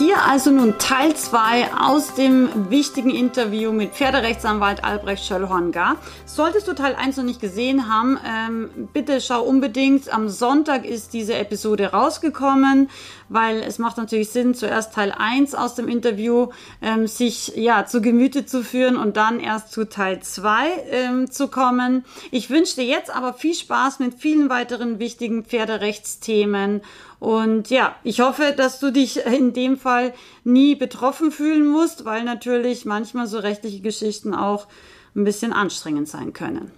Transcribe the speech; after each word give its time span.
Hier 0.00 0.24
also 0.24 0.50
nun 0.50 0.78
Teil 0.78 1.14
2 1.14 1.74
aus 1.74 2.14
dem 2.14 2.70
wichtigen 2.70 3.10
Interview 3.10 3.70
mit 3.70 3.92
Pferderechtsanwalt 3.92 4.82
Albrecht 4.82 5.26
Schöllhorn-Gar. 5.26 5.96
Solltest 6.24 6.66
du 6.68 6.72
Teil 6.72 6.94
1 6.94 7.18
noch 7.18 7.24
nicht 7.24 7.38
gesehen 7.38 7.86
haben, 7.86 8.18
ähm, 8.26 8.88
bitte 8.94 9.20
schau 9.20 9.42
unbedingt. 9.42 10.10
Am 10.10 10.30
Sonntag 10.30 10.86
ist 10.86 11.12
diese 11.12 11.34
Episode 11.34 11.88
rausgekommen, 11.88 12.88
weil 13.28 13.58
es 13.58 13.78
macht 13.78 13.98
natürlich 13.98 14.30
Sinn, 14.30 14.54
zuerst 14.54 14.94
Teil 14.94 15.12
1 15.12 15.54
aus 15.54 15.74
dem 15.74 15.86
Interview 15.86 16.48
ähm, 16.80 17.06
sich 17.06 17.52
ja 17.56 17.84
zu 17.84 18.00
Gemüte 18.00 18.46
zu 18.46 18.64
führen 18.64 18.96
und 18.96 19.18
dann 19.18 19.38
erst 19.38 19.70
zu 19.70 19.86
Teil 19.86 20.22
2 20.22 20.66
ähm, 20.90 21.30
zu 21.30 21.48
kommen. 21.48 22.06
Ich 22.30 22.48
wünsche 22.48 22.76
dir 22.76 22.86
jetzt 22.86 23.14
aber 23.14 23.34
viel 23.34 23.54
Spaß 23.54 23.98
mit 23.98 24.14
vielen 24.14 24.48
weiteren 24.48 24.98
wichtigen 24.98 25.44
Pferderechtsthemen 25.44 26.80
und 27.20 27.68
ja, 27.68 27.94
ich 28.02 28.20
hoffe, 28.20 28.54
dass 28.56 28.80
du 28.80 28.90
dich 28.90 29.24
in 29.26 29.52
dem 29.52 29.76
Fall 29.76 30.14
nie 30.42 30.74
betroffen 30.74 31.30
fühlen 31.30 31.68
musst, 31.68 32.06
weil 32.06 32.24
natürlich 32.24 32.86
manchmal 32.86 33.26
so 33.26 33.38
rechtliche 33.38 33.80
Geschichten 33.80 34.34
auch 34.34 34.66
ein 35.14 35.24
bisschen 35.24 35.52
anstrengend 35.52 36.08
sein 36.08 36.32
können. 36.32 36.72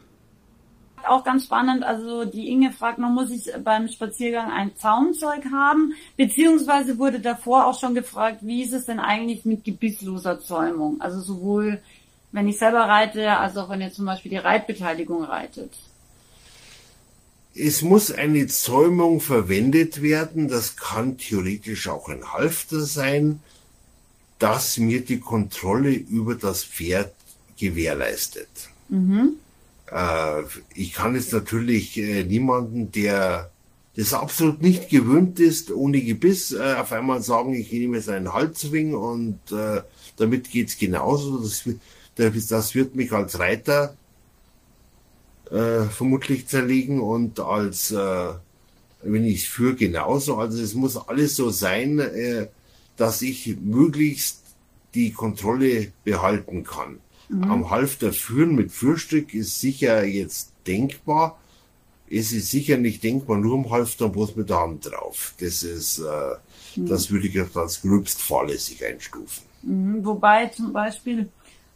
Auch 1.06 1.24
ganz 1.24 1.44
spannend, 1.44 1.84
also 1.84 2.24
die 2.24 2.48
Inge 2.48 2.72
fragt 2.72 2.98
noch, 2.98 3.08
muss 3.08 3.30
ich 3.30 3.52
beim 3.64 3.88
Spaziergang 3.88 4.50
ein 4.50 4.76
Zaumzeug 4.76 5.44
haben? 5.52 5.94
Beziehungsweise 6.16 6.98
wurde 6.98 7.20
davor 7.20 7.66
auch 7.66 7.78
schon 7.78 7.94
gefragt, 7.94 8.38
wie 8.42 8.62
ist 8.62 8.72
es 8.72 8.86
denn 8.86 9.00
eigentlich 9.00 9.44
mit 9.44 9.64
gebissloser 9.64 10.40
Zäumung? 10.40 11.00
Also 11.00 11.20
sowohl 11.20 11.80
wenn 12.32 12.48
ich 12.48 12.58
selber 12.58 12.80
reite, 12.80 13.36
als 13.36 13.56
auch 13.56 13.68
wenn 13.68 13.80
ihr 13.80 13.92
zum 13.92 14.06
Beispiel 14.06 14.30
die 14.30 14.38
Reitbeteiligung 14.38 15.22
reitet. 15.24 15.72
Es 17.54 17.82
muss 17.82 18.10
eine 18.10 18.46
Zäumung 18.46 19.20
verwendet 19.20 20.00
werden, 20.00 20.48
das 20.48 20.76
kann 20.76 21.18
theoretisch 21.18 21.88
auch 21.88 22.08
ein 22.08 22.32
Halfter 22.32 22.80
sein, 22.80 23.40
das 24.38 24.78
mir 24.78 25.02
die 25.02 25.20
Kontrolle 25.20 25.90
über 25.90 26.34
das 26.34 26.64
Pferd 26.64 27.14
gewährleistet. 27.58 28.48
Mhm. 28.88 29.34
Äh, 29.90 30.42
ich 30.74 30.94
kann 30.94 31.14
jetzt 31.14 31.32
natürlich 31.32 31.96
äh, 31.98 32.24
niemanden, 32.24 32.90
der 32.90 33.50
das 33.96 34.14
absolut 34.14 34.62
nicht 34.62 34.88
gewöhnt 34.88 35.38
ist, 35.38 35.70
ohne 35.70 36.00
Gebiss, 36.00 36.52
äh, 36.52 36.74
auf 36.78 36.92
einmal 36.92 37.22
sagen, 37.22 37.52
ich 37.52 37.70
nehme 37.70 37.98
jetzt 37.98 38.08
einen 38.08 38.32
Halsring 38.32 38.94
und 38.94 39.38
äh, 39.52 39.82
damit 40.16 40.50
geht's 40.50 40.78
genauso. 40.78 41.38
Das, 41.38 41.68
das 42.16 42.74
wird 42.74 42.96
mich 42.96 43.12
als 43.12 43.38
Reiter 43.38 43.96
äh, 45.50 45.84
vermutlich 45.84 46.46
zerlegen 46.46 47.00
und 47.00 47.40
als, 47.40 47.90
äh, 47.90 48.28
wenn 49.02 49.24
ich 49.24 49.42
es 49.42 49.48
führe, 49.48 49.74
genauso. 49.74 50.36
Also 50.36 50.62
es 50.62 50.74
muss 50.74 50.96
alles 50.96 51.36
so 51.36 51.50
sein, 51.50 51.98
äh, 51.98 52.48
dass 52.96 53.22
ich 53.22 53.56
möglichst 53.60 54.42
die 54.94 55.12
Kontrolle 55.12 55.92
behalten 56.04 56.64
kann. 56.64 56.98
Mhm. 57.28 57.44
Am 57.44 57.70
Halfter 57.70 58.12
führen 58.12 58.54
mit 58.54 58.72
Führstück 58.72 59.34
ist 59.34 59.60
sicher 59.60 60.04
jetzt 60.04 60.52
denkbar. 60.66 61.38
Es 62.10 62.32
ist 62.32 62.50
sicher 62.50 62.76
nicht 62.76 63.02
denkbar, 63.02 63.38
nur 63.38 63.54
am 63.54 63.70
Halfter 63.70 64.08
bloß 64.08 64.36
mit 64.36 64.50
der 64.50 64.60
Hand 64.60 64.90
drauf. 64.90 65.34
Das 65.40 65.62
ist, 65.62 65.98
äh, 65.98 66.02
mhm. 66.76 66.86
das 66.86 67.10
würde 67.10 67.26
ich 67.28 67.56
als 67.56 67.80
gröbst 67.80 68.20
fahrlässig 68.20 68.84
einstufen. 68.84 69.44
Mhm. 69.62 70.04
Wobei 70.04 70.46
zum 70.46 70.72
Beispiel 70.72 71.28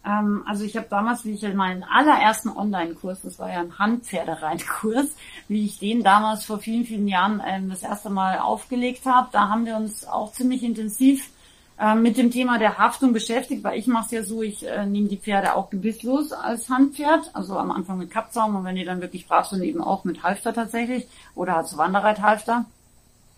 ähm, 0.06 0.44
also 0.46 0.64
ich 0.64 0.76
habe 0.76 0.86
damals, 0.88 1.24
wie 1.24 1.32
ich 1.32 1.42
in 1.42 1.56
meinen 1.56 1.82
allerersten 1.82 2.50
Online-Kurs, 2.50 3.22
das 3.22 3.38
war 3.38 3.50
ja 3.52 3.60
ein 3.60 3.78
Handpferdereitkurs, 3.78 5.06
wie 5.48 5.64
ich 5.64 5.78
den 5.78 6.02
damals 6.02 6.44
vor 6.44 6.58
vielen, 6.58 6.84
vielen 6.84 7.08
Jahren 7.08 7.42
ähm, 7.44 7.68
das 7.70 7.82
erste 7.82 8.10
Mal 8.10 8.38
aufgelegt 8.38 9.04
habe, 9.06 9.28
da 9.32 9.48
haben 9.48 9.66
wir 9.66 9.76
uns 9.76 10.06
auch 10.06 10.32
ziemlich 10.32 10.62
intensiv 10.62 11.30
ähm, 11.78 12.02
mit 12.02 12.16
dem 12.16 12.30
Thema 12.30 12.58
der 12.58 12.78
Haftung 12.78 13.12
beschäftigt, 13.12 13.64
weil 13.64 13.78
ich 13.78 13.86
mache 13.86 14.06
es 14.06 14.10
ja 14.12 14.22
so, 14.22 14.42
ich 14.42 14.66
äh, 14.66 14.86
nehme 14.86 15.08
die 15.08 15.18
Pferde 15.18 15.54
auch 15.54 15.70
gebisslos 15.70 16.32
als 16.32 16.70
Handpferd, 16.70 17.30
also 17.34 17.58
am 17.58 17.72
Anfang 17.72 17.98
mit 17.98 18.10
Kappzaum 18.10 18.54
und 18.54 18.64
wenn 18.64 18.76
die 18.76 18.84
dann 18.84 19.00
wirklich 19.00 19.26
brav 19.26 19.46
sind, 19.46 19.62
eben 19.62 19.82
auch 19.82 20.04
mit 20.04 20.22
Halfter 20.22 20.54
tatsächlich 20.54 21.06
oder 21.34 21.56
als 21.56 21.76
Wanderreithalfter. 21.76 22.64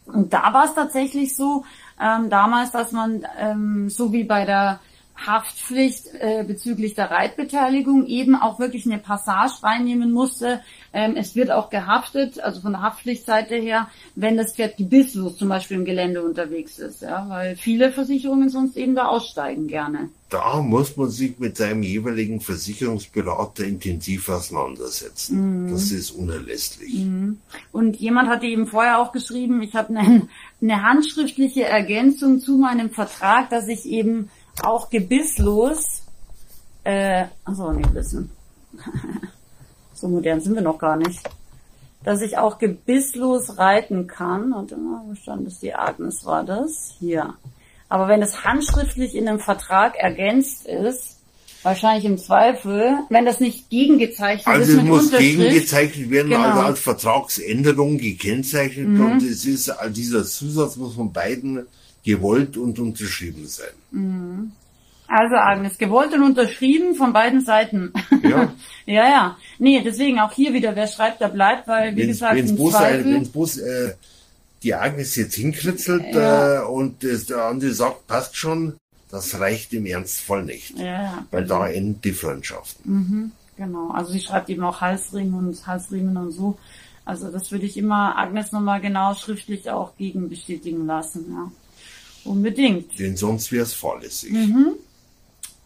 Und 0.07 0.33
da 0.33 0.53
war 0.53 0.65
es 0.65 0.75
tatsächlich 0.75 1.35
so, 1.35 1.65
ähm, 2.01 2.31
damals, 2.31 2.71
dass 2.71 2.93
man 2.93 3.27
ähm, 3.39 3.91
so 3.91 4.13
wie 4.13 4.25
bei 4.25 4.45
der 4.45 4.81
Haftpflicht 5.27 6.07
äh, 6.21 6.45
bezüglich 6.47 6.95
der 6.95 7.11
Reitbeteiligung 7.11 8.07
eben 8.07 8.37
auch 8.37 8.59
wirklich 8.59 8.87
eine 8.87 8.99
Passage 8.99 9.63
reinnehmen 9.63 10.13
musste. 10.13 10.61
Ähm, 10.93 11.17
es 11.17 11.35
wird 11.35 11.51
auch 11.51 11.71
gehaftet, 11.71 12.41
also 12.41 12.61
von 12.61 12.73
der 12.73 12.83
Haftpflichtseite 12.83 13.57
her, 13.57 13.89
wenn 14.15 14.37
das 14.37 14.55
Pferd 14.55 14.77
gebisslos 14.77 15.37
zum 15.37 15.49
Beispiel 15.49 15.77
im 15.77 15.85
Gelände 15.85 16.23
unterwegs 16.23 16.79
ist, 16.79 17.03
ja, 17.03 17.29
weil 17.29 17.57
viele 17.57 17.93
Versicherungen 17.93 18.49
sonst 18.49 18.77
eben 18.77 18.95
da 18.95 19.07
aussteigen 19.07 19.67
gerne. 19.67 20.09
Da 20.31 20.61
muss 20.61 20.97
man 20.97 21.09
sich 21.09 21.39
mit 21.39 21.57
seinem 21.57 21.83
jeweiligen 21.83 22.41
Versicherungsberater 22.41 23.65
intensiv 23.65 24.29
auseinandersetzen. 24.29 25.67
Mhm. 25.67 25.73
Das 25.73 25.91
ist 25.91 26.11
unerlässlich. 26.11 26.95
Mhm. 26.95 27.39
Und 27.73 27.97
jemand 27.97 28.29
hatte 28.29 28.47
eben 28.47 28.67
vorher 28.67 28.99
auch 28.99 29.13
geschrieben, 29.13 29.63
ich 29.63 29.75
habe 29.75 29.97
eine, 29.97 30.29
eine 30.61 30.83
handschriftliche 30.83 31.65
Ergänzung 31.65 32.41
zu 32.41 32.59
meinem 32.59 32.91
Vertrag, 32.91 33.51
dass 33.51 33.69
ich 33.69 33.87
eben 33.87 34.31
auch 34.65 34.91
gebisslos, 34.91 36.03
äh, 36.85 37.25
achso, 37.45 37.73
nee, 37.73 37.85
wissen. 37.93 38.31
so 39.95 40.09
modern 40.09 40.41
sind 40.41 40.55
wir 40.55 40.63
noch 40.63 40.79
gar 40.79 40.97
nicht. 40.97 41.21
Dass 42.05 42.23
ich 42.23 42.39
auch 42.39 42.59
gebisslos 42.59 43.59
reiten 43.59 44.07
kann. 44.07 44.53
Und 44.53 44.73
immer, 44.73 45.03
wo 45.07 45.15
stand 45.15 45.47
das? 45.47 45.59
Die 45.59 45.75
Agnes 45.75 46.25
war 46.25 46.45
das. 46.45 46.95
Hier. 46.99 47.35
Aber 47.89 48.09
wenn 48.09 48.23
es 48.23 48.45
handschriftlich 48.45 49.15
in 49.15 49.29
einem 49.29 49.41
Vertrag 49.41 49.97
ergänzt 49.97 50.67
ist, 50.67 51.19
wahrscheinlich 51.63 52.05
im 52.05 52.19
Zweifel, 52.19 52.99
wenn 53.09 53.25
das 53.25 53.41
nicht 53.41 53.69
gegengezeichnet 53.71 54.47
also 54.47 54.73
ist. 54.73 54.79
Also 54.79 54.81
es 54.81 55.11
muss 55.11 55.11
gegengezeichnet 55.11 56.11
werden, 56.11 56.31
genau. 56.31 56.43
also 56.43 56.61
als 56.61 56.81
Vertragsänderung 56.81 57.99
gekennzeichnet 57.99 58.89
mhm. 58.89 59.13
und 59.13 59.23
es 59.23 59.45
ist, 59.45 59.73
dieser 59.91 60.25
Zusatz 60.25 60.77
muss 60.77 60.95
von 60.95 61.13
beiden 61.13 61.67
gewollt 62.09 62.57
und 62.57 62.79
unterschrieben 62.79 63.47
sein. 63.47 63.77
Mhm. 63.91 64.53
Also 65.07 65.37
Agnes, 65.37 65.77
gewollt 65.77 66.15
und 66.15 66.23
unterschrieben 66.23 66.95
von 66.95 67.13
beiden 67.13 67.45
Seiten. 67.45 67.93
Ja. 68.23 68.53
ja, 68.87 69.09
ja. 69.09 69.37
Nee, 69.59 69.83
deswegen 69.85 70.19
auch 70.19 70.33
hier 70.33 70.55
wieder, 70.55 70.75
wer 70.75 70.87
schreibt, 70.87 71.21
der 71.21 71.29
bleibt, 71.29 71.69
weil, 71.69 71.95
wie 71.95 72.01
wenn's, 72.01 72.13
gesagt, 72.13 72.37
wenn's 72.37 72.51
im 72.51 72.57
Zweifel... 72.71 73.15
Wenn 73.15 73.31
Bus 73.31 73.59
äh, 73.59 73.93
die 74.63 74.75
Agnes 74.75 75.17
jetzt 75.17 75.35
hinkritzelt 75.35 76.15
ja. 76.15 76.63
äh, 76.63 76.65
und 76.65 77.05
das, 77.05 77.27
der 77.27 77.45
andere 77.45 77.73
sagt, 77.73 78.07
passt 78.07 78.37
schon, 78.37 78.79
das 79.11 79.39
reicht 79.39 79.75
im 79.75 79.85
Ernstfall 79.85 80.45
nicht. 80.45 80.79
Ja, 80.79 81.27
weil 81.31 81.45
da 81.45 81.69
enden 81.69 82.01
Differenzschaften. 82.01 82.91
Mhm, 82.91 83.33
genau, 83.57 83.91
also 83.91 84.13
sie 84.13 84.21
schreibt 84.21 84.49
eben 84.49 84.65
auch 84.65 84.81
Halsring 84.81 85.35
und 85.35 85.67
Halsriemen 85.67 86.17
und 86.17 86.33
so. 86.33 86.59
Also 87.05 87.31
das 87.31 87.53
würde 87.53 87.67
ich 87.67 87.77
immer 87.77 88.19
Agnes 88.19 88.53
nochmal 88.53 88.81
genau 88.81 89.15
schriftlich 89.15 89.71
auch 89.71 89.97
gegen 89.97 90.29
bestätigen 90.29 90.87
lassen, 90.87 91.27
ja. 91.31 91.51
Unbedingt. 92.25 92.99
Denn 92.99 93.17
sonst 93.17 93.53
wäre 93.53 93.65
es 93.65 93.75
fahrlässig. 93.75 94.33
Mhm. 94.33 94.75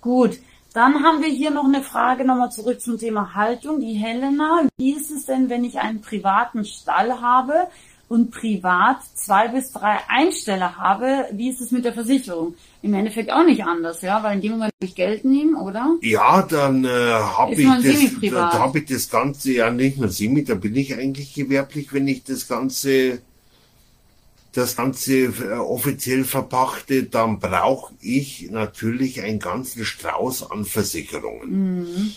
Gut. 0.00 0.38
Dann 0.74 1.02
haben 1.02 1.22
wir 1.22 1.28
hier 1.28 1.50
noch 1.50 1.64
eine 1.64 1.82
Frage 1.82 2.24
nochmal 2.24 2.50
zurück 2.50 2.80
zum 2.80 2.98
Thema 2.98 3.34
Haltung. 3.34 3.80
Die 3.80 3.92
Helena, 3.92 4.66
wie 4.78 4.92
ist 4.92 5.10
es 5.10 5.26
denn, 5.26 5.50
wenn 5.50 5.64
ich 5.64 5.78
einen 5.78 6.00
privaten 6.00 6.64
Stall 6.64 7.20
habe 7.20 7.68
und 8.08 8.30
privat 8.30 8.98
zwei 9.14 9.48
bis 9.48 9.72
drei 9.72 9.98
Einsteller 10.08 10.78
habe? 10.78 11.26
Wie 11.32 11.50
ist 11.50 11.60
es 11.60 11.72
mit 11.72 11.84
der 11.84 11.92
Versicherung? 11.92 12.54
Im 12.80 12.94
Endeffekt 12.94 13.30
auch 13.30 13.44
nicht 13.44 13.64
anders, 13.64 14.00
ja, 14.00 14.22
weil 14.22 14.36
in 14.36 14.40
dem 14.40 14.52
Moment 14.52 14.72
ich 14.80 14.94
Geld 14.94 15.26
nehme, 15.26 15.58
oder? 15.58 15.96
Ja, 16.00 16.42
dann 16.42 16.84
äh, 16.84 16.88
habe 16.88 17.54
ich, 17.54 18.20
das, 18.20 18.30
da, 18.30 18.58
hab 18.58 18.74
ich 18.74 18.86
das 18.86 19.10
Ganze 19.10 19.52
ja 19.52 19.70
nicht 19.70 19.98
nur 19.98 20.08
semi, 20.08 20.42
da 20.42 20.54
bin 20.54 20.74
ich 20.74 20.94
eigentlich 20.94 21.34
gewerblich, 21.34 21.92
wenn 21.92 22.08
ich 22.08 22.24
das 22.24 22.48
Ganze 22.48 23.20
das 24.52 24.76
Ganze 24.76 25.24
äh, 25.24 25.52
offiziell 25.54 26.24
verpachte, 26.24 27.04
dann 27.04 27.40
brauche 27.40 27.94
ich 28.00 28.50
natürlich 28.50 29.22
einen 29.22 29.38
ganzen 29.38 29.84
Strauß 29.84 30.50
an 30.50 30.64
Versicherungen. 30.64 31.80
Mhm. 31.80 32.12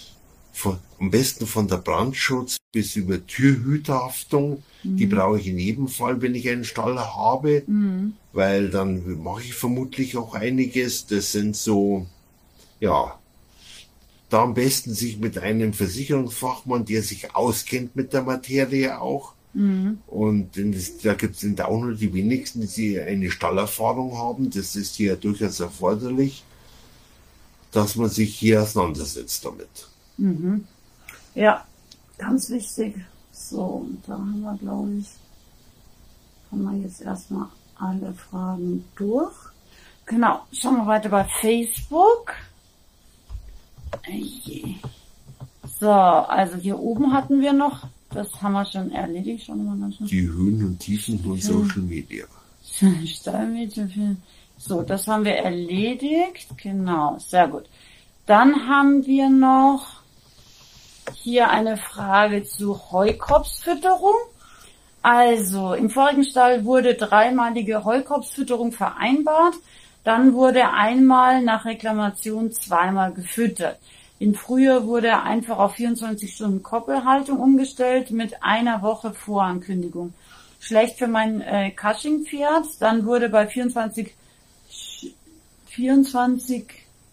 Von, 0.52 0.78
am 1.00 1.12
besten 1.12 1.48
von 1.48 1.68
der 1.68 1.78
Brandschutz 1.78 2.58
bis 2.72 2.96
über 2.96 3.26
Türhüterhaftung. 3.26 4.64
Mhm. 4.84 4.98
Die 4.98 5.06
brauche 5.06 5.40
ich 5.40 5.48
in 5.48 5.60
jedem 5.60 5.88
Fall, 5.88 6.22
wenn 6.22 6.36
ich 6.36 6.48
einen 6.50 6.66
Stall 6.66 6.98
habe, 7.00 7.64
mhm. 7.68 8.14
weil 8.34 8.70
dann 8.70 9.22
mache 9.22 9.42
ich 9.42 9.54
vermutlich 9.54 10.18
auch 10.18 10.34
einiges. 10.34 11.08
Das 11.08 11.32
sind 11.32 11.56
so, 11.56 12.06
ja, 12.80 13.18
da 14.30 14.44
am 14.44 14.54
besten 14.54 14.94
sich 14.94 15.20
mit 15.20 15.38
einem 15.38 15.74
Versicherungsfachmann, 15.74 16.84
der 16.86 17.02
sich 17.02 17.36
auskennt 17.36 17.96
mit 17.96 18.12
der 18.12 18.24
Materie 18.24 19.00
auch. 19.00 19.35
Mhm. 19.56 20.00
Und 20.08 20.50
das, 20.58 20.98
da 20.98 21.14
gibt 21.14 21.42
es 21.42 21.60
auch 21.62 21.80
nur 21.80 21.96
die 21.96 22.14
wenigsten, 22.14 22.68
die 22.68 23.00
eine 23.00 23.32
Stallerfahrung 23.32 24.18
haben. 24.18 24.50
Das 24.50 24.76
ist 24.76 24.96
hier 24.96 25.16
durchaus 25.16 25.62
erforderlich, 25.62 26.44
dass 27.72 27.96
man 27.96 28.10
sich 28.10 28.36
hier 28.36 28.62
auseinandersetzt 28.62 29.46
damit. 29.46 29.88
Mhm. 30.18 30.66
Ja, 31.36 31.66
ganz 32.18 32.50
wichtig. 32.50 32.96
So, 33.32 33.62
und 33.62 34.04
da 34.08 34.14
haben 34.14 34.42
wir, 34.42 34.58
glaube 34.58 34.92
ich, 35.00 35.08
haben 36.52 36.64
wir 36.64 36.78
jetzt 36.84 37.02
erstmal 37.02 37.48
alle 37.76 38.14
Fragen 38.14 38.84
durch. 38.98 39.34
Genau, 40.06 40.42
schauen 40.52 40.78
wir 40.78 40.88
weiter 40.88 41.10
bei 41.10 41.24
Facebook. 41.42 42.34
So, 45.80 45.90
also 45.90 46.58
hier 46.58 46.78
oben 46.78 47.14
hatten 47.14 47.40
wir 47.40 47.54
noch, 47.54 47.88
das 48.16 48.42
haben 48.42 48.54
wir 48.54 48.66
schon 48.66 48.92
erledigt. 48.92 49.46
Schon 49.46 49.66
mal. 49.66 49.92
Die 50.00 50.28
Höhen 50.28 50.66
und 50.66 50.80
Tiefen 50.80 51.20
von 51.20 51.40
Social 51.40 51.82
Media. 51.82 52.26
So, 54.58 54.82
das 54.82 55.08
haben 55.08 55.26
wir 55.26 55.36
erledigt. 55.36 56.48
Genau, 56.58 57.18
sehr 57.20 57.48
gut. 57.48 57.66
Dann 58.26 58.68
haben 58.68 59.06
wir 59.06 59.30
noch 59.30 60.02
hier 61.14 61.50
eine 61.50 61.78
Frage 61.78 62.44
zu 62.44 62.92
Heukropsfütterung. 62.92 64.16
Also, 65.02 65.76
im 65.76 65.92
vorigen 65.92 66.24
Stall 66.24 66.66
wurde 66.66 66.96
dreimalige 66.96 67.84
Heukropsfütterung 67.84 68.72
vereinbart. 68.72 69.54
Dann 70.04 70.34
wurde 70.34 70.72
einmal 70.72 71.44
nach 71.44 71.66
Reklamation 71.66 72.52
zweimal 72.52 73.14
gefüttert. 73.14 73.78
In 74.18 74.34
Frühjahr 74.34 74.88
wurde 74.88 75.22
einfach 75.22 75.58
auf 75.58 75.76
24 75.76 76.34
Stunden 76.34 76.64
Koppelhaltung 76.64 77.40
umgestellt 77.40 78.12
mit 78.12 78.42
einer 78.44 78.82
Woche 78.82 79.14
Vorankündigung. 79.14 80.14
Schlecht 80.60 80.98
für 80.98 81.08
mein 81.08 81.42
äh, 81.42 81.72
Cushing-Pferd. 81.72 82.66
Dann 82.80 83.06
wurde 83.06 83.30
bei 83.30 83.48
24, 83.48 84.14
24 85.68 86.66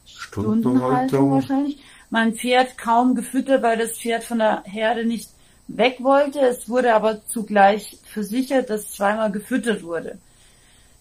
Stunden 0.06 0.80
Haltung 0.80 1.32
wahrscheinlich 1.32 1.82
mein 2.10 2.34
Pferd 2.34 2.78
kaum 2.78 3.14
gefüttert, 3.14 3.62
weil 3.62 3.78
das 3.78 3.98
Pferd 3.98 4.22
von 4.22 4.38
der 4.38 4.62
Herde 4.64 5.04
nicht 5.04 5.30
weg 5.66 5.98
wollte. 6.00 6.40
Es 6.40 6.68
wurde 6.68 6.94
aber 6.94 7.24
zugleich 7.26 7.98
versichert, 8.04 8.70
dass 8.70 8.92
zweimal 8.92 9.32
gefüttert 9.32 9.82
wurde. 9.82 10.18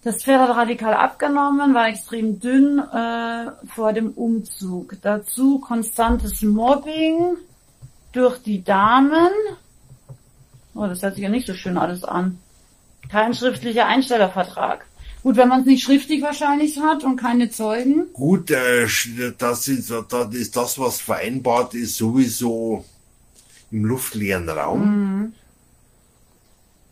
Das 0.04 0.24
Pferd 0.24 0.42
hat 0.42 0.58
radikal 0.58 0.96
abgenommen, 0.96 1.76
war 1.76 1.88
extrem 1.88 2.40
dünn 2.40 2.80
äh, 2.80 3.52
vor 3.68 3.94
dem 3.94 4.12
Umzug. 4.12 4.98
Dazu 5.02 5.60
konstantes 5.60 6.42
Mobbing 6.42 7.38
durch 8.12 8.40
die 8.40 8.64
Damen. 8.64 9.30
Oh, 10.74 10.88
das 10.88 11.04
hört 11.04 11.16
sich 11.16 11.24
ja 11.24 11.30
nicht 11.30 11.46
so 11.46 11.54
schön 11.54 11.78
alles 11.78 12.04
an. 12.04 12.40
Kein 13.10 13.36
schriftlicher 13.36 13.86
Einstellervertrag. 13.86 14.86
Gut, 15.22 15.38
wenn 15.38 15.50
man 15.50 15.60
es 15.60 15.66
nicht 15.68 15.84
schriftlich 15.84 16.24
wahrscheinlich 16.24 16.80
hat 16.80 17.04
und 17.04 17.18
keine 17.18 17.52
Zeugen. 17.52 18.12
Gut, 18.14 18.50
äh, 18.50 18.88
das, 19.38 19.68
ist, 19.68 19.94
das 20.10 20.34
ist 20.34 20.56
das, 20.56 20.80
was 20.80 21.00
vereinbart 21.00 21.76
ist, 21.76 21.98
sowieso 21.98 22.86
im 23.70 23.86
luftleeren 23.86 24.50
Raum. 24.50 24.82
Mhm. 24.82 25.34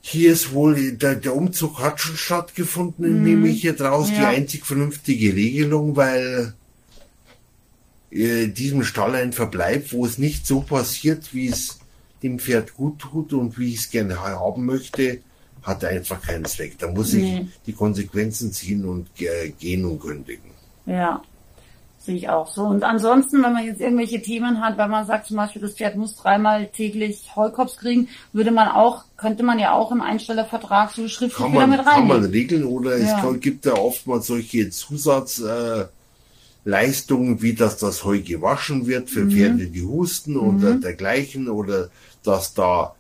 Hier 0.02 0.32
ist 0.32 0.54
wohl, 0.54 0.94
der, 0.94 1.16
der 1.16 1.36
Umzug 1.36 1.80
hat 1.80 2.00
schon 2.00 2.18
stattgefunden, 2.18 3.18
mhm. 3.18 3.24
nehme 3.24 3.48
ich 3.50 3.62
hier 3.62 3.74
draus, 3.74 4.10
ja. 4.10 4.16
die 4.20 4.38
einzig 4.38 4.66
vernünftige 4.66 5.36
Regelung, 5.36 5.96
weil 5.96 6.54
äh, 8.12 8.48
diesem 8.48 8.84
Stall 8.84 9.16
ein 9.16 9.34
Verbleib, 9.34 9.92
wo 9.92 10.06
es 10.06 10.18
nicht 10.18 10.48
so 10.48 10.62
passiert, 10.62 11.34
wie 11.34 11.48
es 11.48 11.80
dem 12.24 12.40
Pferd 12.40 12.74
gut 12.74 13.00
tut 13.00 13.34
und 13.34 13.58
wie 13.60 13.74
ich 13.74 13.80
es 13.80 13.92
gerne 13.92 14.20
haben 14.22 14.66
möchte, 14.66 15.20
hat 15.62 15.84
einfach 15.84 16.22
keinen 16.22 16.46
Zweck. 16.46 16.78
Da 16.80 16.90
muss 16.90 17.14
nee. 17.14 17.42
ich 17.42 17.48
die 17.66 17.74
Konsequenzen 17.74 18.52
ziehen 18.52 18.86
und 18.86 19.10
äh, 19.22 19.50
gehen 19.50 19.86
und 19.86 20.00
kündigen. 20.00 20.52
Ja. 20.86 21.22
Sehe 22.10 22.18
ich 22.18 22.28
auch 22.28 22.52
so. 22.52 22.64
Und 22.64 22.84
ansonsten, 22.84 23.44
wenn 23.44 23.54
man 23.54 23.64
jetzt 23.64 23.82
irgendwelche 23.82 24.20
Themen 24.20 24.62
hat, 24.62 24.80
weil 24.80 24.90
man 24.90 25.06
sagt 25.06 25.28
zum 25.28 25.38
Beispiel, 25.38 25.62
das 25.62 25.74
Pferd 25.74 25.96
muss 25.96 26.16
dreimal 26.16 26.66
täglich 26.66 27.36
Heukops 27.36 27.78
kriegen, 27.78 28.08
würde 28.34 28.50
man 28.50 28.68
auch, 28.68 29.04
könnte 29.16 29.44
man 29.44 29.60
ja 29.60 29.74
auch 29.74 29.92
im 29.92 30.02
Einstellervertrag 30.02 30.90
so 30.90 31.08
schriftlich 31.08 31.36
kann 31.36 31.54
man, 31.54 31.70
wieder 31.70 31.78
mit 31.78 31.86
rein. 31.86 31.94
Kann 31.94 32.08
man 32.08 32.26
regeln 32.26 32.64
oder 32.64 32.98
ja. 32.98 33.24
es 33.24 33.40
gibt 33.42 33.68
ja 33.68 33.74
oftmals 33.74 34.26
solche 34.26 34.72
Zusatzleistungen, 34.72 37.38
äh, 37.38 37.42
wie 37.44 37.54
dass 37.54 37.78
das 37.78 38.04
Heu 38.04 38.22
gewaschen 38.22 38.88
wird 38.88 39.12
für 39.12 39.26
mhm. 39.26 39.32
Pferde, 39.32 39.68
die 39.68 39.84
husten 39.84 40.34
mhm. 40.34 40.40
oder 40.40 40.74
dergleichen 40.78 41.48
oder 41.48 41.90
dass 42.24 42.56
da 42.56 42.96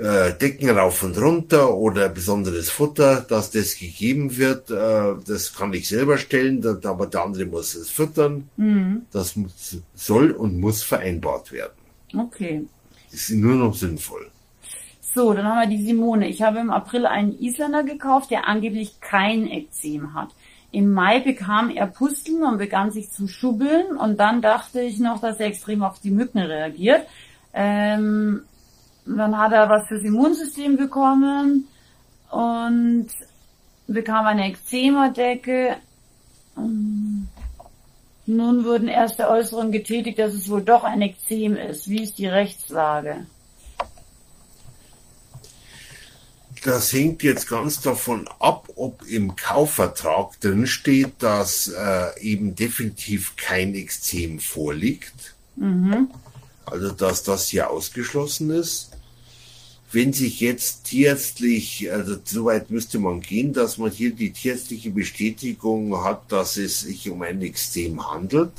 äh, 0.00 0.32
Decken 0.32 0.70
rauf 0.70 1.02
und 1.02 1.18
runter 1.18 1.74
oder 1.74 2.08
besonderes 2.08 2.70
Futter, 2.70 3.20
dass 3.20 3.50
das 3.50 3.76
gegeben 3.76 4.36
wird. 4.36 4.70
Äh, 4.70 5.14
das 5.26 5.54
kann 5.54 5.72
ich 5.74 5.88
selber 5.88 6.16
stellen, 6.16 6.64
aber 6.84 7.06
der 7.06 7.22
andere 7.22 7.44
muss 7.46 7.74
es 7.74 7.90
füttern. 7.90 8.48
Mhm. 8.56 9.02
Das 9.12 9.36
muss, 9.36 9.78
soll 9.94 10.30
und 10.30 10.58
muss 10.58 10.82
vereinbart 10.82 11.52
werden. 11.52 11.72
Okay. 12.16 12.64
Ist 13.12 13.30
nur 13.30 13.56
noch 13.56 13.74
sinnvoll. 13.74 14.30
So, 15.14 15.34
dann 15.34 15.46
haben 15.46 15.68
wir 15.68 15.76
die 15.76 15.84
Simone. 15.84 16.28
Ich 16.28 16.40
habe 16.40 16.60
im 16.60 16.70
April 16.70 17.04
einen 17.04 17.38
Isländer 17.38 17.82
gekauft, 17.82 18.30
der 18.30 18.46
angeblich 18.48 19.00
kein 19.00 19.48
Ekzem 19.48 20.14
hat. 20.14 20.28
Im 20.72 20.92
Mai 20.92 21.18
bekam 21.18 21.68
er 21.68 21.88
Pusteln 21.88 22.44
und 22.44 22.58
begann 22.58 22.92
sich 22.92 23.10
zu 23.10 23.26
schubbeln 23.26 23.96
und 23.96 24.20
dann 24.20 24.40
dachte 24.40 24.80
ich 24.80 25.00
noch, 25.00 25.20
dass 25.20 25.40
er 25.40 25.46
extrem 25.46 25.82
auf 25.82 25.98
die 25.98 26.12
Mücken 26.12 26.38
reagiert. 26.38 27.06
Ähm, 27.52 28.42
dann 29.16 29.36
hat 29.36 29.52
er 29.52 29.68
was 29.68 29.86
fürs 29.88 30.04
Immunsystem 30.04 30.76
bekommen 30.76 31.68
und 32.30 33.08
bekam 33.86 34.26
eine 34.26 34.52
Eczema-Decke. 34.52 35.76
Nun 38.26 38.64
wurden 38.64 38.88
erste 38.88 39.28
Äußerungen 39.28 39.72
getätigt, 39.72 40.18
dass 40.18 40.34
es 40.34 40.48
wohl 40.48 40.62
doch 40.62 40.84
ein 40.84 41.02
Ekzem 41.02 41.56
ist. 41.56 41.88
Wie 41.88 42.02
ist 42.02 42.18
die 42.18 42.28
Rechtslage? 42.28 43.26
Das 46.62 46.92
hängt 46.92 47.22
jetzt 47.22 47.48
ganz 47.48 47.80
davon 47.80 48.28
ab, 48.38 48.68
ob 48.76 49.02
im 49.08 49.34
Kaufvertrag 49.34 50.38
drin 50.40 50.66
steht, 50.66 51.14
dass 51.22 51.68
äh, 51.68 52.20
eben 52.20 52.54
definitiv 52.54 53.34
kein 53.36 53.74
Ekzem 53.74 54.40
vorliegt. 54.40 55.34
Mhm. 55.56 56.10
Also 56.66 56.90
dass 56.90 57.22
das 57.22 57.48
hier 57.48 57.70
ausgeschlossen 57.70 58.50
ist 58.50 58.89
wenn 59.92 60.12
sich 60.12 60.40
jetzt 60.40 60.84
tierärztlich, 60.84 61.90
also 61.90 62.16
soweit 62.24 62.70
müsste 62.70 62.98
man 62.98 63.20
gehen, 63.20 63.52
dass 63.52 63.76
man 63.76 63.90
hier 63.90 64.14
die 64.14 64.30
tierärztliche 64.30 64.90
Bestätigung 64.90 66.04
hat, 66.04 66.30
dass 66.30 66.56
es 66.56 66.80
sich 66.80 67.10
um 67.10 67.22
ein 67.22 67.42
Extrem 67.42 68.08
handelt. 68.08 68.52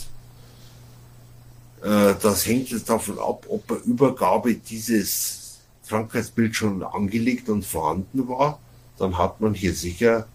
Äh, 1.81 2.15
das 2.21 2.45
hängt 2.45 2.69
jetzt 2.69 2.89
davon 2.89 3.17
ab, 3.17 3.45
ob 3.47 3.65
bei 3.65 3.75
Übergabe 3.77 4.55
dieses 4.55 5.59
Krankheitsbild 5.88 6.55
schon 6.55 6.83
angelegt 6.83 7.47
und 7.47 7.65
vorhanden 7.65 8.27
war. 8.27 8.59
Dann 8.97 9.17
hat 9.17 9.39
man 9.39 9.53
hier 9.53 9.73
sicher 9.73 10.27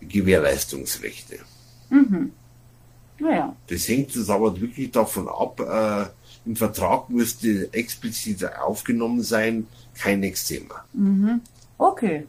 Gewährleistungsrechte. 0.00 1.40
Mhm. 1.90 2.32
Naja. 3.18 3.56
Das 3.66 3.88
hängt 3.88 4.14
jetzt 4.14 4.30
aber 4.30 4.60
wirklich 4.60 4.90
davon 4.92 5.28
ab, 5.28 5.60
äh, 5.60 6.10
im 6.44 6.56
Vertrag 6.56 7.08
müsste 7.08 7.72
explizit 7.72 8.44
aufgenommen 8.56 9.22
sein, 9.22 9.66
kein 9.94 10.22
Eczema. 10.22 10.84
Mhm. 10.92 11.40
Okay. 11.78 12.26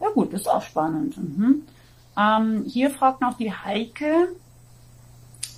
Ja 0.00 0.08
gut, 0.10 0.32
ist 0.32 0.48
auch 0.48 0.62
spannend. 0.62 1.16
Mhm. 1.16 1.62
Ähm, 2.16 2.64
hier 2.66 2.90
fragt 2.90 3.20
noch 3.20 3.36
die 3.36 3.52
Heike, 3.52 4.28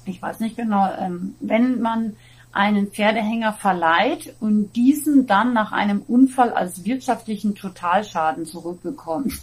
ich 0.05 0.23
weiß 0.23 0.41
nicht 0.41 0.57
genau, 0.57 0.88
ähm, 0.99 1.35
wenn 1.41 1.81
man 1.81 2.17
einen 2.53 2.87
Pferdehänger 2.87 3.53
verleiht 3.53 4.35
und 4.41 4.75
diesen 4.75 5.26
dann 5.26 5.53
nach 5.53 5.73
einem 5.73 6.00
Unfall 6.09 6.53
als 6.53 6.85
wirtschaftlichen 6.85 7.55
Totalschaden 7.55 8.47
zurückbekommt. 8.47 9.35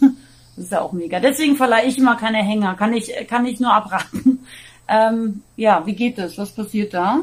Das 0.56 0.66
ist 0.66 0.70
ja 0.70 0.82
auch 0.82 0.92
mega. 0.92 1.18
Deswegen 1.18 1.56
verleihe 1.56 1.88
ich 1.88 1.98
immer 1.98 2.14
keine 2.14 2.38
Hänger. 2.38 2.76
Kann 2.76 2.92
ich, 2.92 3.12
kann 3.26 3.44
ich 3.44 3.58
nur 3.58 3.72
abraten. 3.72 4.38
Ähm, 4.86 5.42
ja, 5.56 5.86
wie 5.86 5.94
geht 5.94 6.18
das? 6.18 6.36
Was 6.36 6.54
passiert 6.54 6.92
da? 6.92 7.20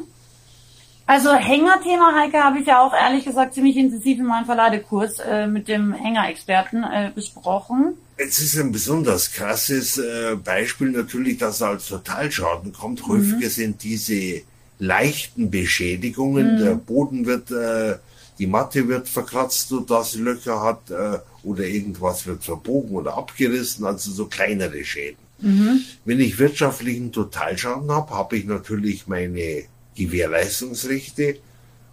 Also 1.05 1.33
Hängerthema, 1.33 2.13
Heike, 2.15 2.43
habe 2.43 2.59
ich 2.59 2.67
ja 2.67 2.79
auch 2.79 2.93
ehrlich 2.93 3.25
gesagt 3.25 3.53
ziemlich 3.53 3.75
intensiv 3.75 4.19
in 4.19 4.25
meinem 4.25 4.45
Verladekurs 4.45 5.19
äh, 5.19 5.47
mit 5.47 5.67
dem 5.67 5.93
Hängerexperten 5.93 6.83
äh, 6.83 7.11
besprochen. 7.13 7.97
Es 8.17 8.39
ist 8.39 8.57
ein 8.57 8.71
besonders 8.71 9.33
krasses 9.33 9.97
äh, 9.97 10.35
Beispiel 10.35 10.91
natürlich, 10.91 11.37
dass 11.37 11.61
als 11.61 11.87
Totalschaden 11.87 12.71
kommt. 12.71 13.01
Mhm. 13.01 13.13
Häufiger 13.13 13.49
sind 13.49 13.83
diese 13.83 14.41
leichten 14.79 15.49
Beschädigungen. 15.51 16.55
Mhm. 16.55 16.59
Der 16.59 16.75
Boden 16.75 17.25
wird, 17.25 17.51
äh, 17.51 17.97
die 18.39 18.47
Matte 18.47 18.87
wird 18.87 19.09
verkratzt, 19.09 19.69
sodass 19.69 20.11
sie 20.11 20.19
Löcher 20.19 20.61
hat, 20.61 20.91
äh, 20.91 21.19
oder 21.43 21.65
irgendwas 21.65 22.25
wird 22.25 22.43
verbogen 22.43 22.95
oder 22.95 23.17
abgerissen, 23.17 23.85
also 23.85 24.11
so 24.11 24.27
kleinere 24.27 24.83
Schäden. 24.83 25.17
Mhm. 25.39 25.81
Wenn 26.05 26.19
ich 26.19 26.37
wirtschaftlichen 26.37 27.11
Totalschaden 27.11 27.91
habe, 27.91 28.13
habe 28.13 28.37
ich 28.37 28.45
natürlich 28.45 29.07
meine 29.07 29.63
Gewährleistungsrechte 29.95 31.37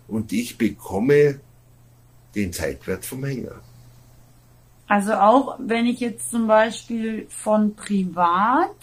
und 0.07 0.33
ich 0.33 0.59
bekomme 0.59 1.41
den 2.35 2.53
Zeitwert 2.53 3.05
vom 3.05 3.25
Hänger. 3.25 3.61
Also 4.87 5.13
auch 5.15 5.59
wenn 5.59 5.87
ich 5.87 6.01
jetzt 6.01 6.31
zum 6.31 6.47
Beispiel 6.47 7.27
von 7.29 7.75
privat 7.75 8.77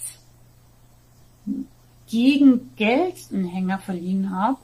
gegen 2.08 2.70
Geld 2.76 3.16
einen 3.32 3.46
Hänger 3.46 3.78
verliehen 3.78 4.30
habe, 4.30 4.58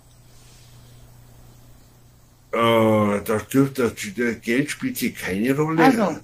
äh, 2.53 3.25
das 3.25 3.49
dürfte, 3.49 3.91
das, 3.91 4.41
Geld 4.43 4.71
spielt 4.71 4.99
hier 4.99 5.13
keine 5.13 5.57
Rolle. 5.57 5.83
Also. 5.83 6.21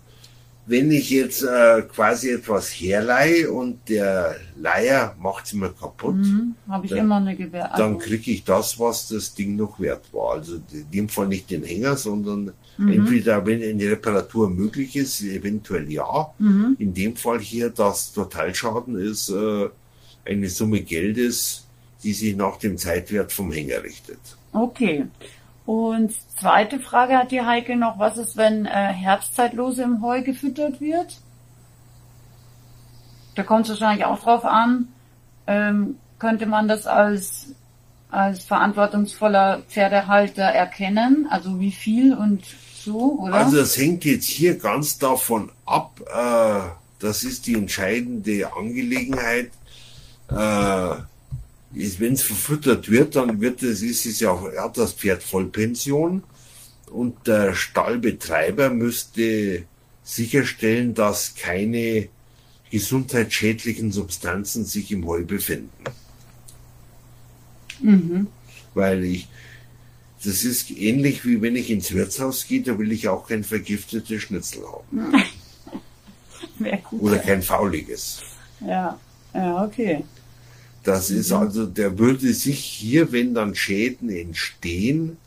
Wenn 0.69 0.91
ich 0.91 1.09
jetzt 1.09 1.43
äh, 1.43 1.83
quasi 1.83 2.31
etwas 2.31 2.69
herleihe 2.69 3.51
und 3.51 3.89
der 3.89 4.37
Leier 4.55 5.17
macht 5.19 5.47
es 5.47 5.55
mir 5.55 5.71
kaputt, 5.71 6.17
mhm, 6.17 6.57
habe 6.69 6.85
ich 6.85 6.91
dann, 6.91 7.01
immer 7.01 7.17
eine 7.17 7.35
Gewähr. 7.35 7.73
Also, 7.73 7.83
dann 7.83 7.99
kriege 7.99 8.31
ich 8.31 8.45
das, 8.45 8.79
was 8.79 9.09
das 9.09 9.35
Ding 9.35 9.57
noch 9.57 9.81
wert 9.81 10.13
war. 10.13 10.35
Also 10.35 10.57
in 10.71 10.91
dem 10.93 11.09
Fall 11.09 11.29
nicht 11.29 11.51
den 11.51 11.65
Hänger, 11.65 11.97
sondern 11.97 12.53
mhm. 12.77 12.93
entweder, 12.93 13.47
wenn 13.47 13.63
eine 13.63 13.91
Reparatur 13.91 14.51
möglich 14.51 14.95
ist, 14.95 15.23
eventuell 15.23 15.91
ja. 15.91 16.35
Mhm. 16.39 16.77
In 16.79 16.93
dem 16.93 17.17
Fall 17.17 17.41
hier, 17.41 17.71
dass 17.71 18.13
Totalschaden 18.13 18.99
ist, 18.99 19.31
äh, 19.31 19.69
eine 20.27 20.51
Summe 20.51 20.83
Geldes, 20.83 21.67
die 22.03 22.13
sich 22.13 22.37
nach 22.37 22.59
dem 22.59 22.77
Zeitwert 22.77 23.33
vom 23.33 23.51
Hänger 23.53 23.83
richtet. 23.83 24.21
Okay. 24.53 25.07
Und 25.69 26.15
zweite 26.41 26.81
Frage 26.81 27.19
hat 27.19 27.31
die 27.31 27.43
Heike 27.43 27.77
noch, 27.77 27.99
was 27.99 28.17
ist, 28.17 28.39
wenn 28.39 28.65
äh, 28.65 28.71
Herbstzeitlose 28.71 29.83
im 29.83 30.01
Heu 30.01 30.23
gefüttert 30.23 30.81
wird? 30.81 31.21
Da 33.35 33.43
kommt 33.43 33.67
es 33.67 33.73
wahrscheinlich 33.73 34.07
auch 34.07 34.19
drauf 34.19 34.47
an. 34.47 34.89
Ähm, 35.47 35.99
könnte 36.19 36.47
man 36.47 36.69
das 36.69 36.87
als, 36.87 37.49
als 38.11 38.45
verantwortungsvoller 38.45 39.61
Pferdehalter 39.69 40.45
erkennen? 40.45 41.27
Also 41.29 41.61
wie 41.61 41.73
viel 41.73 42.15
und 42.15 42.45
so, 42.83 43.19
oder? 43.19 43.35
Also 43.35 43.59
das 43.59 43.77
hängt 43.77 44.07
jetzt 44.07 44.25
hier 44.25 44.57
ganz 44.57 44.97
davon 44.97 45.53
ab. 45.67 46.01
Äh, 46.01 46.61
das 46.99 47.25
ist 47.25 47.47
die 47.47 47.57
entscheidende 47.57 48.51
Angelegenheit. 48.57 49.51
Äh, 50.31 50.95
wenn 51.71 52.15
es 52.15 52.23
verfüttert 52.23 52.91
wird, 52.91 53.17
dann 53.17 53.41
wird 53.41 53.63
es, 53.63 53.83
ist 53.83 54.07
es 54.07 54.21
ja, 54.21 54.41
hat 54.59 54.79
das 54.79 54.93
Pferd 54.95 55.23
Vollpension 55.23 56.23
und 56.91 57.27
der 57.27 57.55
Stallbetreiber 57.55 58.71
müsste 58.71 59.65
sicherstellen, 60.03 60.95
dass 60.95 61.35
keine 61.35 62.09
gesundheitsschädlichen 62.71 63.93
Substanzen 63.93 64.65
sich 64.65 64.91
im 64.91 65.07
Heu 65.07 65.25
befinden. 65.25 65.85
Mhm. 67.81 68.27
Weil 68.75 69.05
ich, 69.05 69.29
das 70.25 70.45
ist 70.45 70.71
ähnlich 70.71 71.25
wie 71.25 71.41
wenn 71.43 71.57
ich 71.57 71.71
ins 71.71 71.93
Wirtshaus 71.93 72.47
gehe, 72.47 72.63
da 72.63 72.79
will 72.79 72.93
ich 72.93 73.09
auch 73.09 73.29
kein 73.29 73.45
vergiftetes 73.45 74.23
Schnitzel 74.23 74.65
haben. 74.67 75.13
Oder 76.99 77.19
kein 77.19 77.43
fauliges. 77.43 78.23
Ja, 78.61 78.99
ja, 79.35 79.65
okay. 79.65 80.05
Das 80.88 81.11
ist 81.11 81.33
also, 81.33 81.66
der 81.66 81.99
würde 81.99 82.33
sich 82.33 82.61
hier, 82.61 83.12
wenn 83.12 83.35
dann 83.35 83.54
Schäden 83.54 84.09
entstehen, 84.09 85.18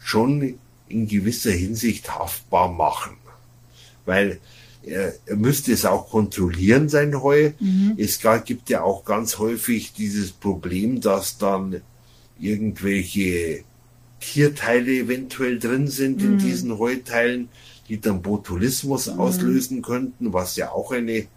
schon 0.00 0.58
in 0.88 1.06
gewisser 1.06 1.52
Hinsicht 1.52 2.12
haftbar 2.12 2.72
machen. 2.72 3.16
Weil 4.04 4.40
er, 4.82 5.14
er 5.26 5.36
müsste 5.36 5.72
es 5.72 5.84
auch 5.84 6.10
kontrollieren, 6.10 6.88
sein 6.88 7.22
Heu. 7.22 7.52
Mhm. 7.60 7.94
Es 7.98 8.18
gibt 8.44 8.68
ja 8.68 8.82
auch 8.82 9.04
ganz 9.04 9.38
häufig 9.38 9.92
dieses 9.92 10.32
Problem, 10.32 11.00
dass 11.00 11.38
dann 11.38 11.82
irgendwelche 12.40 13.62
Tierteile 14.18 14.90
eventuell 14.90 15.60
drin 15.60 15.86
sind 15.86 16.20
in 16.20 16.38
diesen 16.38 16.78
Heuteilen, 16.78 17.48
die 17.88 18.00
dann 18.00 18.22
Botulismus 18.22 19.08
auslösen 19.08 19.82
könnten, 19.82 20.32
was 20.32 20.56
ja 20.56 20.72
auch 20.72 20.90
eine 20.90 21.28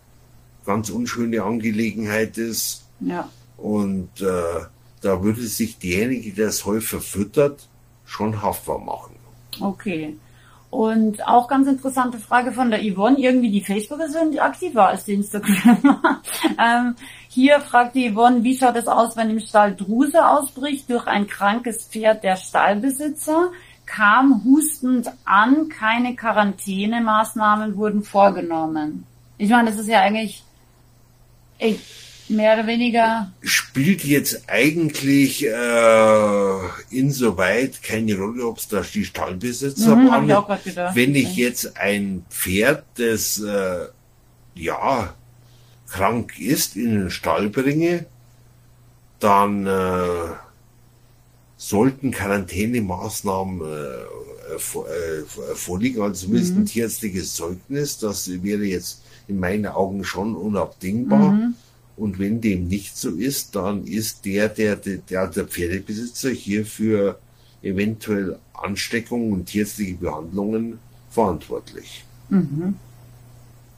ganz 0.65 0.89
unschöne 0.89 1.43
Angelegenheit 1.43 2.39
ist. 2.39 2.85
Ja. 2.99 3.29
Und 3.63 4.09
äh, 4.19 4.65
da 5.01 5.23
würde 5.23 5.41
sich 5.41 5.79
derjenige, 5.79 6.33
der 6.33 6.47
das 6.47 6.65
Heu 6.65 6.81
verfüttert, 6.81 7.69
schon 8.05 8.41
haftbar 8.41 8.77
machen. 8.77 9.15
Okay. 9.57 10.17
Und 10.69 11.25
auch 11.25 11.47
ganz 11.47 11.69
interessante 11.69 12.17
Frage 12.17 12.51
von 12.51 12.71
der 12.71 12.81
Yvonne. 12.81 13.19
Irgendwie 13.19 13.51
die 13.51 13.63
Facebooker 13.63 14.09
sind 14.09 14.37
aktiver 14.37 14.87
als 14.87 15.05
die 15.05 15.13
Instagram. 15.13 15.77
ähm, 16.59 16.95
hier 17.29 17.61
fragt 17.61 17.95
die 17.95 18.11
Yvonne, 18.11 18.43
wie 18.43 18.57
schaut 18.57 18.75
es 18.75 18.87
aus, 18.87 19.15
wenn 19.15 19.29
im 19.29 19.39
Stall 19.39 19.75
Druse 19.77 20.27
ausbricht 20.27 20.89
durch 20.89 21.07
ein 21.07 21.27
krankes 21.27 21.85
Pferd 21.85 22.23
der 22.25 22.35
Stallbesitzer? 22.35 23.51
Kam 23.85 24.43
hustend 24.43 25.09
an, 25.23 25.69
keine 25.69 26.17
Quarantänemaßnahmen 26.17 27.77
wurden 27.77 28.03
vorgenommen. 28.03 29.05
Ich 29.37 29.49
meine, 29.49 29.69
das 29.69 29.79
ist 29.79 29.87
ja 29.87 30.01
eigentlich 30.01 30.43
ey, 31.59 31.79
mehr 32.33 32.53
oder 32.55 32.67
weniger. 32.67 33.31
Spielt 33.41 34.03
jetzt 34.03 34.43
eigentlich 34.47 35.45
äh, 35.45 36.57
insoweit 36.89 37.81
keine 37.83 38.17
Rolle, 38.17 38.45
ob 38.47 38.57
es 38.57 38.67
da 38.67 38.81
die 38.81 39.05
Stallbesitzer 39.05 39.95
Mhm, 39.95 40.07
waren. 40.09 40.57
ich 40.57 40.63
gedacht. 40.65 40.95
Wenn 40.95 41.15
ich 41.15 41.35
jetzt 41.35 41.77
ein 41.77 42.25
Pferd, 42.29 42.83
das 42.95 43.39
äh, 43.41 43.85
ja 44.55 45.13
krank 45.89 46.39
ist, 46.39 46.75
in 46.75 46.91
den 46.99 47.09
Stall 47.11 47.49
bringe, 47.49 48.05
dann 49.19 49.65
äh, 49.67 50.33
sollten 51.57 52.11
Quarantänemaßnahmen 52.11 53.61
äh, 53.61 54.59
vor, 54.59 54.85
äh, 54.89 55.23
vorliegen, 55.55 56.01
also 56.01 56.25
zumindest 56.25 56.55
Mhm. 56.55 56.61
ein 56.61 56.65
tierärztliches 56.65 57.33
Zeugnis. 57.35 57.97
Das 57.99 58.29
wäre 58.43 58.63
jetzt 58.63 59.01
in 59.27 59.39
meinen 59.39 59.67
Augen 59.67 60.03
schon 60.03 60.35
unabdingbar. 60.35 61.31
Mhm. 61.31 61.53
Und 61.95 62.19
wenn 62.19 62.41
dem 62.41 62.67
nicht 62.67 62.97
so 62.97 63.11
ist, 63.11 63.55
dann 63.55 63.85
ist 63.85 64.25
der, 64.25 64.49
der, 64.49 64.75
der, 64.75 65.27
der, 65.27 65.45
Pferdebesitzer 65.45 66.31
hier 66.31 66.65
für 66.65 67.19
eventuell 67.61 68.39
Ansteckungen 68.53 69.31
und 69.31 69.45
tierärztliche 69.45 69.95
Behandlungen 69.95 70.79
verantwortlich. 71.09 72.03
Mhm. 72.29 72.75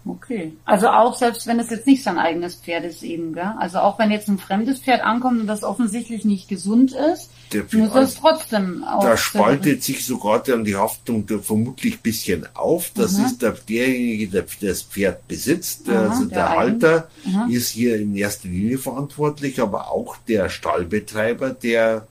Okay. 0.07 0.53
Also 0.65 0.87
auch 0.89 1.15
selbst 1.17 1.47
wenn 1.47 1.59
es 1.59 1.71
jetzt 1.71 1.87
nicht 1.87 2.03
sein 2.03 2.19
eigenes 2.19 2.55
Pferd 2.55 2.85
ist 2.85 3.01
eben, 3.01 3.33
gell? 3.33 3.53
Also 3.57 3.79
auch 3.79 3.97
wenn 3.97 4.11
jetzt 4.11 4.27
ein 4.27 4.37
fremdes 4.37 4.79
Pferd 4.79 5.01
ankommt 5.01 5.41
und 5.41 5.47
das 5.47 5.63
offensichtlich 5.63 6.25
nicht 6.25 6.47
gesund 6.47 6.91
ist, 6.91 7.31
Der 7.51 7.63
muss 7.73 7.91
das 7.91 8.15
trotzdem 8.15 8.83
auch. 8.83 9.03
Da 9.03 9.17
spaltet 9.17 9.81
sich 9.83 10.05
sogar 10.05 10.43
dann 10.43 10.63
die 10.63 10.75
Haftung 10.75 11.27
vermutlich 11.41 12.01
bisschen 12.01 12.45
auf. 12.53 12.91
Das 12.93 13.17
Aha. 13.17 13.25
ist 13.25 13.41
der, 13.41 13.51
derjenige, 13.67 14.27
der 14.27 14.45
das 14.61 14.83
Pferd 14.83 15.27
besitzt, 15.27 15.89
Aha, 15.89 16.09
also 16.09 16.25
der 16.25 16.37
der, 16.37 16.49
Halter 16.49 17.07
Aha. 17.27 17.47
ist 17.49 17.69
hier 17.69 17.95
in 17.97 18.15
erster 18.15 18.47
Linie 18.47 18.77
verantwortlich, 18.77 19.59
aber 19.59 19.89
auch 19.91 20.17
der 20.27 20.49
Stallbetreiber, 20.49 21.49
der 21.49 22.07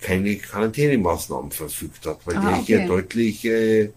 keine 0.00 0.36
Quarantänemaßnahmen 0.36 1.50
verfügt 1.50 2.06
hat, 2.06 2.18
weil 2.24 2.36
Ah, 2.36 2.40
der 2.40 2.50
okay. 2.52 2.62
hier 2.64 2.86
deutlich, 2.86 3.44
äh, 3.44 3.90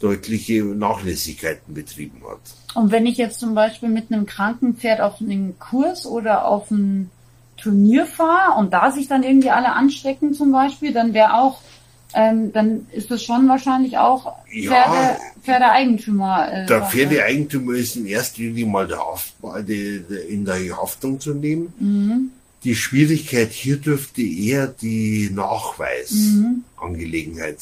deutliche 0.00 0.64
Nachlässigkeiten 0.64 1.74
betrieben 1.74 2.20
hat. 2.28 2.40
Und 2.74 2.90
wenn 2.90 3.06
ich 3.06 3.16
jetzt 3.18 3.38
zum 3.40 3.54
Beispiel 3.54 3.88
mit 3.88 4.10
einem 4.10 4.26
kranken 4.26 4.74
Pferd 4.74 5.00
auf 5.00 5.20
einen 5.20 5.58
Kurs 5.58 6.06
oder 6.06 6.46
auf 6.46 6.70
ein 6.70 7.10
Turnier 7.56 8.06
fahre 8.06 8.58
und 8.58 8.72
da 8.72 8.90
sich 8.90 9.06
dann 9.08 9.22
irgendwie 9.22 9.50
alle 9.50 9.72
anstecken 9.72 10.32
zum 10.34 10.50
Beispiel, 10.52 10.92
dann 10.94 11.12
wäre 11.12 11.34
auch, 11.34 11.60
ähm, 12.14 12.52
dann 12.52 12.86
ist 12.92 13.10
das 13.10 13.22
schon 13.22 13.46
wahrscheinlich 13.48 13.98
auch 13.98 14.32
Ja. 14.50 14.70
Pferde, 14.70 15.18
Pferdeeigentümer. 15.42 16.48
Äh, 16.50 16.66
Der. 16.66 16.86
Pferdeeigentümer 16.86 17.74
ist 17.74 17.96
in 17.96 18.06
erster 18.06 18.40
Linie 18.42 18.66
mal 18.66 18.86
der 18.88 18.98
Haft, 18.98 19.34
die, 19.68 20.02
die, 20.08 20.14
in 20.32 20.44
der 20.46 20.56
Haftung 20.80 21.20
zu 21.20 21.34
nehmen. 21.34 21.72
Mhm. 21.78 22.30
Die 22.64 22.74
Schwierigkeit 22.74 23.52
hier 23.52 23.76
dürfte 23.76 24.22
eher 24.22 24.66
die 24.66 25.28
Mhm. 25.30 25.36
Nachweisangelegenheit 25.36 27.60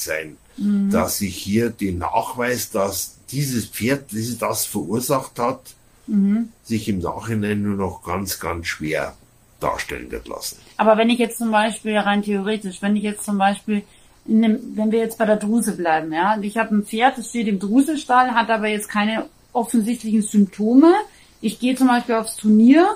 sein, 0.58 0.90
dass 0.90 1.20
ich 1.20 1.36
hier 1.36 1.70
den 1.70 1.98
Nachweis, 1.98 2.70
dass 2.70 3.16
dieses 3.30 3.66
Pferd 3.66 4.10
dieses 4.12 4.38
das 4.38 4.64
verursacht 4.64 5.38
hat, 5.38 5.60
Mhm. 6.08 6.48
sich 6.64 6.88
im 6.88 7.00
Nachhinein 7.00 7.62
nur 7.62 7.76
noch 7.76 8.02
ganz, 8.02 8.40
ganz 8.40 8.66
schwer 8.66 9.14
darstellen 9.60 10.10
wird 10.10 10.26
lassen. 10.26 10.56
Aber 10.78 10.96
wenn 10.96 11.10
ich 11.10 11.18
jetzt 11.18 11.36
zum 11.36 11.50
Beispiel 11.50 11.98
rein 11.98 12.22
theoretisch, 12.22 12.80
wenn 12.80 12.96
ich 12.96 13.02
jetzt 13.02 13.24
zum 13.24 13.36
Beispiel, 13.36 13.82
einem, 14.26 14.58
wenn 14.74 14.90
wir 14.90 15.00
jetzt 15.00 15.18
bei 15.18 15.26
der 15.26 15.36
Druse 15.36 15.72
bleiben, 15.72 16.12
ja, 16.12 16.34
und 16.34 16.44
ich 16.44 16.56
habe 16.56 16.74
ein 16.74 16.84
Pferd, 16.84 17.18
das 17.18 17.28
steht 17.28 17.46
im 17.46 17.58
Drusestall, 17.58 18.30
hat 18.30 18.48
aber 18.48 18.68
jetzt 18.68 18.88
keine 18.88 19.26
offensichtlichen 19.52 20.22
Symptome. 20.22 20.94
Ich 21.40 21.60
gehe 21.60 21.74
zum 21.74 21.88
Beispiel 21.88 22.14
aufs 22.14 22.36
Turnier 22.36 22.86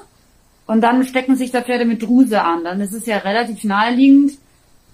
und 0.66 0.80
dann 0.80 1.04
stecken 1.04 1.36
sich 1.36 1.50
da 1.50 1.60
Pferde 1.62 1.84
mit 1.84 2.02
Druse 2.02 2.42
an. 2.42 2.64
Dann 2.64 2.80
ist 2.80 2.94
es 2.94 3.04
ja 3.06 3.18
relativ 3.18 3.64
naheliegend. 3.64 4.32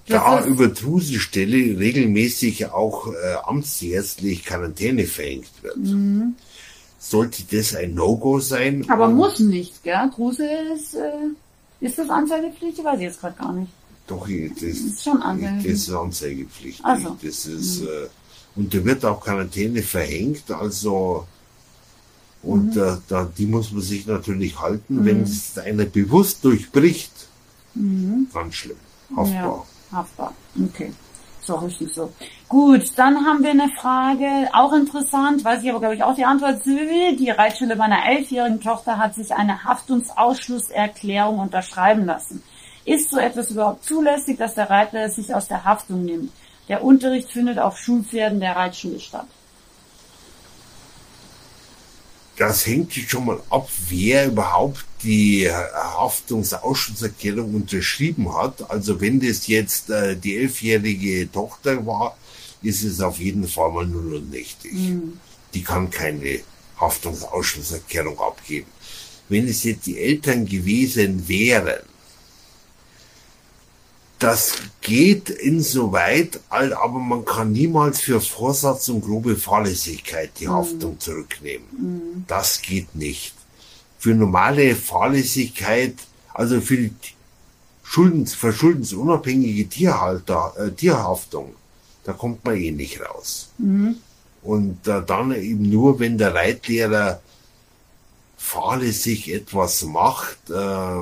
Da 0.08 0.44
über 0.44 0.68
Drusenstelle 0.68 1.78
regelmäßig 1.78 2.66
auch 2.70 3.08
äh, 3.08 3.34
amtsärztlich 3.44 4.44
Quarantäne 4.44 5.06
verhängt 5.06 5.50
wird. 5.62 5.76
Sollte 6.98 7.42
das 7.50 7.74
ein 7.76 7.94
No-Go 7.94 8.40
sein? 8.40 8.84
aber 8.88 9.08
muss 9.08 9.38
nicht, 9.38 9.82
gell? 9.84 10.10
Druse 10.14 10.44
ist, 10.74 10.94
äh, 10.94 11.10
ist 11.80 11.98
das 11.98 12.08
anzeigepflichtig? 12.10 12.84
Weiß 12.84 12.96
ich 12.96 13.02
jetzt 13.04 13.20
gerade 13.20 13.36
gar 13.38 13.52
nicht. 13.52 13.70
Doch, 14.06 14.26
ich- 14.28 14.52
das, 14.54 14.62
ist 14.62 15.04
schon 15.04 15.22
anzeigepflichtig. 15.22 15.72
das 15.72 15.88
ist 15.88 15.94
anzeigepflichtig. 15.94 16.80
Ach 16.84 16.98
so. 16.98 17.16
Das 17.22 17.46
ist, 17.46 17.82
äh, 17.82 18.08
und 18.56 18.74
da 18.74 18.84
wird 18.84 19.04
auch 19.04 19.20
Quarantäne 19.20 19.82
verhängt, 19.82 20.50
also 20.50 21.26
und 22.42 22.74
Mhm. 22.76 22.82
äh, 22.82 22.96
da, 23.08 23.30
die 23.36 23.46
muss 23.46 23.70
man 23.72 23.82
sich 23.82 24.06
natürlich 24.06 24.58
halten, 24.60 25.04
wenn 25.04 25.22
es 25.22 25.56
einer 25.58 25.84
bewusst 25.84 26.44
durchbricht, 26.44 27.12
ganz 28.32 28.54
schlimm, 28.54 28.76
haftbar. 29.16 29.26
Mhm. 29.26 29.32
Ja, 29.34 29.64
haftbar. 29.92 30.33
Okay. 30.71 30.92
So, 31.40 31.54
richtig 31.54 31.95
so. 31.95 32.12
Gut, 32.47 32.92
dann 32.97 33.25
haben 33.25 33.42
wir 33.42 33.52
eine 33.52 33.71
Frage, 33.71 34.50
auch 34.52 34.75
interessant, 34.75 35.42
weiß 35.42 35.62
ich 35.62 35.71
aber, 35.71 35.80
glaube 35.80 35.95
ich, 35.95 36.02
auch 36.02 36.14
die 36.14 36.26
Antwort. 36.26 36.62
Silvi, 36.62 37.16
die 37.16 37.30
Reitschule 37.30 37.75
meiner 37.75 38.04
elfjährigen 38.04 38.61
Tochter 38.61 38.99
hat 38.99 39.14
sich 39.14 39.33
eine 39.35 39.64
Haftungsausschlusserklärung 39.64 41.38
unterschreiben 41.38 42.04
lassen. 42.04 42.42
Ist 42.85 43.11
so 43.11 43.18
etwas 43.18 43.50
überhaupt 43.50 43.85
zulässig, 43.85 44.37
dass 44.37 44.54
der 44.54 44.68
Reiter 44.68 45.09
sich 45.09 45.35
aus 45.35 45.49
der 45.49 45.64
Haftung 45.64 46.04
nimmt? 46.04 46.33
Der 46.68 46.85
Unterricht 46.85 47.30
findet 47.30 47.59
auf 47.59 47.78
Schulpferden 47.78 48.40
der 48.40 48.54
Reitschule 48.54 49.00
statt. 49.00 49.26
Das 52.37 52.66
hängt 52.66 52.92
schon 52.92 53.25
mal 53.25 53.40
ab, 53.50 53.68
wer 53.88 54.26
überhaupt 54.26 54.85
die 55.02 55.50
Haftungsausschusserklärung 55.50 57.55
unterschrieben 57.55 58.35
hat. 58.35 58.71
Also 58.71 59.00
wenn 59.00 59.21
das 59.21 59.47
jetzt 59.47 59.90
äh, 59.90 60.17
die 60.17 60.37
elfjährige 60.37 61.31
Tochter 61.31 61.85
war, 61.87 62.17
ist 62.62 62.83
es 62.83 63.00
auf 63.00 63.19
jeden 63.19 63.47
Fall 63.47 63.71
mal 63.71 63.87
null 63.87 64.17
und 64.17 64.31
nichtig. 64.31 64.73
Die 65.55 65.62
kann 65.62 65.90
keine 65.90 66.40
Haftungsausschusserklärung 66.81 68.19
abgeben. 68.19 68.67
Wenn 69.28 69.47
es 69.47 69.64
jetzt 69.64 69.87
die 69.87 69.99
Eltern 69.99 70.47
gewesen 70.47 71.28
wären, 71.28 71.81
das 74.19 74.55
geht 74.81 75.31
insoweit, 75.31 76.40
aber 76.49 76.99
man 76.99 77.25
kann 77.25 77.52
niemals 77.52 78.00
für 78.00 78.21
Vorsatz 78.21 78.88
und 78.88 79.02
grobe 79.02 79.37
Fahrlässigkeit 79.37 80.33
die 80.40 80.49
Haftung 80.49 80.99
zurücknehmen. 80.99 82.25
Das 82.26 82.61
geht 82.61 82.97
nicht. 82.97 83.38
Für 83.99 84.14
normale 84.14 84.75
Fahrlässigkeit, 84.76 85.95
also 86.35 86.61
für 86.61 86.76
die 86.76 86.93
Schuldens, 87.83 88.35
verschuldensunabhängige 88.35 89.69
Tierhalter, 89.69 90.52
äh, 90.59 90.71
Tierhaftung, 90.71 91.55
da 92.05 92.12
kommt 92.12 92.45
man 92.45 92.57
eh 92.57 92.71
nicht 92.71 93.00
raus. 93.00 93.49
Und 94.43 94.87
äh, 94.87 95.02
dann 95.05 95.33
eben 95.35 95.69
nur, 95.69 95.99
wenn 95.99 96.17
der 96.19 96.35
Reitlehrer 96.35 97.21
fahrlässig 98.37 99.33
etwas 99.33 99.83
macht, 99.85 100.38
äh, 100.50 101.00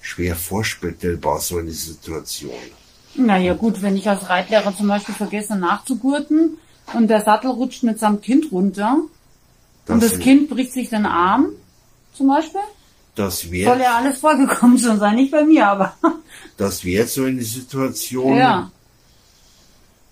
schwer 0.00 0.36
vorstellbar 0.36 1.40
so 1.40 1.58
eine 1.58 1.72
Situation. 1.72 2.52
Naja 3.16 3.54
gut, 3.54 3.82
wenn 3.82 3.96
ich 3.96 4.08
als 4.08 4.28
Reitlehrer 4.28 4.74
zum 4.76 4.86
Beispiel 4.88 5.14
vergesse 5.14 5.56
nachzugurten 5.56 6.58
und 6.94 7.08
der 7.08 7.22
Sattel 7.24 7.50
rutscht 7.50 7.82
mit 7.82 7.98
seinem 7.98 8.20
Kind 8.20 8.52
runter 8.52 8.98
und 9.88 10.02
das 10.02 10.12
Das- 10.12 10.20
Kind 10.20 10.48
bricht 10.48 10.72
sich 10.72 10.88
den 10.90 11.06
Arm 11.06 11.48
zum 12.12 12.28
Beispiel, 12.28 12.60
Das 13.14 13.40
soll 13.40 13.52
wäre 13.52 13.80
ja 13.82 13.96
alles 13.96 14.18
vorgekommen 14.18 14.78
schon 14.78 14.98
sein, 14.98 15.16
nicht 15.16 15.30
bei 15.32 15.44
mir, 15.44 15.66
aber 15.66 15.94
das 16.56 16.84
wäre 16.84 17.06
so 17.06 17.24
eine 17.24 17.42
Situation. 17.42 18.36
ja. 18.36 18.70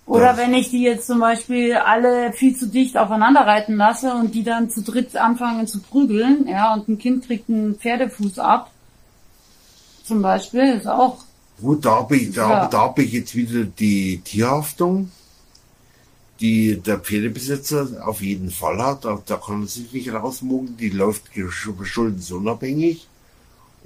Oder 0.05 0.37
wenn 0.37 0.55
ich 0.55 0.71
die 0.71 0.81
jetzt 0.81 1.05
zum 1.05 1.19
Beispiel 1.19 1.75
alle 1.75 2.33
viel 2.33 2.57
zu 2.57 2.67
dicht 2.67 2.97
aufeinander 2.97 3.41
reiten 3.41 3.75
lasse 3.75 4.11
und 4.11 4.33
die 4.33 4.43
dann 4.43 4.67
zu 4.71 4.81
dritt 4.81 5.15
anfangen 5.15 5.67
zu 5.67 5.81
prügeln, 5.81 6.47
ja, 6.47 6.73
und 6.73 6.87
ein 6.89 6.97
Kind 6.97 7.27
kriegt 7.27 7.47
einen 7.47 7.75
Pferdefuß 7.75 8.39
ab, 8.39 8.71
zum 10.03 10.23
Beispiel, 10.23 10.73
ist 10.73 10.87
auch, 10.87 11.19
Gut, 11.61 11.85
da 11.85 11.91
habe 11.97 12.17
ich, 12.17 12.33
da, 12.33 12.49
Ja. 12.49 12.67
da 12.67 12.79
habe 12.79 13.03
ich 13.03 13.11
jetzt 13.11 13.35
wieder 13.35 13.65
die 13.65 14.21
Tierhaftung, 14.21 15.11
die 16.39 16.79
der 16.79 16.99
Pferdebesitzer 16.99 18.07
auf 18.07 18.21
jeden 18.21 18.51
Fall 18.51 18.81
hat. 18.81 19.05
Da, 19.05 19.21
da 19.25 19.37
kann 19.37 19.63
er 19.63 19.67
sich 19.67 19.91
nicht 19.91 20.11
rausmogen. 20.11 20.77
Die 20.77 20.89
läuft 20.89 21.25
schuldensunabhängig. 21.49 23.07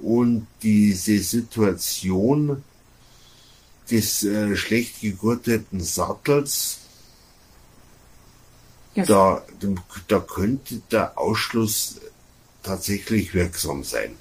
Und 0.00 0.46
diese 0.62 1.18
Situation 1.18 2.62
des 3.90 4.22
äh, 4.24 4.56
schlecht 4.56 5.00
gegurteten 5.00 5.80
Sattels, 5.80 6.78
das, 8.94 9.08
da, 9.08 9.44
da 10.08 10.20
könnte 10.20 10.80
der 10.90 11.18
Ausschluss 11.18 12.00
tatsächlich 12.62 13.34
wirksam 13.34 13.84
sein. 13.84 14.16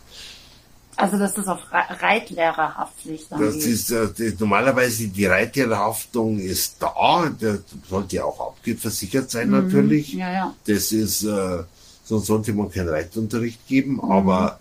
Also 0.98 1.18
das 1.18 1.36
auf 1.48 1.60
Re- 1.72 2.02
Reitlehrerhaftpflicht 2.02 3.32
dann 3.32 3.42
Das 3.42 3.56
ist 3.56 3.92
äh, 3.92 4.08
das, 4.18 4.40
normalerweise 4.40 5.08
die 5.08 5.26
Reitlehrerhaftung 5.26 6.40
ist 6.40 6.76
da, 6.80 7.30
der 7.42 7.60
sollte 7.90 8.18
ja 8.18 8.24
auch 8.26 8.40
abgeversichert 8.40 9.30
sein 9.32 9.50
natürlich. 9.50 10.14
ja, 10.14 10.32
ja. 10.32 10.56
Das 10.66 10.92
ist, 10.92 11.24
äh, 11.24 11.64
sonst 12.04 12.26
sollte 12.28 12.54
man 12.54 12.72
keinen 12.72 12.90
Reitunterricht 12.90 13.66
geben, 13.68 13.94
Mhm. 13.96 14.12
aber 14.12 14.60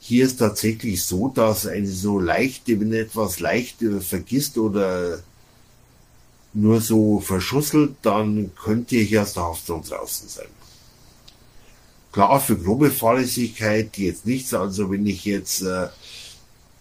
hier 0.00 0.24
ist 0.26 0.38
tatsächlich 0.38 1.04
so, 1.04 1.28
dass 1.28 1.66
eine 1.66 1.86
so 1.86 2.18
leichte, 2.18 2.80
wenn 2.80 2.92
etwas 2.92 3.38
leicht 3.40 3.82
äh, 3.82 4.00
vergisst 4.00 4.58
oder 4.58 5.20
nur 6.54 6.80
so 6.80 7.20
verschusselt, 7.20 7.92
dann 8.02 8.50
könnte 8.62 8.96
ich 8.96 9.18
aus 9.18 9.34
der 9.34 9.44
Haftung 9.44 9.82
draußen 9.82 10.28
sein. 10.28 10.46
Klar, 12.12 12.40
für 12.40 12.56
grobe 12.56 12.90
Fahrlässigkeit 12.90 13.96
jetzt 13.96 14.26
nichts. 14.26 14.52
Also 14.54 14.90
wenn 14.90 15.06
ich 15.06 15.24
jetzt 15.24 15.62
äh, 15.62 15.88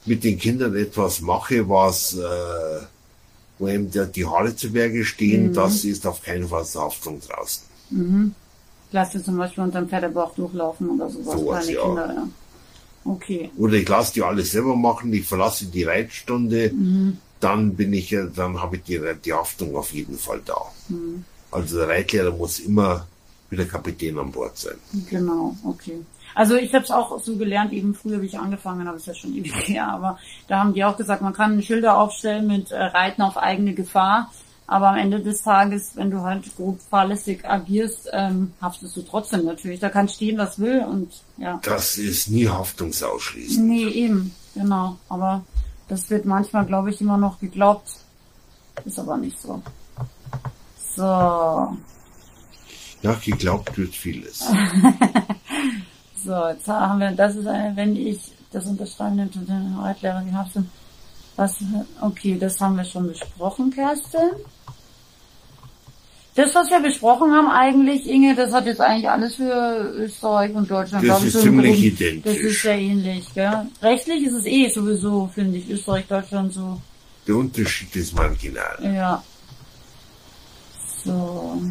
mit 0.06 0.24
den 0.24 0.38
Kindern 0.38 0.76
etwas 0.76 1.22
mache, 1.22 1.67
was 1.70 2.13
äh, 2.15 2.82
wo 3.60 3.67
ihm 3.67 3.89
der, 3.91 4.08
die 4.08 4.26
Haare 4.26 4.56
zu 4.56 4.72
Berge 4.72 5.06
stehen, 5.06 5.50
Mhm. 5.50 5.54
das 5.54 5.84
ist 5.86 6.06
auf 6.08 6.22
keinen 6.22 6.48
Fall 6.48 6.65
Haftung 6.76 7.22
draußen. 7.22 7.63
Lass 8.91 9.12
dir 9.12 9.24
zum 9.24 9.38
Beispiel 9.38 9.63
unter 9.63 9.80
dem 9.80 9.88
Pferdebauch 9.88 10.34
durchlaufen 10.36 10.89
oder 10.89 11.10
sowas. 11.10 11.39
Sowas, 11.39 11.70
ja. 11.70 11.82
Kinder, 11.82 12.13
ja. 12.13 12.28
Okay. 13.06 13.50
Oder 13.58 13.74
ich 13.76 13.88
lasse 13.88 14.13
die 14.13 14.22
alles 14.24 14.52
selber 14.52 14.76
machen, 14.76 15.13
ich 15.13 15.26
verlasse 15.26 15.65
die 15.65 15.84
Reitstunde, 15.84 16.72
Mhm. 16.74 17.17
dann 17.39 17.76
bin 17.76 17.94
ich 17.94 18.12
ja, 18.12 18.26
dann 18.26 18.62
habe 18.62 18.78
ich 18.78 18.84
die, 18.84 19.00
die 19.24 19.34
Haftung 19.34 19.76
auf 19.76 19.94
jeden 19.94 20.17
Fall 20.17 20.41
da. 20.46 20.58
Mhm. 20.89 21.24
Also 21.52 21.78
der 21.78 21.88
Reitlehrer 21.89 22.32
muss 22.32 22.60
immer 22.60 23.08
wie 23.51 23.57
der 23.57 23.67
Kapitän 23.67 24.17
an 24.17 24.31
Bord 24.31 24.57
sein. 24.57 24.77
Genau, 25.09 25.55
okay. 25.63 26.01
Also 26.33 26.55
ich 26.55 26.73
habe 26.73 26.85
es 26.85 26.91
auch 26.91 27.19
so 27.19 27.35
gelernt, 27.35 27.73
eben 27.73 27.93
früher, 27.93 28.21
wie 28.21 28.27
ich 28.27 28.39
angefangen 28.39 28.87
habe, 28.87 28.97
ist 28.97 29.05
ja 29.07 29.13
schon 29.13 29.33
ewig 29.37 29.53
her, 29.67 29.87
aber 29.87 30.17
da 30.47 30.59
haben 30.59 30.73
die 30.73 30.83
auch 30.83 30.97
gesagt, 30.97 31.21
man 31.21 31.33
kann 31.33 31.61
Schilder 31.61 31.97
aufstellen 31.97 32.47
mit 32.47 32.71
äh, 32.71 32.81
Reiten 32.81 33.21
auf 33.21 33.37
eigene 33.37 33.73
Gefahr, 33.73 34.31
aber 34.67 34.87
am 34.87 34.95
Ende 34.97 35.19
des 35.19 35.43
Tages, 35.43 35.91
wenn 35.95 36.09
du 36.09 36.21
halt 36.21 36.55
grob 36.55 36.79
fahrlässig 36.89 37.45
agierst, 37.45 38.09
ähm, 38.13 38.53
haftest 38.61 38.95
du 38.95 39.01
trotzdem 39.01 39.43
natürlich. 39.43 39.81
Da 39.81 39.89
kann 39.89 40.07
stehen, 40.07 40.37
was 40.37 40.59
will 40.59 40.85
und 40.85 41.11
ja. 41.37 41.59
Das 41.61 41.97
ist 41.97 42.29
nie 42.29 42.47
haftungsausschließend. 42.47 43.67
Nee, 43.67 43.87
eben, 43.89 44.33
genau. 44.55 44.95
Aber 45.09 45.43
das 45.89 46.09
wird 46.09 46.23
manchmal, 46.23 46.65
glaube 46.65 46.89
ich, 46.89 47.01
immer 47.01 47.17
noch 47.17 47.41
geglaubt. 47.41 47.89
Ist 48.85 48.97
aber 48.97 49.17
nicht 49.17 49.41
so. 49.41 49.61
So, 50.95 51.77
Ja, 53.01 53.13
geglaubt 53.13 53.77
wird 53.77 53.95
vieles. 53.95 54.39
so, 56.23 56.47
jetzt 56.47 56.67
haben 56.67 56.99
wir, 56.99 57.11
das 57.11 57.35
ist 57.35 57.47
eine, 57.47 57.75
wenn 57.75 57.95
ich 57.95 58.19
das 58.51 58.65
und 58.65 58.79
den 58.79 59.75
Reitlehrer 59.79 60.23
die 60.27 60.35
Haftung. 60.35 60.69
Was, 61.35 61.55
okay, 62.01 62.37
das 62.39 62.59
haben 62.59 62.77
wir 62.77 62.83
schon 62.83 63.07
besprochen, 63.07 63.71
Kerstin. 63.71 64.31
Das, 66.35 66.55
was 66.55 66.69
wir 66.69 66.79
besprochen 66.79 67.31
haben 67.31 67.49
eigentlich, 67.49 68.07
Inge, 68.09 68.35
das 68.35 68.53
hat 68.53 68.65
jetzt 68.65 68.79
eigentlich 68.79 69.09
alles 69.09 69.35
für 69.35 69.93
Österreich 69.97 70.53
und 70.55 70.69
Deutschland. 70.69 71.07
Das 71.07 71.23
ist 71.23 71.41
ziemlich 71.41 71.73
Grund. 71.73 71.85
identisch. 71.85 72.23
Das 72.23 72.37
ist 72.37 72.61
sehr 72.61 72.77
ähnlich, 72.77 73.33
gell? 73.33 73.67
Rechtlich 73.81 74.23
ist 74.23 74.33
es 74.33 74.45
eh 74.45 74.69
sowieso, 74.69 75.29
finde 75.33 75.57
ich, 75.57 75.69
Österreich, 75.69 76.05
Deutschland 76.07 76.53
so. 76.53 76.79
Der 77.27 77.35
Unterschied 77.35 77.93
ist 77.95 78.15
marginal. 78.15 78.77
Ja. 78.81 79.23
So. 81.03 81.61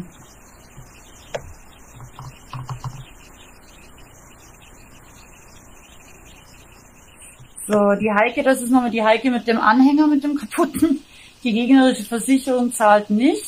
So, 7.71 7.93
die 7.99 8.11
Heike, 8.11 8.43
das 8.43 8.61
ist 8.61 8.71
nochmal 8.71 8.91
die 8.91 9.03
Heike 9.03 9.31
mit 9.31 9.47
dem 9.47 9.59
Anhänger, 9.59 10.07
mit 10.07 10.23
dem 10.23 10.35
kaputten. 10.35 10.99
Die 11.43 11.53
gegnerische 11.53 12.03
Versicherung 12.03 12.73
zahlt 12.73 13.09
nicht. 13.09 13.45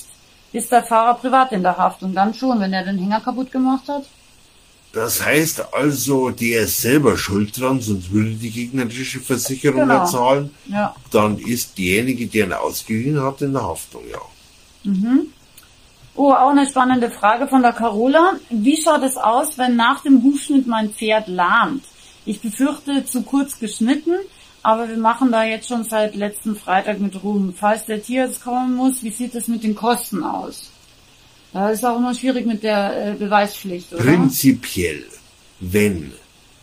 Ist 0.52 0.72
der 0.72 0.84
Fahrer 0.84 1.16
privat 1.16 1.52
in 1.52 1.64
der 1.64 1.78
Haftung? 1.78 2.14
Dann 2.14 2.34
schon, 2.34 2.60
wenn 2.60 2.74
er 2.74 2.84
den 2.84 2.98
Hänger 2.98 3.22
kaputt 3.22 3.52
gemacht 3.52 3.88
hat. 3.88 4.06
Das 4.94 5.26
heißt 5.26 5.74
also, 5.74 6.30
der 6.30 6.62
ist 6.62 6.82
selber 6.82 7.18
schuld 7.18 7.60
dran, 7.60 7.82
sonst 7.82 8.12
würde 8.12 8.32
die 8.36 8.52
gegnerische 8.52 9.20
Versicherung 9.20 9.82
Genau. 9.82 10.06
zahlen. 10.06 10.52
Ja. 10.68 10.96
Dann 11.12 11.40
ist 11.40 11.78
diejenige, 11.78 12.28
die 12.28 12.40
ihn 12.40 12.54
ausgeliehen 12.54 13.20
hat, 13.22 13.42
in 13.42 13.54
der 13.54 13.64
Haftung, 13.64 14.04
ja. 14.12 14.20
Oh, 16.16 16.32
auch 16.32 16.50
eine 16.50 16.68
spannende 16.70 17.10
Frage 17.10 17.48
von 17.48 17.64
der 17.64 17.74
Carola. 17.74 18.34
Wie 18.52 18.80
schaut 18.80 19.02
es 19.02 19.18
aus, 19.18 19.58
wenn 19.58 19.76
nach 19.76 20.04
dem 20.04 20.22
Hufschnitt 20.22 20.68
mein 20.68 20.92
Pferd 20.92 21.28
lahmt? 21.28 21.84
Ich 22.26 22.42
befürchte 22.42 23.06
zu 23.06 23.24
kurz 23.24 23.60
geschnitten, 23.60 24.16
aber 24.62 24.88
wir 24.88 24.98
machen 24.98 25.32
da 25.32 25.44
jetzt 25.44 25.68
schon 25.68 25.84
seit 25.84 26.16
letzten 26.16 26.56
Freitag 26.56 27.00
mit 27.00 27.22
Ruhm. 27.22 27.54
Falls 27.58 27.86
der 27.86 28.02
Tierarzt 28.02 28.44
kommen 28.44 28.76
muss, 28.76 29.04
wie 29.04 29.12
sieht 29.12 29.36
es 29.36 29.48
mit 29.48 29.64
den 29.64 29.76
Kosten 29.76 30.24
aus? 30.24 30.72
Da 31.52 31.70
ist 31.70 31.86
auch 31.86 31.98
immer 31.98 32.16
schwierig 32.16 32.46
mit 32.46 32.64
der 32.64 33.12
äh, 33.12 33.14
Beweispflicht, 33.14 33.94
oder? 33.94 34.04
Prinzipiell, 34.04 35.06
wenn 35.60 36.14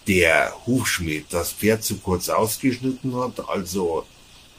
der 0.08 0.52
Hufschmied 0.66 1.26
das 1.30 1.52
Pferd 1.52 1.84
zu 1.84 1.98
kurz 1.98 2.28
ausgeschnitten 2.28 3.14
hat, 3.16 3.48
also 3.48 4.04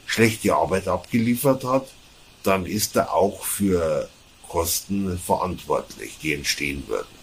schlechte 0.06 0.54
Arbeit 0.54 0.88
abgeliefert 0.88 1.64
hat, 1.64 1.86
dann 2.44 2.64
ist 2.64 2.96
er 2.96 3.12
auch 3.12 3.44
für 3.44 4.08
Kosten 4.48 5.18
verantwortlich, 5.18 6.16
die 6.22 6.34
entstehen 6.34 6.82
würden. 6.86 7.21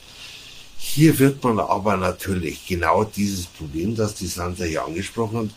Hier 0.82 1.20
wird 1.20 1.44
man 1.44 1.60
aber 1.60 1.98
natürlich 1.98 2.65
genau 2.65 3.04
dieses 3.04 3.46
Problem, 3.46 3.96
das 3.96 4.15
die 4.15 4.28
Sandra 4.28 4.63
hier 4.63 4.86
angesprochen 4.86 5.38
hat, 5.38 5.50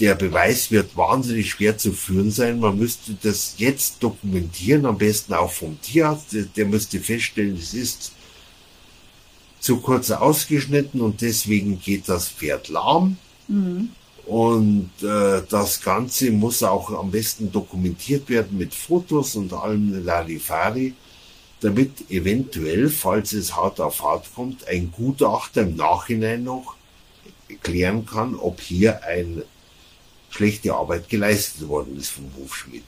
der 0.00 0.14
Beweis 0.14 0.70
wird 0.70 0.96
wahnsinnig 0.96 1.50
schwer 1.50 1.76
zu 1.76 1.92
führen 1.92 2.30
sein. 2.30 2.60
Man 2.60 2.78
müsste 2.78 3.16
das 3.20 3.54
jetzt 3.58 4.02
dokumentieren, 4.02 4.86
am 4.86 4.98
besten 4.98 5.32
auch 5.34 5.50
vom 5.50 5.80
Tierarzt. 5.80 6.36
Der 6.56 6.66
müsste 6.66 7.00
feststellen, 7.00 7.56
es 7.56 7.74
ist 7.74 8.12
zu 9.60 9.78
kurz 9.78 10.10
ausgeschnitten 10.10 11.00
und 11.00 11.20
deswegen 11.20 11.80
geht 11.80 12.08
das 12.08 12.28
Pferd 12.28 12.68
lahm. 12.68 13.16
Mhm. 13.48 13.90
Und 14.26 14.90
äh, 15.02 15.42
das 15.48 15.80
Ganze 15.80 16.30
muss 16.30 16.62
auch 16.62 16.90
am 16.92 17.10
besten 17.10 17.50
dokumentiert 17.50 18.28
werden 18.28 18.58
mit 18.58 18.74
Fotos 18.74 19.34
und 19.36 19.52
allem 19.52 20.04
Larifari, 20.04 20.94
damit 21.60 22.10
eventuell, 22.10 22.88
falls 22.88 23.32
es 23.32 23.56
hart 23.56 23.80
auf 23.80 24.02
hart 24.02 24.26
kommt, 24.34 24.66
ein 24.68 24.92
Gutachter 24.92 25.62
im 25.62 25.76
Nachhinein 25.76 26.44
noch 26.44 26.76
klären 27.62 28.06
kann, 28.06 28.34
ob 28.36 28.60
hier 28.60 29.02
ein 29.04 29.42
schlechte 30.30 30.74
Arbeit 30.74 31.08
geleistet 31.08 31.68
worden 31.68 31.96
ist 31.98 32.10
vom 32.10 32.30
Hofschmied. 32.38 32.84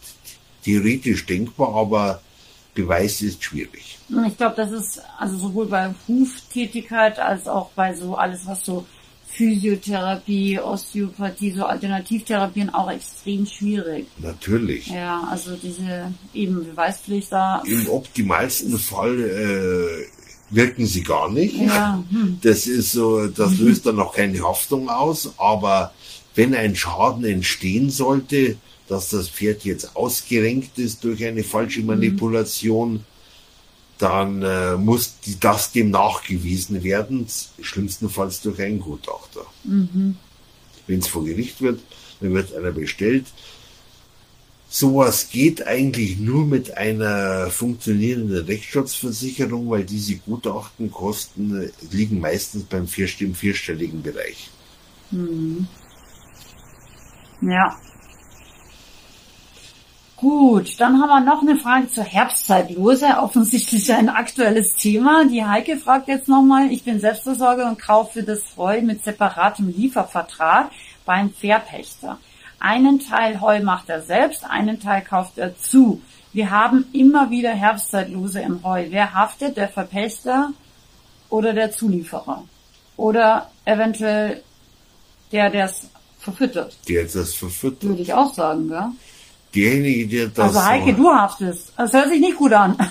Theoretisch 0.64 1.26
denkbar, 1.26 1.74
aber 1.74 2.20
Beweis 2.74 3.22
ist 3.22 3.42
schwierig. 3.42 3.98
Ich 4.26 4.36
glaube, 4.36 4.56
das 4.56 4.70
ist 4.70 5.02
also 5.18 5.36
sowohl 5.36 5.66
bei 5.66 5.94
Huftätigkeit 6.06 7.18
als 7.18 7.48
auch 7.48 7.70
bei 7.70 7.94
so 7.94 8.14
alles, 8.14 8.46
was 8.46 8.64
so 8.64 8.86
Physiotherapie, 9.32 10.58
Osteopathie, 10.58 11.52
so 11.52 11.64
Alternativtherapien 11.64 12.70
auch 12.70 12.90
extrem 12.90 13.46
schwierig. 13.46 14.06
Natürlich. 14.18 14.88
Ja, 14.88 15.26
also 15.30 15.56
diese 15.56 16.12
eben 16.34 16.64
Beweispflicht 16.64 17.32
da. 17.32 17.62
Im 17.66 17.88
optimalsten 17.88 18.78
Fall 18.78 19.20
äh, 19.20 20.54
wirken 20.54 20.86
sie 20.86 21.02
gar 21.02 21.30
nicht. 21.30 21.56
Ja. 21.56 22.02
Hm. 22.10 22.38
Das 22.42 22.66
ist 22.66 22.92
so, 22.92 23.28
das 23.28 23.58
löst 23.58 23.86
dann 23.86 23.96
noch 23.96 24.14
keine 24.14 24.42
Haftung 24.42 24.88
aus, 24.88 25.32
aber 25.38 25.92
wenn 26.34 26.54
ein 26.54 26.76
Schaden 26.76 27.24
entstehen 27.24 27.90
sollte, 27.90 28.56
dass 28.88 29.10
das 29.10 29.28
Pferd 29.28 29.64
jetzt 29.64 29.96
ausgerenkt 29.96 30.78
ist 30.78 31.04
durch 31.04 31.24
eine 31.24 31.44
falsche 31.44 31.80
mhm. 31.80 31.86
Manipulation, 31.86 32.92
mhm. 32.92 33.04
Dann 34.00 34.42
äh, 34.42 34.76
muss 34.76 35.20
die, 35.20 35.38
das 35.38 35.72
dem 35.72 35.90
nachgewiesen 35.90 36.82
werden, 36.82 37.26
schlimmstenfalls 37.60 38.40
durch 38.40 38.60
einen 38.60 38.80
Gutachter. 38.80 39.44
Mhm. 39.64 40.16
Wenn 40.86 40.98
es 41.00 41.08
vor 41.08 41.24
Gericht 41.24 41.60
wird, 41.60 41.80
dann 42.20 42.34
wird 42.34 42.54
einer 42.54 42.72
bestellt. 42.72 43.26
Sowas 44.68 45.30
geht 45.30 45.66
eigentlich 45.66 46.18
nur 46.18 46.46
mit 46.46 46.76
einer 46.76 47.50
funktionierenden 47.50 48.44
Rechtsschutzversicherung, 48.46 49.68
weil 49.68 49.84
diese 49.84 50.16
Gutachtenkosten 50.16 51.64
äh, 51.64 51.70
liegen 51.90 52.20
meistens 52.20 52.64
beim 52.64 52.86
vierstelligen, 52.86 53.34
vierstelligen 53.34 54.02
Bereich. 54.02 54.48
Mhm. 55.10 55.66
Ja, 57.42 57.76
Gut, 60.20 60.78
dann 60.78 61.00
haben 61.00 61.08
wir 61.08 61.20
noch 61.20 61.40
eine 61.40 61.56
Frage 61.56 61.88
zur 61.88 62.04
Herbstzeitlose. 62.04 63.06
Offensichtlich 63.22 63.90
ein 63.90 64.10
aktuelles 64.10 64.76
Thema. 64.76 65.24
Die 65.24 65.46
Heike 65.46 65.78
fragt 65.78 66.08
jetzt 66.08 66.28
nochmal, 66.28 66.70
ich 66.70 66.84
bin 66.84 67.00
Selbstversorger 67.00 67.66
und 67.66 67.80
kaufe 67.80 68.22
das 68.22 68.42
Heu 68.58 68.82
mit 68.82 69.02
separatem 69.02 69.70
Liefervertrag 69.74 70.70
beim 71.06 71.30
Verpächter. 71.32 72.18
Einen 72.58 73.00
Teil 73.00 73.40
Heu 73.40 73.62
macht 73.62 73.88
er 73.88 74.02
selbst, 74.02 74.44
einen 74.44 74.78
Teil 74.78 75.00
kauft 75.00 75.38
er 75.38 75.56
zu. 75.56 76.02
Wir 76.34 76.50
haben 76.50 76.84
immer 76.92 77.30
wieder 77.30 77.52
Herbstzeitlose 77.52 78.40
im 78.40 78.62
Heu. 78.62 78.88
Wer 78.90 79.14
haftet, 79.14 79.56
der 79.56 79.70
Verpächter 79.70 80.52
oder 81.30 81.54
der 81.54 81.72
Zulieferer? 81.72 82.44
Oder 82.98 83.50
eventuell 83.64 84.42
der, 85.32 85.48
der 85.48 85.64
es 85.64 85.88
verfüttert? 86.18 86.76
Der 86.90 87.04
das 87.04 87.32
verfüttert. 87.32 87.84
Würde 87.84 88.02
ich 88.02 88.12
auch 88.12 88.34
sagen, 88.34 88.68
ja 88.68 88.92
derjenige, 89.54 90.08
der 90.08 90.28
das. 90.28 90.56
Also 90.56 90.64
Heike, 90.64 90.94
du 90.94 91.10
haftest. 91.10 91.72
Das 91.76 91.92
hört 91.92 92.08
sich 92.08 92.20
nicht 92.20 92.36
gut 92.36 92.52
an. 92.52 92.76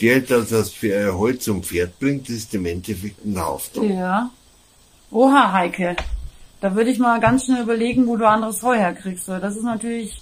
Der, 0.00 0.18
der 0.18 0.40
das 0.40 0.72
Holz 0.82 1.44
zum 1.44 1.62
Pferd 1.62 2.00
bringt, 2.00 2.28
ist 2.28 2.52
im 2.52 2.66
Endeffekt 2.66 3.24
ein 3.24 3.38
Haftung. 3.38 3.96
Ja. 3.96 4.28
Oha, 5.12 5.52
Heike. 5.52 5.94
Da 6.60 6.74
würde 6.74 6.90
ich 6.90 6.98
mal 6.98 7.20
ganz 7.20 7.44
schnell 7.44 7.62
überlegen, 7.62 8.06
wo 8.08 8.16
du 8.16 8.28
anderes 8.28 8.60
Heu 8.64 8.74
herkriegst. 8.76 9.28
Das 9.28 9.54
ist 9.54 9.62
natürlich, 9.62 10.20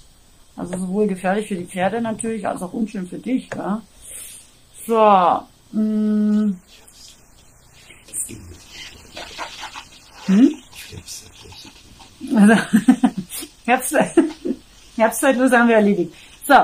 also 0.55 0.77
sowohl 0.77 1.07
gefährlich 1.07 1.47
für 1.47 1.55
die 1.55 1.65
Pferde 1.65 2.01
natürlich, 2.01 2.47
als 2.47 2.61
auch 2.61 2.71
unschön 2.71 3.07
für 3.07 3.17
dich, 3.17 3.49
ja. 3.55 3.81
So. 4.85 5.41
Mh. 5.71 6.53
Hm? 10.25 10.55
Also, 12.35 12.53
Herbst, 13.65 13.95
Herbstzeitlose 14.95 15.57
haben 15.57 15.69
wir 15.69 15.75
erledigt. 15.75 16.13
So, 16.47 16.55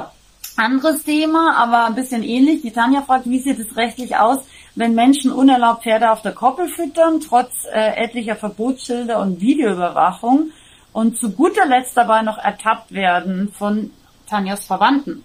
anderes 0.55 1.03
Thema, 1.03 1.55
aber 1.57 1.85
ein 1.85 1.95
bisschen 1.95 2.23
ähnlich. 2.23 2.61
Die 2.61 2.71
Tanja 2.71 3.01
fragt, 3.01 3.29
wie 3.29 3.39
sieht 3.39 3.59
es 3.59 3.75
rechtlich 3.75 4.15
aus, 4.15 4.39
wenn 4.75 4.93
Menschen 4.93 5.31
unerlaubt 5.31 5.83
Pferde 5.83 6.11
auf 6.11 6.21
der 6.21 6.33
Koppel 6.33 6.67
füttern, 6.69 7.21
trotz 7.21 7.65
äh, 7.73 8.03
etlicher 8.03 8.35
Verbotsschilder 8.35 9.19
und 9.19 9.41
Videoüberwachung 9.41 10.51
und 10.93 11.17
zu 11.17 11.31
guter 11.31 11.65
Letzt 11.65 11.95
dabei 11.95 12.21
noch 12.21 12.37
ertappt 12.37 12.91
werden 12.91 13.51
von 13.57 13.91
Tanjas 14.27 14.65
Verwandten. 14.65 15.23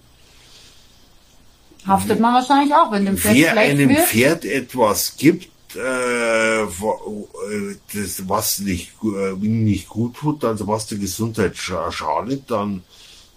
Haftet 1.87 2.19
man 2.19 2.33
wahrscheinlich 2.33 2.73
auch, 2.73 2.91
wenn 2.91 3.05
dem 3.05 3.17
Pferd 3.17 3.55
Wer 3.55 3.57
einem 3.57 3.89
wird. 3.89 4.07
Pferd 4.07 4.45
etwas 4.45 5.15
gibt, 5.17 5.49
äh, 5.75 6.63
äh, 6.63 6.67
das, 7.93 8.27
was 8.27 8.59
nicht, 8.59 8.91
äh, 9.03 9.33
nicht 9.35 9.87
gut 9.87 10.15
tut, 10.15 10.43
also 10.43 10.67
was 10.67 10.87
der 10.87 10.97
Gesundheit 10.97 11.55
schadet, 11.57 12.49
dann 12.49 12.83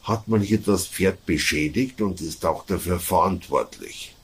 hat 0.08 0.28
man 0.28 0.40
hier 0.40 0.58
das 0.58 0.86
Pferd 0.86 1.26
beschädigt 1.26 2.00
und 2.00 2.20
ist 2.20 2.44
auch 2.44 2.64
dafür 2.66 2.98
verantwortlich. 2.98 4.14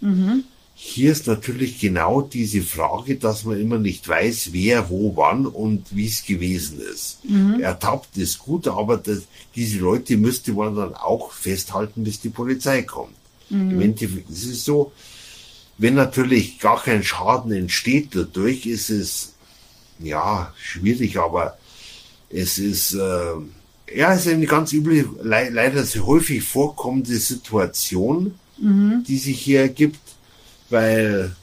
Mhm. 0.00 0.44
Hier 0.74 1.10
ist 1.10 1.26
natürlich 1.26 1.80
genau 1.80 2.20
diese 2.20 2.62
Frage, 2.62 3.16
dass 3.16 3.44
man 3.44 3.60
immer 3.60 3.78
nicht 3.78 4.06
weiß, 4.06 4.50
wer, 4.52 4.90
wo, 4.90 5.16
wann 5.16 5.44
und 5.46 5.84
wie 5.90 6.06
es 6.06 6.24
gewesen 6.24 6.80
ist. 6.80 7.24
Mhm. 7.24 7.58
Ertappt 7.60 8.16
ist 8.16 8.38
gut, 8.38 8.68
aber 8.68 8.96
das, 8.96 9.22
diese 9.56 9.80
Leute 9.80 10.16
müsste 10.16 10.52
man 10.52 10.76
dann 10.76 10.94
auch 10.94 11.32
festhalten, 11.32 12.04
bis 12.04 12.20
die 12.20 12.28
Polizei 12.28 12.82
kommt. 12.82 13.16
Mhm. 13.50 13.70
Im 13.72 13.80
Endeffekt 13.80 14.30
ist 14.30 14.44
es 14.44 14.64
so, 14.64 14.92
wenn 15.78 15.94
natürlich 15.94 16.60
gar 16.60 16.80
kein 16.80 17.02
Schaden 17.02 17.50
entsteht 17.50 18.10
dadurch, 18.14 18.66
ist 18.66 18.90
es 18.90 19.34
ja 19.98 20.52
schwierig, 20.60 21.18
aber 21.18 21.58
es 22.30 22.58
ist 22.58 22.94
äh, 22.94 23.34
ja 23.94 24.14
es 24.14 24.26
ist 24.26 24.32
eine 24.32 24.46
ganz 24.46 24.72
üble, 24.72 25.08
le 25.22 25.48
leider 25.50 25.84
sehr 25.84 26.06
häufig 26.06 26.42
vorkommende 26.42 27.16
Situation, 27.16 28.34
mhm. 28.58 29.04
die 29.06 29.18
sich 29.18 29.40
hier 29.40 29.60
ergibt, 29.60 30.00
weil 30.70 31.34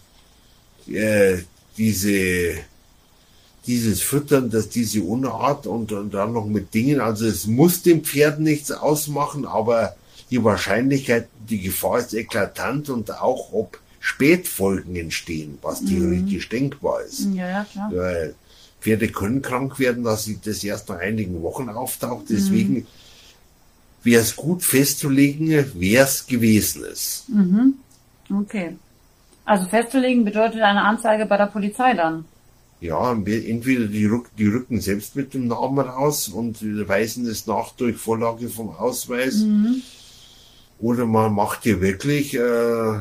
äh, 0.88 1.38
diese 1.78 2.56
dieses 3.68 4.02
Füttern, 4.02 4.50
dass 4.50 4.70
diese 4.70 5.02
Unart 5.02 5.66
und, 5.66 5.92
und 5.92 6.14
dann 6.14 6.34
noch 6.34 6.46
mit 6.46 6.74
Dingen, 6.74 7.02
also 7.02 7.26
es 7.26 7.48
muss 7.48 7.82
dem 7.82 8.04
Pferd 8.04 8.40
nichts 8.40 8.72
ausmachen, 8.72 9.46
aber 9.46 9.96
die 10.30 10.44
Wahrscheinlichkeit, 10.44 11.28
die 11.50 11.62
Gefahr 11.62 12.00
ist 12.00 12.14
eklatant 12.14 12.90
und 12.90 13.12
auch 13.20 13.54
ob 13.54 13.80
Spätfolgen 14.00 14.96
entstehen, 14.96 15.58
was 15.64 15.82
mhm. 15.82 15.88
theoretisch 15.88 16.50
denkbar 16.50 17.02
ist. 17.02 17.28
Ja, 17.34 17.50
ja, 17.50 17.66
klar. 17.72 17.92
Weil 17.92 18.36
Pferde 18.86 19.08
können 19.08 19.41
krank 19.41 19.80
werden, 19.80 20.04
dass 20.04 20.30
das 20.43 20.63
erst 20.63 20.89
nach 20.89 21.00
einigen 21.00 21.41
Wochen 21.41 21.69
auftaucht. 21.69 22.26
Deswegen 22.30 22.74
mhm. 22.74 22.88
wäre 24.04 24.21
es 24.21 24.36
gut 24.36 24.62
festzulegen, 24.62 25.71
wer 25.74 26.04
es 26.04 26.28
gewesen 26.28 26.84
ist. 26.84 27.28
Mhm. 27.28 27.74
Okay. 28.32 28.76
Also 29.43 29.65
festzulegen 29.67 30.24
bedeutet 30.24 30.62
eine 30.62 30.84
Anzeige 30.84 31.26
bei 31.26 31.36
der 31.36 31.48
Polizei 31.48 31.95
dann? 31.95 32.26
Ja, 32.80 33.12
entweder 33.12 33.88
die, 33.88 34.06
rück, 34.06 34.30
die 34.38 34.48
rücken 34.48 34.80
selbst 34.82 35.15
mit 35.15 35.34
dem 35.34 35.48
Namen 35.48 35.80
raus 35.80 36.28
und 36.28 36.62
weisen 36.88 37.26
es 37.26 37.48
nach 37.48 37.71
durch 37.71 37.98
Vorlage 37.98 38.50
vom 38.50 38.69
Ausweis. 38.69 39.38
Mhm. 39.38 39.82
Oder 40.78 41.08
man 41.08 41.34
macht 41.34 41.63
hier 41.63 41.82
wirklich 41.82 42.36
äh, 42.36 43.00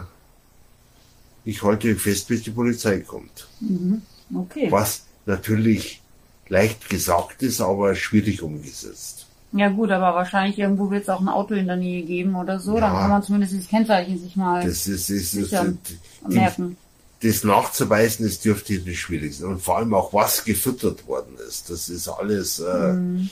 ich 1.44 1.62
halte 1.62 1.94
fest, 1.96 2.28
bis 2.28 2.42
die 2.42 2.50
Polizei 2.50 3.00
kommt. 3.00 3.46
Mhm. 3.60 4.00
Okay. 4.34 4.70
Was 4.70 5.04
natürlich 5.26 6.02
leicht 6.48 6.88
gesagt 6.90 7.42
ist, 7.42 7.60
aber 7.60 7.94
schwierig 7.94 8.42
umgesetzt. 8.42 9.26
Ja 9.52 9.68
gut, 9.68 9.90
aber 9.90 10.14
wahrscheinlich 10.16 10.58
irgendwo 10.58 10.90
wird 10.90 11.04
es 11.04 11.08
auch 11.08 11.20
ein 11.20 11.28
Auto 11.28 11.54
in 11.54 11.66
der 11.66 11.76
Nähe 11.76 12.02
geben 12.02 12.34
oder 12.34 12.58
so. 12.58 12.74
Ja. 12.74 12.80
Dann 12.80 12.92
kann 12.92 13.10
man 13.10 13.22
zumindest 13.22 13.54
das 13.56 13.68
Kennzeichen 13.68 14.18
sich 14.18 14.34
mal 14.36 14.64
Das 14.66 14.86
ist, 14.88 15.08
ist, 15.10 15.34
ist, 15.34 15.52
die, 15.52 16.34
merken. 16.34 16.76
das 17.22 17.44
nachzuweisen, 17.44 18.26
das 18.26 18.40
dürfte 18.40 18.78
das 18.80 18.96
schwierig 18.96 19.36
sein. 19.36 19.50
Und 19.50 19.62
vor 19.62 19.76
allem 19.78 19.94
auch, 19.94 20.12
was 20.12 20.44
gefüttert 20.44 21.06
worden 21.06 21.36
ist. 21.48 21.70
Das 21.70 21.88
ist 21.88 22.08
alles, 22.08 22.58
äh, 22.58 22.92
Mhm. 22.94 23.30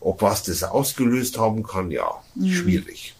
ob 0.00 0.22
was 0.22 0.42
das 0.42 0.64
ausgelöst 0.64 1.38
haben 1.38 1.62
kann, 1.62 1.90
ja, 1.92 2.10
Mhm. 2.34 2.48
schwierig. 2.50 3.14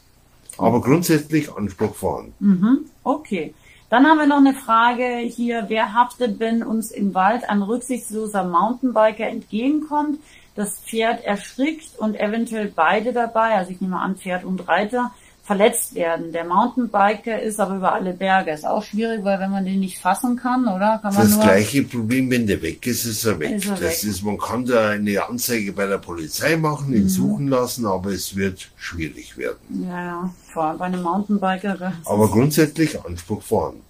Aber 0.59 0.81
grundsätzlich 0.83 1.51
Anspruch 1.55 1.95
vorhanden. 1.95 2.91
Okay. 3.05 3.55
Dann 3.91 4.07
haben 4.07 4.19
wir 4.19 4.27
noch 4.27 4.37
eine 4.37 4.55
Frage 4.55 5.19
hier. 5.19 5.65
Wer 5.67 5.93
haftet, 5.93 6.39
wenn 6.39 6.63
uns 6.63 6.93
im 6.93 7.13
Wald 7.13 7.51
ein 7.51 7.61
rücksichtsloser 7.61 8.45
Mountainbiker 8.45 9.27
entgegenkommt, 9.27 10.21
das 10.55 10.79
Pferd 10.79 11.25
erschrickt 11.25 11.99
und 11.99 12.15
eventuell 12.19 12.73
beide 12.75 13.13
dabei, 13.13 13.57
also 13.57 13.73
ich 13.73 13.81
nehme 13.81 13.99
an 13.99 14.15
Pferd 14.15 14.45
und 14.45 14.69
Reiter, 14.69 15.11
verletzt 15.51 15.97
werden. 15.97 16.31
Der 16.31 16.45
Mountainbiker 16.45 17.43
ist 17.43 17.59
aber 17.59 17.75
über 17.75 17.93
alle 17.93 18.13
Berge. 18.13 18.53
Ist 18.53 18.65
auch 18.65 18.85
schwierig, 18.85 19.25
weil 19.25 19.41
wenn 19.41 19.51
man 19.51 19.65
den 19.65 19.81
nicht 19.81 19.99
fassen 19.99 20.37
kann, 20.37 20.63
oder? 20.69 21.01
Kann 21.03 21.13
man 21.13 21.29
Das 21.29 21.41
gleiche 21.41 21.83
Problem, 21.83 22.31
wenn 22.31 22.47
der 22.47 22.63
weg 22.63 22.87
ist, 22.87 23.05
ist 23.05 23.25
er 23.25 23.37
weg. 23.41 23.57
Ist 23.57 23.65
er 23.67 23.73
das 23.73 24.05
weg. 24.05 24.11
ist, 24.11 24.23
man 24.23 24.39
kann 24.39 24.65
da 24.65 24.91
eine 24.91 25.27
Anzeige 25.29 25.73
bei 25.73 25.87
der 25.87 25.99
Polizei 25.99 26.57
machen, 26.57 26.91
Mhm. 26.91 26.95
ihn 26.97 27.09
suchen 27.09 27.49
lassen, 27.49 27.85
aber 27.85 28.11
es 28.11 28.37
wird 28.37 28.69
schwierig 28.77 29.37
werden. 29.37 29.59
Ja, 29.89 30.05
ja, 30.05 30.31
vor 30.53 30.63
allem 30.67 30.79
bei 30.79 30.85
einem 30.85 31.03
Mountainbiker. 31.03 31.95
Aber 32.05 32.29
grundsätzlich 32.31 33.05
Anspruch 33.05 33.43
vorhanden. 33.43 33.83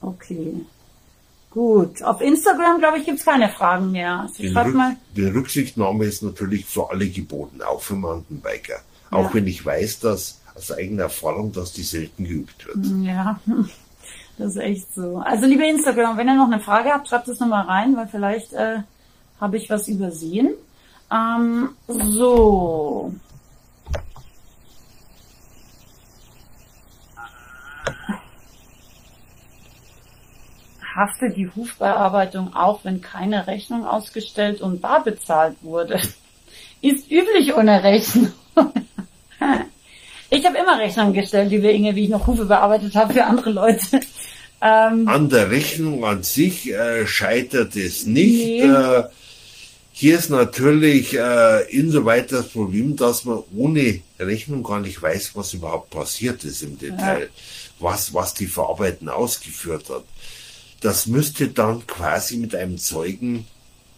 Okay. 0.00 0.54
Gut. 1.50 2.02
Auf 2.02 2.22
Instagram, 2.22 2.78
glaube 2.78 2.98
ich, 3.00 3.04
gibt's 3.04 3.26
keine 3.26 3.50
Fragen 3.50 3.92
mehr. 3.92 4.20
Also 4.20 4.42
Rück, 4.58 4.74
mal. 4.74 4.96
die 5.14 5.26
Rücksichtnahme 5.26 6.06
ist 6.06 6.22
natürlich 6.22 6.64
für 6.64 6.88
alle 6.90 7.06
geboten, 7.06 7.60
auch 7.60 7.82
für 7.82 7.96
Mountainbiker. 7.96 8.76
Auch 9.10 9.24
Ja. 9.24 9.34
wenn 9.34 9.46
ich 9.46 9.64
weiß, 9.66 10.00
dass 10.00 10.38
aus 10.54 10.72
eigener 10.72 11.04
Erfahrung, 11.04 11.52
dass 11.52 11.72
die 11.72 11.82
selten 11.82 12.24
geübt 12.24 12.66
wird. 12.66 12.78
Ja, 13.02 13.40
das 14.38 14.56
ist 14.56 14.62
echt 14.62 14.94
so. 14.94 15.18
Also 15.18 15.46
liebe 15.46 15.66
Instagram, 15.66 16.16
wenn 16.16 16.28
ihr 16.28 16.36
noch 16.36 16.46
eine 16.46 16.60
Frage 16.60 16.90
habt, 16.90 17.08
schreibt 17.08 17.28
es 17.28 17.40
nochmal 17.40 17.66
rein, 17.66 17.96
weil 17.96 18.08
vielleicht 18.08 18.52
äh, 18.52 18.78
habe 19.40 19.56
ich 19.56 19.70
was 19.70 19.88
übersehen. 19.88 20.54
Ähm, 21.10 21.70
so. 21.86 23.12
Haftet 30.94 31.36
die 31.36 31.48
Hufbearbeitung 31.48 32.54
auch, 32.54 32.84
wenn 32.84 33.00
keine 33.00 33.46
Rechnung 33.46 33.86
ausgestellt 33.86 34.60
und 34.60 34.82
bar 34.82 35.02
bezahlt 35.02 35.56
wurde? 35.62 36.00
Ist 36.82 37.10
üblich 37.10 37.54
ohne 37.56 37.82
Rechnung. 37.82 38.32
Ich 40.34 40.46
habe 40.46 40.56
immer 40.56 40.78
Rechnungen 40.78 41.12
gestellt, 41.12 41.50
liebe 41.50 41.70
Inge, 41.70 41.94
wie 41.94 42.04
ich 42.04 42.08
noch 42.08 42.26
Hufe 42.26 42.46
bearbeitet 42.46 42.94
habe 42.94 43.12
für 43.12 43.24
andere 43.24 43.50
Leute. 43.50 44.00
Ähm, 44.64 45.08
An 45.08 45.28
der 45.28 45.50
Rechnung 45.50 46.04
an 46.04 46.22
sich 46.22 46.72
äh, 46.72 47.04
scheitert 47.04 47.74
es 47.74 48.06
nicht. 48.06 48.44
Nee. 48.44 48.60
Äh, 48.60 49.02
hier 49.90 50.16
ist 50.16 50.30
natürlich 50.30 51.18
äh, 51.18 51.68
insoweit 51.68 52.30
das 52.30 52.46
Problem, 52.50 52.94
dass 52.94 53.24
man 53.24 53.42
ohne 53.56 54.02
Rechnung 54.20 54.62
gar 54.62 54.78
nicht 54.78 55.02
weiß, 55.02 55.32
was 55.34 55.52
überhaupt 55.54 55.90
passiert 55.90 56.44
ist 56.44 56.62
im 56.62 56.78
Detail, 56.78 57.28
was, 57.80 58.14
was 58.14 58.34
die 58.34 58.46
Verarbeiten 58.46 59.08
ausgeführt 59.08 59.90
hat. 59.90 60.04
Das 60.80 61.08
müsste 61.08 61.48
dann 61.48 61.84
quasi 61.88 62.36
mit 62.36 62.54
einem 62.54 62.78
Zeugen 62.78 63.48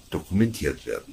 dokumentiert 0.08 0.86
werden. 0.86 1.12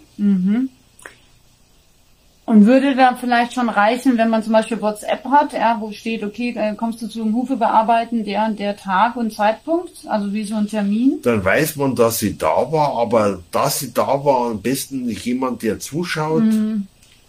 Und 2.52 2.66
würde 2.66 2.96
da 2.98 3.16
vielleicht 3.16 3.54
schon 3.54 3.70
reichen, 3.70 4.18
wenn 4.18 4.30
man 4.30 4.44
zum 4.44 4.52
Beispiel 4.52 4.82
WhatsApp 4.82 5.24
hat, 5.24 5.54
ja, 5.54 5.78
wo 5.80 5.94
steht, 5.94 6.22
okay, 6.22 6.54
äh, 6.58 6.76
kommst 6.76 7.02
du 7.02 7.08
zum 7.08 7.34
Hufe 7.34 7.56
bearbeiten, 7.56 8.26
der 8.26 8.46
und 8.46 8.60
der 8.60 8.76
Tag 8.76 9.16
und 9.16 9.34
Zeitpunkt, 9.34 9.92
also 10.08 10.34
wie 10.34 10.44
so 10.44 10.56
ein 10.56 10.68
Termin. 10.68 11.20
Dann 11.22 11.46
weiß 11.46 11.78
man, 11.78 11.96
dass 11.96 12.20
sie 12.20 12.38
da 12.38 12.70
war, 12.70 12.98
aber 12.98 13.42
dass 13.52 13.80
sie 13.80 13.94
da 13.94 14.26
war, 14.26 14.52
am 14.52 14.62
besten 14.62 15.06
nicht 15.06 15.26
jemand, 15.26 15.64
der 15.64 15.80
zuschaut, 15.80 16.44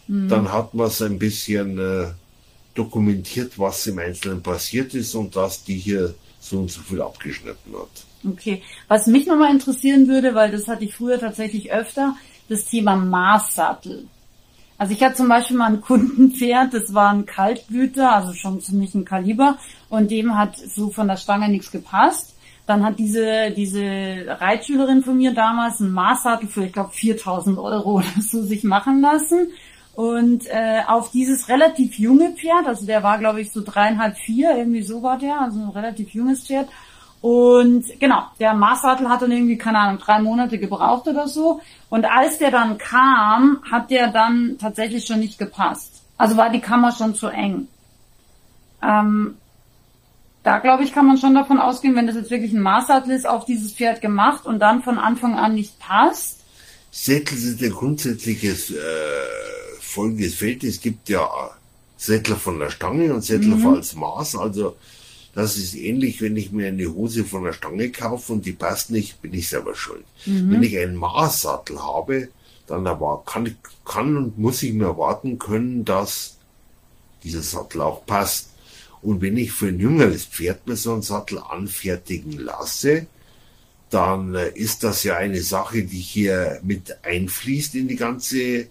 dann 0.08 0.52
hat 0.52 0.74
man 0.74 0.88
es 0.88 1.00
ein 1.00 1.20
bisschen 1.20 1.78
äh, 1.78 2.06
dokumentiert, 2.74 3.56
was 3.61 3.87
im 3.87 4.00
Einzelnen 4.00 4.42
passiert 4.42 4.92
ist 4.94 5.14
und 5.14 5.37
dass 5.37 5.62
die 5.62 5.76
hier 5.76 6.14
so 6.40 6.58
und 6.58 6.70
so 6.70 6.80
viel 6.80 7.00
abgeschnitten 7.00 7.72
hat. 7.74 8.32
Okay. 8.32 8.61
Was 8.88 9.06
mich 9.06 9.26
nochmal 9.26 9.52
interessieren 9.52 10.08
würde, 10.08 10.35
weil 10.35 10.50
das 10.50 10.66
hatte 10.66 10.85
ich 10.85 10.94
früher 10.94 11.20
tatsächlich 11.20 11.72
öfter, 11.72 12.16
das 12.48 12.64
Thema 12.64 12.96
Maßsattel. 12.96 14.08
Also 14.78 14.94
ich 14.94 15.02
hatte 15.02 15.16
zum 15.16 15.28
Beispiel 15.28 15.56
mal 15.56 15.72
ein 15.72 15.80
Kundenpferd, 15.80 16.74
das 16.74 16.92
war 16.92 17.11
ein 17.11 17.26
Kaltblüter, 17.26 18.12
also 18.12 18.32
schon 18.32 18.61
ziemlich 18.61 18.94
ein 18.94 19.04
Kaliber, 19.04 19.58
und 19.88 20.11
dem 20.11 20.37
hat 20.37 20.56
so 20.56 20.90
von 20.90 21.08
der 21.08 21.16
Stange 21.16 21.48
nichts 21.48 21.70
gepasst. 21.70 22.37
Dann 22.66 22.85
hat 22.85 22.98
diese, 22.98 23.50
diese 23.50 23.80
Reitschülerin 24.26 25.02
von 25.02 25.16
mir 25.16 25.35
damals 25.35 25.80
einen 25.80 25.92
Maßsattel 25.92 26.48
für, 26.48 26.64
ich 26.64 26.72
glaube, 26.72 26.90
4000 26.92 27.58
Euro 27.58 27.92
oder 27.98 28.06
so 28.20 28.42
sich 28.42 28.64
machen 28.64 29.00
lassen. 29.00 29.48
Und 29.94 30.46
äh, 30.46 30.80
auf 30.87 31.11
dieses 31.11 31.48
relativ 31.48 31.98
junge 31.98 32.32
Pferd, 32.32 32.66
also 32.66 32.87
der 32.87 33.02
war, 33.02 33.18
glaube 33.18 33.42
ich, 33.42 33.52
so 33.52 33.62
dreieinhalb, 33.62 34.16
vier, 34.16 34.56
irgendwie 34.56 34.82
so 34.82 35.02
war 35.02 35.18
der, 35.18 35.40
also 35.40 35.61
ein 35.61 35.68
relativ 35.68 36.11
junges 36.14 36.46
Pferd. 36.46 36.68
Und 37.22 37.85
genau, 38.00 38.24
der 38.40 38.52
Maßsattel 38.52 39.08
hat 39.08 39.22
dann 39.22 39.30
irgendwie, 39.30 39.56
keine 39.56 39.78
Ahnung, 39.78 40.00
drei 40.00 40.18
Monate 40.20 40.58
gebraucht 40.58 41.06
oder 41.06 41.28
so. 41.28 41.61
Und 41.88 42.04
als 42.04 42.38
der 42.38 42.50
dann 42.50 42.78
kam, 42.78 43.61
hat 43.70 43.90
der 43.90 44.08
dann 44.08 44.56
tatsächlich 44.61 45.06
schon 45.06 45.20
nicht 45.20 45.38
gepasst. 45.38 46.02
Also 46.18 46.37
war 46.37 46.50
die 46.50 46.61
Kammer 46.61 46.90
schon 46.92 47.14
zu 47.14 47.28
eng. 47.28 47.68
Ähm, 48.82 49.37
da 50.42 50.58
glaube 50.58 50.82
ich, 50.82 50.92
kann 50.92 51.06
man 51.06 51.16
schon 51.16 51.35
davon 51.37 51.61
ausgehen, 51.61 51.94
wenn 51.94 52.08
das 52.08 52.16
jetzt 52.16 52.30
wirklich 52.32 52.52
ein 52.52 52.61
Maßsattel 52.61 53.12
ist, 53.12 53.28
auf 53.28 53.44
dieses 53.44 53.72
Pferd 53.72 54.00
gemacht 54.00 54.44
und 54.44 54.58
dann 54.58 54.82
von 54.82 54.98
Anfang 54.98 55.38
an 55.38 55.54
nicht 55.54 55.78
passt. 55.78 56.40
Sättel 56.90 57.38
sind 57.38 57.62
ein 57.62 57.70
grundsätzliches 57.70 58.72
äh, 58.72 58.76
folgendes 59.80 60.35
Feld. 60.35 60.64
Es 60.64 60.80
gibt 60.80 61.08
ja 61.08 61.28
Sättler 61.96 62.37
von 62.37 62.58
der 62.58 62.70
Stange 62.70 63.14
und 63.14 63.22
Sättler 63.22 63.54
Mhm. 63.56 63.74
als 63.74 63.94
Maß. 63.94 64.35
Also 64.37 64.76
das 65.34 65.56
ist 65.56 65.74
ähnlich, 65.74 66.20
wenn 66.20 66.36
ich 66.36 66.52
mir 66.52 66.68
eine 66.68 66.92
Hose 66.92 67.24
von 67.24 67.44
der 67.44 67.52
Stange 67.54 67.90
kaufe 67.90 68.32
und 68.32 68.44
die 68.44 68.52
passt 68.52 68.90
nicht, 68.90 69.22
bin 69.22 69.32
ich 69.32 69.48
selber 69.48 69.74
schuld. 69.74 70.04
Mhm. 70.26 70.50
Wenn 70.50 70.62
ich 70.62 70.78
einen 70.78 70.96
Maßsattel 70.96 71.82
habe, 71.82 72.28
dann 72.66 72.86
aber 72.86 73.22
kann, 73.24 73.56
kann 73.84 74.16
und 74.16 74.38
muss 74.38 74.62
ich 74.62 74.72
mir 74.72 74.86
erwarten 74.86 75.38
können, 75.38 75.84
dass 75.84 76.36
dieser 77.24 77.42
Sattel 77.42 77.80
auch 77.80 78.04
passt. 78.04 78.50
Und 79.00 79.20
wenn 79.20 79.36
ich 79.36 79.52
für 79.52 79.68
ein 79.68 79.80
jüngeres 79.80 80.24
Pferd 80.24 80.66
mir 80.66 80.76
so 80.76 80.92
einen 80.92 81.02
Sattel 81.02 81.38
anfertigen 81.38 82.32
lasse, 82.32 83.06
dann 83.90 84.34
äh, 84.34 84.50
ist 84.50 84.84
das 84.84 85.02
ja 85.02 85.16
eine 85.16 85.42
Sache, 85.42 85.82
die 85.82 85.98
hier 85.98 86.60
mit 86.62 87.04
einfließt 87.04 87.74
in 87.74 87.88
die 87.88 87.96
ganze 87.96 88.68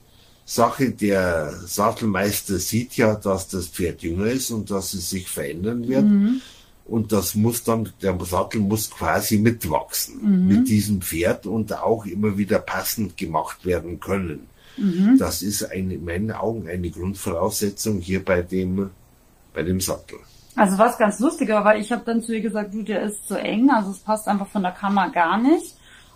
Sache. 0.51 0.91
Der 0.91 1.53
Sattelmeister 1.65 2.59
sieht 2.59 2.97
ja, 2.97 3.15
dass 3.15 3.47
das 3.47 3.67
Pferd 3.67 4.03
jünger 4.03 4.25
ist 4.27 4.51
und 4.51 4.69
dass 4.69 4.93
es 4.93 5.09
sich 5.09 5.27
verändern 5.27 5.87
wird. 5.87 6.05
Und 6.85 7.11
das 7.11 7.35
muss 7.35 7.63
dann, 7.63 7.89
der 8.01 8.17
Sattel 8.25 8.59
muss 8.59 8.89
quasi 8.91 9.37
mitwachsen 9.37 10.47
mit 10.47 10.67
diesem 10.67 11.01
Pferd 11.01 11.45
und 11.45 11.71
auch 11.73 12.05
immer 12.05 12.37
wieder 12.37 12.59
passend 12.59 13.15
gemacht 13.15 13.65
werden 13.65 13.99
können. 13.99 14.47
Das 15.19 15.41
ist 15.41 15.63
eine, 15.63 15.95
in 15.95 16.05
meinen 16.05 16.31
Augen 16.31 16.67
eine 16.67 16.89
Grundvoraussetzung 16.89 17.99
hier 17.99 18.23
bei 18.23 18.41
dem, 18.41 18.89
bei 19.53 19.63
dem 19.63 19.79
Sattel. 19.79 20.17
Also 20.55 20.77
was 20.77 20.97
ganz 20.97 21.19
lustiger, 21.19 21.63
weil 21.63 21.79
ich 21.79 21.91
habe 21.91 22.03
dann 22.05 22.21
zu 22.21 22.33
ihr 22.33 22.41
gesagt, 22.41 22.73
du, 22.73 22.83
der 22.83 23.03
ist 23.03 23.27
zu 23.27 23.35
eng, 23.35 23.69
also 23.69 23.91
es 23.91 23.99
passt 23.99 24.27
einfach 24.27 24.47
von 24.47 24.63
der 24.63 24.71
Kammer 24.71 25.09
gar 25.09 25.37
nicht. 25.37 25.75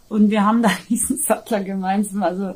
Und 0.10 0.30
wir 0.30 0.46
haben 0.46 0.62
dann 0.62 0.72
diesen 0.90 1.18
Sattler 1.18 1.64
gemeinsam, 1.64 2.24
also 2.24 2.56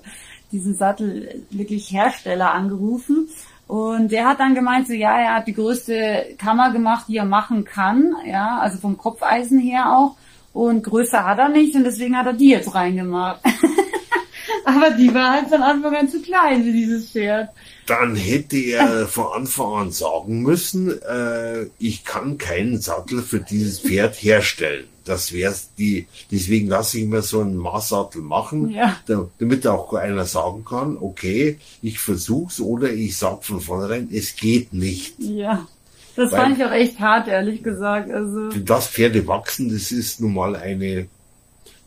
diesen 0.51 0.75
Sattel 0.75 1.43
wirklich 1.49 1.91
Hersteller 1.91 2.51
angerufen. 2.53 3.29
Und 3.67 4.11
der 4.11 4.25
hat 4.25 4.39
dann 4.39 4.55
gemeint, 4.55 4.87
so 4.87 4.93
ja, 4.93 5.15
er 5.19 5.35
hat 5.35 5.47
die 5.47 5.53
größte 5.53 6.35
Kammer 6.39 6.71
gemacht, 6.71 7.05
die 7.07 7.17
er 7.17 7.25
machen 7.25 7.65
kann, 7.65 8.15
ja, 8.25 8.57
also 8.57 8.79
vom 8.79 8.97
Kopfeisen 8.97 9.59
her 9.59 9.95
auch. 9.95 10.15
Und 10.53 10.83
größer 10.83 11.23
hat 11.23 11.37
er 11.37 11.49
nicht 11.49 11.75
und 11.75 11.83
deswegen 11.83 12.17
hat 12.17 12.25
er 12.25 12.33
die 12.33 12.49
jetzt 12.49 12.73
reingemacht. 12.73 13.41
Aber 14.65 14.91
die 14.91 15.13
war 15.13 15.33
halt 15.33 15.49
von 15.49 15.61
Anfang 15.61 15.95
an 15.95 16.09
zu 16.09 16.21
klein 16.21 16.63
für 16.63 16.71
dieses 16.71 17.11
Pferd. 17.11 17.49
Dann 17.85 18.15
hätte 18.15 18.57
er 18.57 19.07
von 19.07 19.27
Anfang 19.35 19.73
an 19.73 19.91
sagen 19.91 20.41
müssen, 20.41 20.99
äh, 21.01 21.65
ich 21.77 22.03
kann 22.03 22.37
keinen 22.37 22.79
Sattel 22.79 23.21
für 23.21 23.39
dieses 23.39 23.79
Pferd 23.79 24.15
herstellen. 24.15 24.87
Das 25.09 25.33
wär's 25.33 25.69
die, 25.75 26.05
deswegen 26.31 26.67
lasse 26.67 26.99
ich 26.99 27.07
mir 27.07 27.23
so 27.23 27.41
einen 27.41 27.57
Maßsattel 27.57 28.21
machen, 28.21 28.69
Ja. 28.69 28.95
da, 29.07 29.27
damit 29.39 29.65
auch 29.65 29.91
einer 29.95 30.25
sagen 30.25 30.63
kann, 30.63 30.97
okay, 31.01 31.57
ich 31.81 31.97
versuch's 31.99 32.59
oder 32.59 32.91
ich 32.93 33.17
sag 33.17 33.43
von 33.43 33.59
vornherein, 33.59 34.07
es 34.13 34.35
geht 34.35 34.71
nicht. 34.71 35.15
Ja. 35.17 35.67
Das 36.15 36.31
Weil- 36.31 36.41
fand 36.41 36.57
ich 36.59 36.63
auch 36.65 36.71
echt 36.71 36.99
hart, 36.99 37.27
ehrlich 37.27 37.63
gesagt. 37.63 38.11
Also. 38.11 38.49
Denn 38.49 38.65
das 38.65 38.87
Pferde 38.87 39.25
wachsen, 39.25 39.69
das 39.73 39.91
ist 39.91 40.21
nun 40.21 40.35
mal 40.35 40.55
eine 40.55 41.07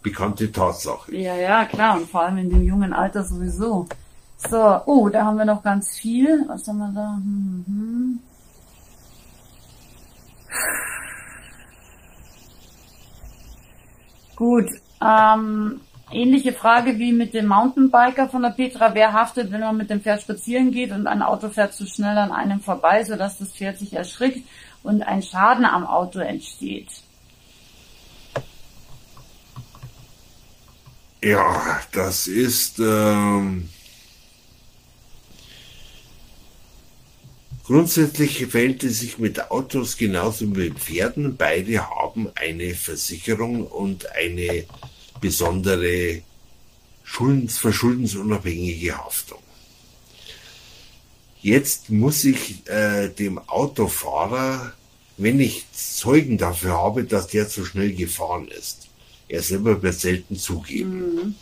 bekannte 0.03 0.51
Tatsache. 0.51 1.15
Ja, 1.15 1.37
ja, 1.37 1.65
klar. 1.67 1.99
Und 1.99 2.11
vor 2.11 2.23
allem 2.23 2.39
in 2.39 2.51
dem 2.51 2.65
jungen 2.65 2.93
Alter 2.93 3.23
sowieso. 3.23 3.87
So, 4.51 4.81
oh, 4.87 5.09
da 5.09 5.27
haben 5.27 5.39
wir 5.39 5.45
noch 5.45 5.63
ganz 5.63 5.97
viel. 5.97 6.45
Was 6.49 6.67
haben 6.67 6.79
wir 6.79 6.91
da? 6.93 7.15
Hm, 7.23 7.65
hm. 7.69 8.19
Gut, 14.43 14.71
ähm, 15.01 15.81
ähnliche 16.11 16.53
Frage 16.53 16.99
wie 16.99 17.13
mit 17.13 17.33
dem 17.33 17.47
Mountainbiker 17.47 18.29
von 18.29 18.43
der 18.43 18.51
Petra. 18.51 18.93
Wer 18.93 19.13
haftet, 19.13 19.53
wenn 19.53 19.61
man 19.61 19.77
mit 19.77 19.89
dem 19.89 20.01
Pferd 20.01 20.21
spazieren 20.21 20.73
geht 20.73 20.91
und 20.91 21.07
ein 21.07 21.23
Auto 21.23 21.49
fährt 21.49 21.75
zu 21.75 21.87
schnell 21.87 22.19
an 22.19 22.33
einem 22.33 22.59
vorbei, 22.59 23.05
sodass 23.05 23.39
das 23.39 23.53
Pferd 23.53 23.79
sich 23.79 23.93
erschrickt 23.93 24.45
und 24.83 25.05
ein 25.05 25.23
Schaden 25.23 25.65
am 25.65 25.87
Auto 25.87 26.19
entsteht? 26.19 26.89
Ja, 31.23 31.79
das 31.93 32.27
ist 32.27 32.81
ähm, 32.81 33.69
grundsätzlich 37.73 38.45
verhält 38.49 38.85
es 38.85 39.01
sich 39.01 39.17
mit 39.17 39.51
Autos 39.51 39.97
genauso 39.97 40.45
wie 40.45 40.69
mit 40.69 40.79
Pferden. 40.79 41.39
Beide 41.39 41.89
haben 41.89 42.29
eine 42.35 42.75
Versicherung 42.75 43.67
und 43.67 44.13
eine 44.13 44.65
besondere 45.23 46.21
schuldens, 47.03 47.57
verschuldensunabhängige 47.57 48.99
Haftung. 48.99 49.39
Jetzt 51.41 51.89
muss 51.89 52.25
ich 52.25 52.69
äh, 52.69 53.09
dem 53.09 53.39
Autofahrer, 53.39 54.75
wenn 55.17 55.41
ich 55.41 55.65
Zeugen 55.73 56.37
dafür 56.37 56.73
habe, 56.73 57.05
dass 57.05 57.29
der 57.29 57.49
zu 57.49 57.65
schnell 57.65 57.95
gefahren 57.95 58.49
ist, 58.49 58.89
er 59.29 59.41
selber 59.41 59.83
wird 59.83 59.99
selten 59.99 60.37
zugeben. 60.37 61.15
Mhm. 61.15 61.35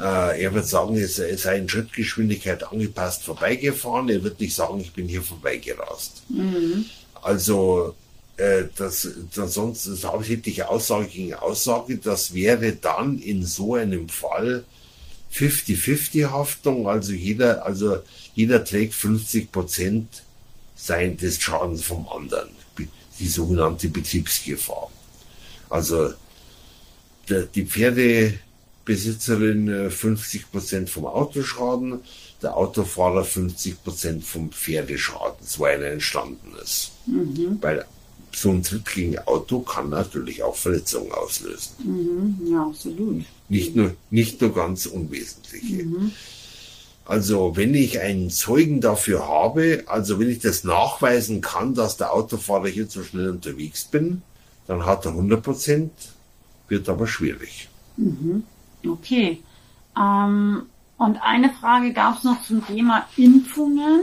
Äh, 0.00 0.42
er 0.42 0.54
wird 0.54 0.66
sagen, 0.66 0.96
es 0.96 1.16
sei 1.16 1.58
in 1.58 1.68
Schrittgeschwindigkeit 1.68 2.64
angepasst 2.64 3.22
vorbeigefahren. 3.22 4.08
Er 4.08 4.22
wird 4.24 4.40
nicht 4.40 4.54
sagen, 4.54 4.80
ich 4.80 4.92
bin 4.92 5.08
hier 5.08 5.22
vorbeigerast. 5.22 6.22
Mhm. 6.28 6.86
Also 7.22 7.94
äh, 8.36 8.64
das, 8.76 9.08
das 9.34 9.54
sonst 9.54 9.86
das 9.86 10.04
hauptsächliche 10.04 10.68
Aussage 10.68 11.06
gegen 11.06 11.34
Aussage, 11.34 11.98
das 11.98 12.34
wäre 12.34 12.72
dann 12.72 13.18
in 13.18 13.44
so 13.44 13.74
einem 13.74 14.08
Fall 14.08 14.64
50-50 15.32 16.30
Haftung, 16.30 16.88
also 16.88 17.12
jeder, 17.12 17.64
also 17.64 17.98
jeder 18.34 18.64
trägt 18.64 18.94
50 18.94 19.50
Prozent 19.50 20.22
sein 20.76 21.16
des 21.16 21.40
Schadens 21.40 21.84
vom 21.84 22.08
anderen, 22.08 22.50
die 23.18 23.28
sogenannte 23.28 23.88
Betriebsgefahr. 23.88 24.90
Also 25.70 26.12
die 27.28 27.62
Pferdebesitzerin 28.84 29.90
50 29.90 30.40
äh, 30.40 30.44
Prozent 30.50 30.90
vom 30.90 31.06
Autoschaden, 31.06 32.00
der 32.42 32.56
Autofahrer 32.56 33.24
50 33.24 33.82
Prozent 33.82 34.24
vom 34.24 34.50
Pferdeschaden, 34.50 35.38
so 35.44 35.64
einer 35.64 35.86
entstanden 35.86 36.52
ist. 36.62 36.92
Mhm. 37.06 37.58
Weil 37.60 37.86
so 38.32 38.50
ein 38.50 38.62
Tritt 38.62 38.86
gegen 38.86 39.18
Auto 39.20 39.60
kann 39.60 39.90
natürlich 39.90 40.42
auch 40.42 40.56
Verletzungen 40.56 41.12
auslösen. 41.12 41.72
Mhm. 41.84 42.52
Ja, 42.52 42.66
absolut. 42.66 43.24
Nicht 43.48 43.76
nur, 43.76 43.94
nicht 44.10 44.40
nur 44.40 44.54
ganz 44.54 44.86
unwesentliche. 44.86 45.84
Mhm. 45.84 46.12
Also 47.06 47.56
wenn 47.56 47.74
ich 47.74 48.00
einen 48.00 48.30
Zeugen 48.30 48.80
dafür 48.80 49.28
habe, 49.28 49.84
also 49.86 50.18
wenn 50.18 50.30
ich 50.30 50.38
das 50.40 50.64
nachweisen 50.64 51.42
kann, 51.42 51.74
dass 51.74 51.96
der 51.96 52.12
Autofahrer 52.12 52.68
hier 52.68 52.88
zu 52.88 53.04
schnell 53.04 53.30
unterwegs 53.30 53.84
bin, 53.84 54.22
dann 54.66 54.86
hat 54.86 55.04
er 55.04 55.12
100 55.12 55.42
Prozent 55.42 55.92
wird 56.68 56.88
aber 56.88 57.06
schwierig. 57.06 57.68
Mhm. 57.98 58.44
Okay. 58.86 59.42
Ähm, 59.98 60.66
und 60.96 61.22
eine 61.22 61.50
Frage 61.50 61.92
gab 61.92 62.18
es 62.18 62.24
noch 62.24 62.42
zum 62.42 62.66
Thema 62.66 63.06
Impfungen. 63.16 64.00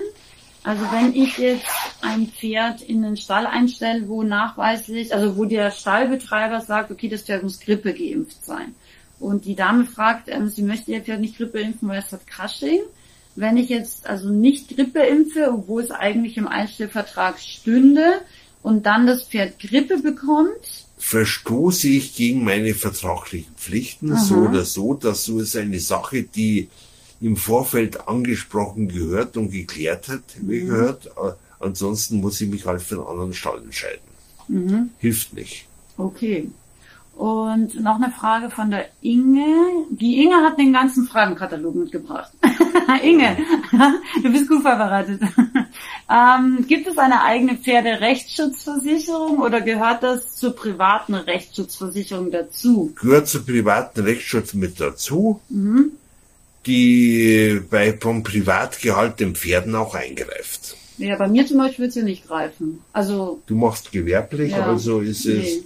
Also 0.63 0.83
wenn 0.91 1.15
ich 1.15 1.37
jetzt 1.37 1.65
ein 2.01 2.27
Pferd 2.27 2.81
in 2.81 3.01
den 3.01 3.17
Stall 3.17 3.47
einstelle, 3.47 4.07
wo 4.07 4.21
nachweislich, 4.21 5.13
also 5.13 5.35
wo 5.35 5.45
der 5.45 5.71
Stallbetreiber 5.71 6.61
sagt, 6.61 6.91
okay, 6.91 7.09
das 7.09 7.23
Pferd 7.23 7.43
muss 7.43 7.59
Grippe 7.59 7.93
geimpft 7.93 8.45
sein. 8.45 8.75
Und 9.19 9.45
die 9.45 9.55
Dame 9.55 9.85
fragt, 9.85 10.27
ähm, 10.27 10.49
sie 10.49 10.63
möchte 10.63 10.91
ihr 10.91 11.01
Pferd 11.01 11.21
nicht 11.21 11.37
Grippe 11.37 11.59
impfen, 11.59 11.89
weil 11.89 11.99
es 11.99 12.11
hat 12.11 12.27
Cushing. 12.27 12.81
Wenn 13.35 13.57
ich 13.57 13.69
jetzt 13.69 14.07
also 14.07 14.29
nicht 14.29 14.75
Grippe 14.75 14.99
impfe, 14.99 15.51
obwohl 15.51 15.81
es 15.81 15.91
eigentlich 15.91 16.37
im 16.37 16.47
Einstellvertrag 16.47 17.39
stünde, 17.39 18.21
und 18.63 18.85
dann 18.85 19.07
das 19.07 19.23
Pferd 19.23 19.59
Grippe 19.59 19.99
bekommt, 19.99 20.85
verstoße 21.01 21.87
ich 21.87 22.15
gegen 22.15 22.43
meine 22.43 22.75
vertraglichen 22.75 23.55
Pflichten, 23.55 24.13
Aha. 24.13 24.23
so 24.23 24.35
oder 24.35 24.63
so. 24.63 24.93
Das 24.93 25.25
so 25.25 25.39
ist 25.39 25.57
eine 25.57 25.79
Sache, 25.79 26.21
die 26.23 26.69
im 27.19 27.35
Vorfeld 27.35 28.07
angesprochen 28.07 28.87
gehört 28.87 29.35
und 29.35 29.49
geklärt 29.49 30.07
hat, 30.07 30.23
wie 30.41 30.61
mhm. 30.61 30.67
gehört. 30.67 31.09
Ansonsten 31.59 32.21
muss 32.21 32.39
ich 32.39 32.49
mich 32.49 32.65
halt 32.65 32.83
für 32.83 32.95
einen 32.95 33.07
anderen 33.07 33.33
Stall 33.33 33.63
entscheiden. 33.63 33.99
Mhm. 34.47 34.91
Hilft 34.99 35.33
nicht. 35.33 35.65
Okay. 35.97 36.47
Und 37.21 37.79
noch 37.79 38.01
eine 38.01 38.12
Frage 38.12 38.49
von 38.49 38.71
der 38.71 38.88
Inge. 39.03 39.86
Die 39.91 40.23
Inge 40.23 40.38
hat 40.38 40.57
den 40.57 40.73
ganzen 40.73 41.05
Fragenkatalog 41.05 41.75
mitgebracht. 41.75 42.31
Inge, 43.03 43.38
du 44.23 44.31
bist 44.31 44.49
gut 44.49 44.63
vorbereitet. 44.63 45.21
ähm, 46.10 46.65
gibt 46.67 46.88
es 46.88 46.97
eine 46.97 47.21
eigene 47.21 47.57
Pferderechtsschutzversicherung 47.57 49.38
oder 49.38 49.62
gehört 49.62 50.01
das 50.01 50.36
zur 50.36 50.55
privaten 50.55 51.13
Rechtsschutzversicherung 51.13 52.31
dazu? 52.31 52.91
Gehört 52.99 53.27
zur 53.27 53.45
privaten 53.45 53.99
Rechtsschutz 54.01 54.55
mit 54.55 54.79
dazu, 54.79 55.39
mhm. 55.49 55.91
die 56.65 57.62
bei 57.69 57.95
vom 58.01 58.23
privat 58.23 58.81
gehaltenen 58.81 59.36
Pferden 59.36 59.75
auch 59.75 59.93
eingreift. 59.93 60.75
Ja, 60.97 61.17
bei 61.17 61.27
mir 61.27 61.45
zum 61.45 61.60
Beispiel 61.60 61.84
wird 61.84 61.93
sie 61.93 62.01
nicht 62.01 62.27
greifen. 62.27 62.79
Also 62.93 63.43
du 63.45 63.53
machst 63.53 63.91
gewerblich, 63.91 64.53
ja, 64.53 64.65
also 64.65 65.01
ist 65.01 65.27
es. 65.27 65.57
Nee 65.57 65.63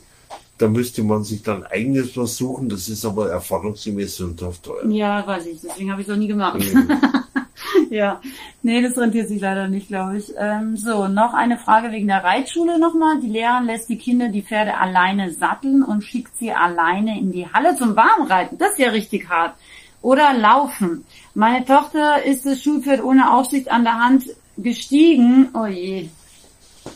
da 0.57 0.67
müsste 0.67 1.03
man 1.03 1.23
sich 1.23 1.43
dann 1.43 1.63
eigenes 1.65 2.15
was 2.15 2.37
suchen, 2.37 2.69
das 2.69 2.87
ist 2.87 3.05
aber 3.05 3.29
erfahrungsgemäß 3.29 4.17
sündhaft 4.17 4.63
teuer. 4.63 4.87
Ja, 4.89 5.25
weiß 5.25 5.45
ich, 5.47 5.61
deswegen 5.61 5.91
habe 5.91 6.01
ich 6.01 6.07
es 6.07 6.13
noch 6.13 6.19
nie 6.19 6.27
gemacht. 6.27 6.63
ja, 7.89 8.21
nee, 8.63 8.81
das 8.81 8.97
rentiert 8.97 9.27
sich 9.27 9.41
leider 9.41 9.67
nicht, 9.67 9.89
glaube 9.89 10.17
ich. 10.17 10.31
Ähm, 10.37 10.77
so, 10.77 11.07
noch 11.07 11.33
eine 11.33 11.57
Frage 11.57 11.91
wegen 11.91 12.07
der 12.07 12.23
Reitschule 12.23 12.79
nochmal. 12.79 13.19
Die 13.19 13.27
Lehrerin 13.27 13.65
lässt 13.65 13.89
die 13.89 13.97
Kinder 13.97 14.29
die 14.29 14.43
Pferde 14.43 14.77
alleine 14.77 15.31
satteln 15.31 15.83
und 15.83 16.03
schickt 16.03 16.37
sie 16.37 16.51
alleine 16.51 17.19
in 17.19 17.31
die 17.31 17.47
Halle 17.47 17.75
zum 17.75 17.95
Warmreiten. 17.95 18.57
Das 18.57 18.71
ist 18.71 18.79
ja 18.79 18.89
richtig 18.89 19.29
hart. 19.29 19.55
Oder 20.01 20.33
laufen. 20.33 21.03
Meine 21.33 21.65
Tochter 21.65 22.23
ist 22.23 22.45
das 22.45 22.61
Schulpferd 22.61 23.03
ohne 23.03 23.33
Aufsicht 23.33 23.71
an 23.71 23.83
der 23.83 23.99
Hand 23.99 24.25
gestiegen. 24.57 25.49
Oh 25.53 25.65
je, 25.65 26.09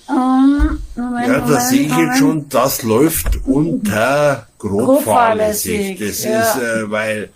um, 0.09 0.79
Moment, 0.95 1.27
ja, 1.27 1.39
da 1.39 1.59
sehe 1.59 1.87
ich 1.87 1.95
jetzt 1.95 2.17
schon, 2.17 2.49
das 2.49 2.83
läuft 2.83 3.45
unter 3.45 4.47
grobfahrlässig. 4.57 5.99
Das 5.99 6.23
ja. 6.23 6.41
ist, 6.41 6.55
äh, 6.57 6.91
weil 6.91 7.29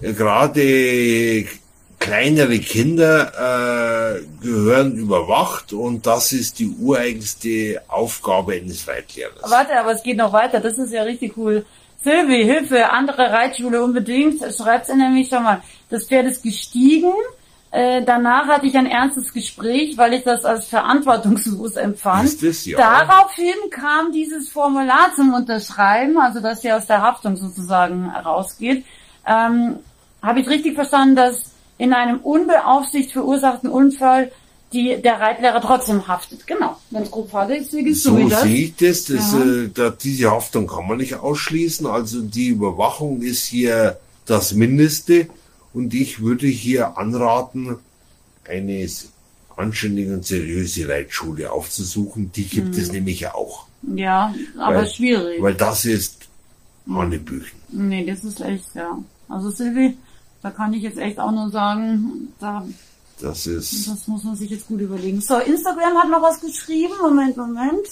gerade 0.00 1.46
kleinere 1.98 2.58
Kinder 2.58 4.16
äh, 4.16 4.22
gehören 4.42 4.96
überwacht 4.96 5.72
und 5.72 6.06
das 6.06 6.32
ist 6.32 6.58
die 6.58 6.68
ureigenste 6.68 7.82
Aufgabe 7.88 8.54
eines 8.54 8.88
Reitlehrers. 8.88 9.50
Warte, 9.50 9.78
aber 9.78 9.92
es 9.92 10.02
geht 10.02 10.16
noch 10.16 10.32
weiter, 10.32 10.60
das 10.60 10.78
ist 10.78 10.92
ja 10.92 11.02
richtig 11.02 11.36
cool. 11.36 11.66
Silvi, 12.02 12.44
Hilfe, 12.44 12.90
andere 12.90 13.30
Reitschule 13.30 13.84
unbedingt. 13.84 14.40
Schreibt's 14.54 14.88
in 14.88 14.98
nämlich 14.98 15.28
schon 15.28 15.42
mal. 15.42 15.62
Das 15.90 16.06
Pferd 16.06 16.26
ist 16.26 16.42
gestiegen, 16.42 17.12
äh, 17.72 18.02
danach 18.04 18.48
hatte 18.48 18.66
ich 18.66 18.76
ein 18.76 18.86
ernstes 18.86 19.32
Gespräch, 19.32 19.96
weil 19.96 20.14
ich 20.14 20.24
das 20.24 20.44
als 20.44 20.66
verantwortungslos 20.66 21.76
empfand. 21.76 22.24
Ist 22.24 22.42
das, 22.42 22.66
ja. 22.66 22.76
Daraufhin 22.76 23.54
kam 23.70 24.10
dieses 24.12 24.48
Formular 24.48 25.12
zum 25.14 25.32
Unterschreiben, 25.32 26.18
also 26.18 26.40
dass 26.40 26.62
sie 26.62 26.72
aus 26.72 26.86
der 26.86 27.00
Haftung 27.00 27.36
sozusagen 27.36 28.10
rausgeht. 28.10 28.84
Ähm, 29.24 29.76
Habe 30.20 30.40
ich 30.40 30.48
richtig 30.48 30.74
verstanden, 30.74 31.14
dass 31.14 31.52
in 31.78 31.92
einem 31.92 32.18
unbeaufsichtigt 32.18 33.12
verursachten 33.12 33.70
Unfall 33.70 34.32
die, 34.72 35.00
der 35.00 35.20
Reitlehrer 35.20 35.60
trotzdem 35.60 36.06
haftet. 36.08 36.46
Genau, 36.46 36.76
wenn 36.90 37.04
es 37.04 37.10
grob 37.10 37.30
fahrlässig 37.30 37.86
ist, 37.86 38.02
so, 38.02 38.18
so 38.18 38.28
das. 38.28 38.42
sehe 38.42 38.64
ich 38.64 38.76
das. 38.76 39.04
das 39.04 39.32
ja. 39.32 39.44
äh, 39.44 39.70
da, 39.72 39.90
diese 39.90 40.30
Haftung 40.30 40.66
kann 40.66 40.88
man 40.88 40.98
nicht 40.98 41.14
ausschließen. 41.14 41.86
Also 41.86 42.20
die 42.20 42.48
Überwachung 42.48 43.22
ist 43.22 43.46
hier 43.46 43.98
das 44.26 44.54
Mindeste. 44.54 45.28
Und 45.72 45.94
ich 45.94 46.20
würde 46.20 46.46
hier 46.46 46.98
anraten, 46.98 47.76
eine 48.48 48.88
anständige 49.56 50.14
und 50.14 50.24
seriöse 50.24 50.88
Reitschule 50.88 51.52
aufzusuchen. 51.52 52.32
Die 52.32 52.44
gibt 52.44 52.74
hm. 52.74 52.82
es 52.82 52.92
nämlich 52.92 53.28
auch. 53.28 53.66
Ja, 53.82 54.34
aber 54.58 54.76
weil, 54.76 54.88
schwierig. 54.88 55.40
Weil 55.40 55.54
das 55.54 55.84
ist 55.84 56.28
Hanebüchen. 56.88 57.58
Nee, 57.68 58.04
das 58.04 58.24
ist 58.24 58.40
echt, 58.40 58.74
ja. 58.74 58.98
Also 59.28 59.50
Silvi, 59.50 59.96
da 60.42 60.50
kann 60.50 60.72
ich 60.74 60.82
jetzt 60.82 60.98
echt 60.98 61.18
auch 61.18 61.30
nur 61.30 61.50
sagen, 61.50 62.32
da 62.40 62.64
das 63.20 63.46
ist. 63.46 63.86
Das 63.86 64.08
muss 64.08 64.24
man 64.24 64.34
sich 64.34 64.50
jetzt 64.50 64.66
gut 64.66 64.80
überlegen. 64.80 65.20
So, 65.20 65.38
Instagram 65.38 65.98
hat 65.98 66.08
noch 66.08 66.22
was 66.22 66.40
geschrieben. 66.40 66.94
Moment, 67.02 67.36
Moment. 67.36 67.86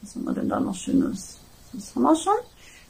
Was 0.00 0.14
haben 0.14 0.24
wir 0.24 0.32
denn 0.32 0.48
da 0.48 0.58
noch 0.58 0.74
Schönes? 0.74 1.36
Das 1.72 1.94
haben 1.94 2.02
wir 2.02 2.16
schon. 2.16 2.32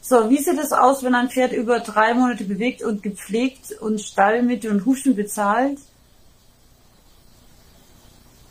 So, 0.03 0.31
wie 0.31 0.39
sieht 0.39 0.59
es 0.59 0.73
aus, 0.73 1.03
wenn 1.03 1.15
ein 1.15 1.29
Pferd 1.29 1.53
über 1.53 1.81
drei 1.81 2.15
Monate 2.15 2.45
bewegt 2.45 2.83
und 2.83 3.03
gepflegt 3.03 3.73
und 3.81 4.01
Stallmittel 4.01 4.71
und 4.71 4.87
Huschen 4.87 5.15
bezahlt 5.15 5.79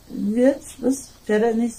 wird? 0.08 0.62
Was? 0.78 1.10
Der 1.26 1.54
nicht 1.54 1.76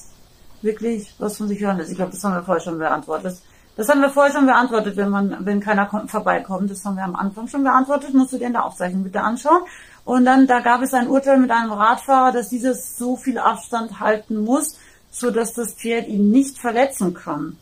wirklich 0.61 1.13
was 1.17 1.37
von 1.37 1.47
sich 1.47 1.59
hören 1.61 1.77
lässt? 1.77 1.89
Ich 1.89 1.97
glaube, 1.97 2.11
das 2.11 2.23
haben 2.23 2.35
wir 2.35 2.43
vorher 2.43 2.63
schon 2.63 2.77
beantwortet. 2.77 3.37
Das 3.77 3.87
haben 3.87 4.01
wir 4.01 4.09
vorher 4.09 4.33
schon 4.33 4.45
beantwortet, 4.45 4.97
wenn 4.97 5.09
man, 5.09 5.37
wenn 5.45 5.61
keiner 5.61 5.89
vorbeikommt. 6.07 6.69
Das 6.69 6.83
haben 6.83 6.97
wir 6.97 7.05
am 7.05 7.15
Anfang 7.15 7.47
schon 7.47 7.63
beantwortet. 7.63 8.13
Musst 8.13 8.33
du 8.33 8.37
dir 8.37 8.47
in 8.47 8.53
der 8.53 8.65
Aufzeichnung 8.65 9.03
bitte 9.03 9.21
anschauen. 9.21 9.61
Und 10.03 10.25
dann, 10.25 10.45
da 10.47 10.59
gab 10.59 10.81
es 10.81 10.93
ein 10.93 11.07
Urteil 11.07 11.37
mit 11.37 11.51
einem 11.51 11.71
Radfahrer, 11.71 12.33
dass 12.33 12.49
dieses 12.49 12.97
so 12.97 13.15
viel 13.15 13.37
Abstand 13.37 13.99
halten 13.99 14.43
muss, 14.43 14.77
so 15.09 15.31
dass 15.31 15.53
das 15.53 15.73
Pferd 15.73 16.07
ihn 16.07 16.31
nicht 16.31 16.57
verletzen 16.59 17.13
kann. 17.13 17.57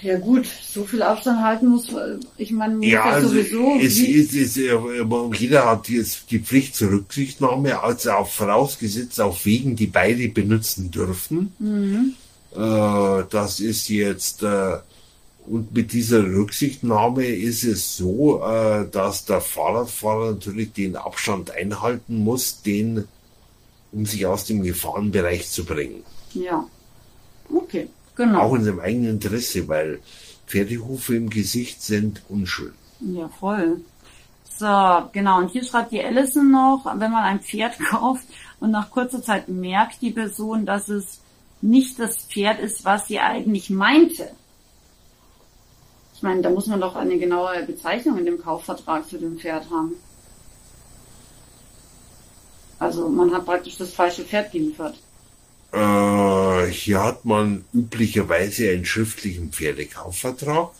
Ja 0.00 0.16
gut, 0.18 0.46
so 0.46 0.84
viel 0.84 1.02
Abstand 1.02 1.42
halten 1.42 1.66
muss, 1.68 1.88
ich 2.36 2.52
meine, 2.52 2.86
ja, 2.86 3.02
also 3.04 3.28
sowieso. 3.28 3.78
Es 3.80 3.98
ist, 3.98 4.32
es, 4.32 4.54
jeder 4.54 5.66
hat 5.66 5.88
jetzt 5.88 6.30
die 6.30 6.38
Pflicht 6.38 6.76
zur 6.76 6.92
Rücksichtnahme, 6.92 7.82
also 7.82 8.12
auch 8.12 8.28
vorausgesetzt 8.28 9.20
auf 9.20 9.44
Wegen, 9.44 9.74
die 9.74 9.88
beide 9.88 10.28
benutzen 10.28 10.92
dürfen. 10.92 11.52
Mhm. 11.58 12.14
Äh, 12.54 13.24
das 13.28 13.58
ist 13.58 13.88
jetzt, 13.88 14.44
äh, 14.44 14.76
und 15.46 15.74
mit 15.74 15.92
dieser 15.92 16.22
Rücksichtnahme 16.22 17.26
ist 17.26 17.64
es 17.64 17.96
so, 17.96 18.40
äh, 18.44 18.86
dass 18.88 19.24
der 19.24 19.40
Fahrradfahrer 19.40 20.32
natürlich 20.32 20.72
den 20.74 20.94
Abstand 20.94 21.50
einhalten 21.50 22.18
muss, 22.18 22.62
den, 22.62 23.08
um 23.90 24.06
sich 24.06 24.26
aus 24.26 24.44
dem 24.44 24.62
Gefahrenbereich 24.62 25.50
zu 25.50 25.64
bringen. 25.64 26.04
Ja. 26.34 26.68
Okay, 27.52 27.88
genau. 28.18 28.40
Auch 28.40 28.54
in 28.54 28.64
seinem 28.64 28.80
eigenen 28.80 29.10
Interesse, 29.12 29.66
weil 29.68 30.00
Pferdehufe 30.46 31.16
im 31.16 31.30
Gesicht 31.30 31.82
sind 31.82 32.22
unschön. 32.28 32.72
Ja, 33.00 33.28
voll. 33.28 33.80
So, 34.58 35.08
genau. 35.12 35.38
Und 35.38 35.52
hier 35.52 35.64
schreibt 35.64 35.92
die 35.92 36.04
Allison 36.04 36.50
noch, 36.50 36.84
wenn 36.84 37.12
man 37.12 37.24
ein 37.24 37.40
Pferd 37.40 37.78
kauft 37.90 38.26
und 38.60 38.72
nach 38.72 38.90
kurzer 38.90 39.22
Zeit 39.22 39.48
merkt 39.48 40.02
die 40.02 40.10
Person, 40.10 40.66
dass 40.66 40.88
es 40.88 41.20
nicht 41.62 41.98
das 41.98 42.16
Pferd 42.18 42.60
ist, 42.60 42.84
was 42.84 43.08
sie 43.08 43.18
eigentlich 43.18 43.70
meinte. 43.70 44.30
Ich 46.14 46.22
meine, 46.22 46.42
da 46.42 46.50
muss 46.50 46.66
man 46.66 46.80
doch 46.80 46.96
eine 46.96 47.18
genaue 47.18 47.62
Bezeichnung 47.64 48.18
in 48.18 48.26
dem 48.26 48.42
Kaufvertrag 48.42 49.04
für 49.06 49.18
dem 49.18 49.38
Pferd 49.38 49.70
haben. 49.70 49.92
Also 52.80 53.08
man 53.08 53.32
hat 53.32 53.44
praktisch 53.44 53.76
das 53.76 53.92
falsche 53.92 54.24
Pferd 54.24 54.52
geliefert. 54.52 54.96
Äh, 55.72 56.66
hier 56.66 57.02
hat 57.02 57.24
man 57.24 57.64
üblicherweise 57.74 58.70
einen 58.70 58.86
schriftlichen 58.86 59.52
Pferdekaufvertrag 59.52 60.70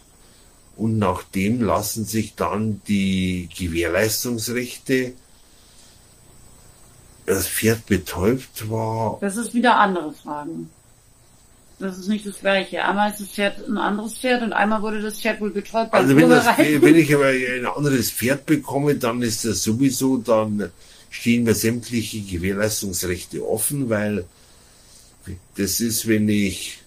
und 0.77 0.99
nach 0.99 1.25
dem 1.25 1.61
lassen 1.61 2.05
sich 2.05 2.35
dann 2.37 2.81
die 2.89 3.49
Gewährleistungsrechte 3.57 5.13
das 7.27 7.47
Pferd 7.47 7.87
betäubt 7.87 8.71
war. 8.71 9.19
Das 9.21 9.37
ist 9.37 9.53
wieder 9.53 9.77
andere 9.77 10.13
Fragen. 10.13 10.71
Das 11.79 11.99
ist 11.99 12.09
nicht 12.09 12.27
das 12.27 12.41
gleiche. 12.41 12.85
Einmal 12.85 13.11
ist 13.11 13.21
das 13.21 13.29
Pferd 13.29 13.69
ein 13.69 13.77
anderes 13.77 14.15
Pferd 14.19 14.43
und 14.43 14.53
einmal 14.53 14.83
wurde 14.83 15.01
das 15.03 15.21
Pferd 15.21 15.41
wohl 15.41 15.51
betäubt. 15.51 15.93
Also 15.93 16.17
wenn, 16.17 16.29
das, 16.29 16.47
wenn 16.59 16.97
ich 16.97 17.15
aber 17.15 17.27
ein 17.27 17.67
anderes 17.67 18.11
Pferd 18.11 18.47
bekomme, 18.47 18.97
dann 18.97 19.23
ist 19.23 19.45
das 19.45 19.63
sowieso, 19.63 20.17
dann 20.17 20.73
stehen 21.11 21.45
mir 21.45 21.55
sämtliche 21.55 22.21
Gewährleistungsrechte 22.21 23.47
offen, 23.47 23.91
weil 23.91 24.25
das 25.57 25.81
ist, 25.81 26.07
wenn 26.09 26.29
ich 26.29 26.81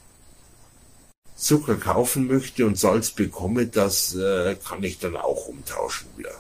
Zucker 1.36 1.76
kaufen 1.76 2.28
möchte 2.28 2.66
und 2.66 2.78
Salz 2.78 3.12
bekomme, 3.12 3.66
das 3.66 4.16
äh, 4.16 4.56
kann 4.64 4.84
ich 4.84 5.00
dann 5.00 5.16
auch 5.18 5.48
umtauschen 5.48 6.08
wieder. 6.16 6.32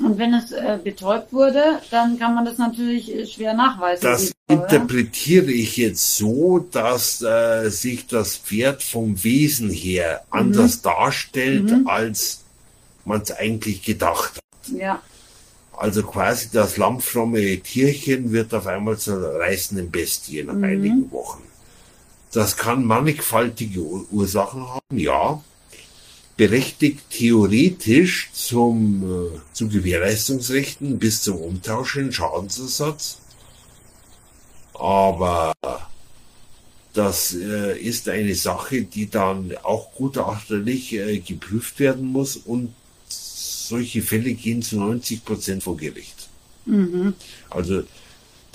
Und 0.00 0.18
wenn 0.18 0.34
es 0.34 0.52
äh, 0.52 0.78
betäubt 0.82 1.32
wurde, 1.32 1.80
dann 1.90 2.18
kann 2.18 2.34
man 2.34 2.44
das 2.44 2.58
natürlich 2.58 3.12
äh, 3.12 3.26
schwer 3.26 3.54
nachweisen. 3.54 4.02
Das 4.02 4.32
interpretiere 4.48 5.50
ich 5.50 5.76
jetzt 5.76 6.16
so, 6.16 6.58
dass 6.58 7.20
äh, 7.22 7.68
sich 7.68 8.06
das 8.06 8.36
Pferd 8.36 8.82
vom 8.82 9.22
Wesen 9.24 9.70
her 9.70 10.22
mhm. 10.26 10.38
anders 10.38 10.82
darstellt, 10.82 11.70
mhm. 11.70 11.88
als 11.88 12.42
man 13.04 13.22
es 13.22 13.32
eigentlich 13.32 13.82
gedacht 13.82 14.36
hat. 14.36 14.78
Ja. 14.78 15.02
Also 15.76 16.02
quasi 16.02 16.48
das 16.52 16.76
lammfromme 16.76 17.58
Tierchen 17.60 18.32
wird 18.32 18.52
auf 18.54 18.66
einmal 18.66 18.98
zur 18.98 19.38
reißenden 19.38 19.90
Bestie 19.90 20.42
nach 20.42 20.54
mhm. 20.54 20.64
einigen 20.64 21.10
Wochen. 21.12 21.42
Das 22.32 22.56
kann 22.56 22.84
mannigfaltige 22.84 23.80
Ursachen 23.80 24.68
haben, 24.68 24.98
ja 24.98 25.42
berechtigt 26.38 27.00
theoretisch 27.10 28.30
zum, 28.32 29.02
äh, 29.02 29.40
zu 29.52 29.68
Gewährleistungsrechten 29.68 30.98
bis 30.98 31.22
zum 31.22 31.36
Umtausch 31.36 31.96
in 31.96 32.12
Schadensersatz. 32.12 33.18
Aber 34.72 35.52
das 36.94 37.34
äh, 37.34 37.76
ist 37.78 38.08
eine 38.08 38.36
Sache, 38.36 38.82
die 38.82 39.10
dann 39.10 39.52
auch 39.64 39.92
gutachterlich 39.94 40.92
äh, 40.92 41.18
geprüft 41.18 41.80
werden 41.80 42.06
muss 42.06 42.36
und 42.36 42.72
solche 43.08 44.00
Fälle 44.00 44.32
gehen 44.34 44.62
zu 44.62 44.78
90 44.78 45.24
Prozent 45.24 45.62
vor 45.64 45.76
Gericht. 45.76 46.28
Mhm. 46.66 47.14
Also 47.50 47.82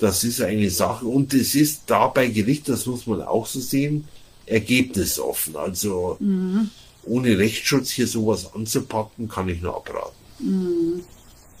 das 0.04 0.24
ist 0.24 0.40
eine 0.40 0.70
Sache 0.70 1.06
und 1.06 1.34
es 1.34 1.54
ist 1.54 1.82
da 1.86 2.08
bei 2.08 2.28
Gericht, 2.28 2.68
das 2.68 2.86
muss 2.86 3.06
man 3.06 3.22
auch 3.22 3.46
so 3.46 3.60
sehen, 3.60 4.06
ergebnisoffen. 4.46 5.56
Also 5.56 6.16
mhm 6.20 6.70
ohne 7.06 7.38
Rechtsschutz 7.38 7.90
hier 7.90 8.06
sowas 8.06 8.54
anzupacken, 8.54 9.28
kann 9.28 9.48
ich 9.48 9.60
nur 9.60 9.76
abraten. 9.76 10.14
Mhm. 10.38 11.02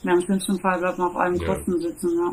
Ja, 0.02 0.12
im 0.12 0.20
schlimmsten 0.22 0.58
Fall 0.60 0.78
bleibt 0.78 0.98
man 0.98 1.08
auf 1.08 1.16
allen 1.16 1.40
ja. 1.40 1.46
Kosten 1.46 1.80
sitzen, 1.80 2.10
ja. 2.18 2.32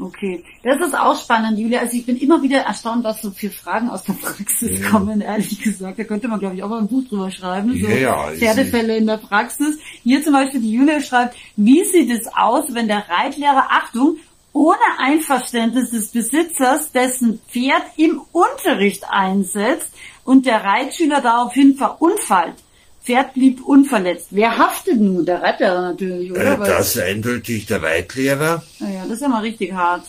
Okay, 0.00 0.44
das 0.62 0.80
ist 0.80 0.96
auch 0.96 1.20
spannend, 1.20 1.58
Julia. 1.58 1.80
Also 1.80 1.96
ich 1.96 2.06
bin 2.06 2.16
immer 2.18 2.40
wieder 2.40 2.60
erstaunt, 2.60 3.02
was 3.02 3.20
so 3.20 3.32
viele 3.32 3.50
Fragen 3.50 3.90
aus 3.90 4.04
der 4.04 4.12
Praxis 4.12 4.80
ja. 4.80 4.90
kommen, 4.90 5.20
ehrlich 5.20 5.60
gesagt. 5.60 5.98
Da 5.98 6.04
könnte 6.04 6.28
man, 6.28 6.38
glaube 6.38 6.54
ich, 6.54 6.62
auch 6.62 6.68
mal 6.68 6.78
ein 6.78 6.86
Buch 6.86 7.02
drüber 7.08 7.32
schreiben. 7.32 7.76
So 7.80 7.88
ja, 7.88 8.28
Pferdefälle 8.30 8.96
in 8.96 9.08
der 9.08 9.16
Praxis. 9.16 9.76
Hier 10.04 10.22
zum 10.22 10.34
Beispiel 10.34 10.60
die 10.60 10.70
Julia 10.70 11.00
schreibt, 11.00 11.36
wie 11.56 11.82
sieht 11.84 12.12
es 12.12 12.28
aus, 12.28 12.72
wenn 12.74 12.86
der 12.86 13.08
Reitlehrer, 13.08 13.66
Achtung, 13.70 14.18
ohne 14.52 14.78
Einverständnis 14.98 15.90
des 15.90 16.08
Besitzers 16.08 16.92
dessen 16.92 17.40
Pferd 17.50 17.82
im 17.96 18.20
Unterricht 18.32 19.04
einsetzt, 19.08 19.92
und 20.28 20.44
der 20.44 20.62
Reitschüler 20.62 21.22
daraufhin 21.22 21.74
verunfallt. 21.74 22.56
Pferd 23.02 23.32
blieb 23.32 23.64
unverletzt. 23.64 24.26
Wer 24.30 24.58
haftet 24.58 25.00
nun? 25.00 25.24
Der 25.24 25.40
Reitlehrer 25.40 25.80
natürlich, 25.80 26.30
oder? 26.30 26.52
Äh, 26.52 26.58
das 26.58 26.94
ist 26.94 27.02
eindeutig 27.02 27.64
der 27.64 27.82
Reitlehrer. 27.82 28.62
Naja, 28.78 29.04
das 29.04 29.12
ist 29.12 29.22
ja 29.22 29.28
mal 29.28 29.40
richtig 29.40 29.72
hart. 29.72 30.04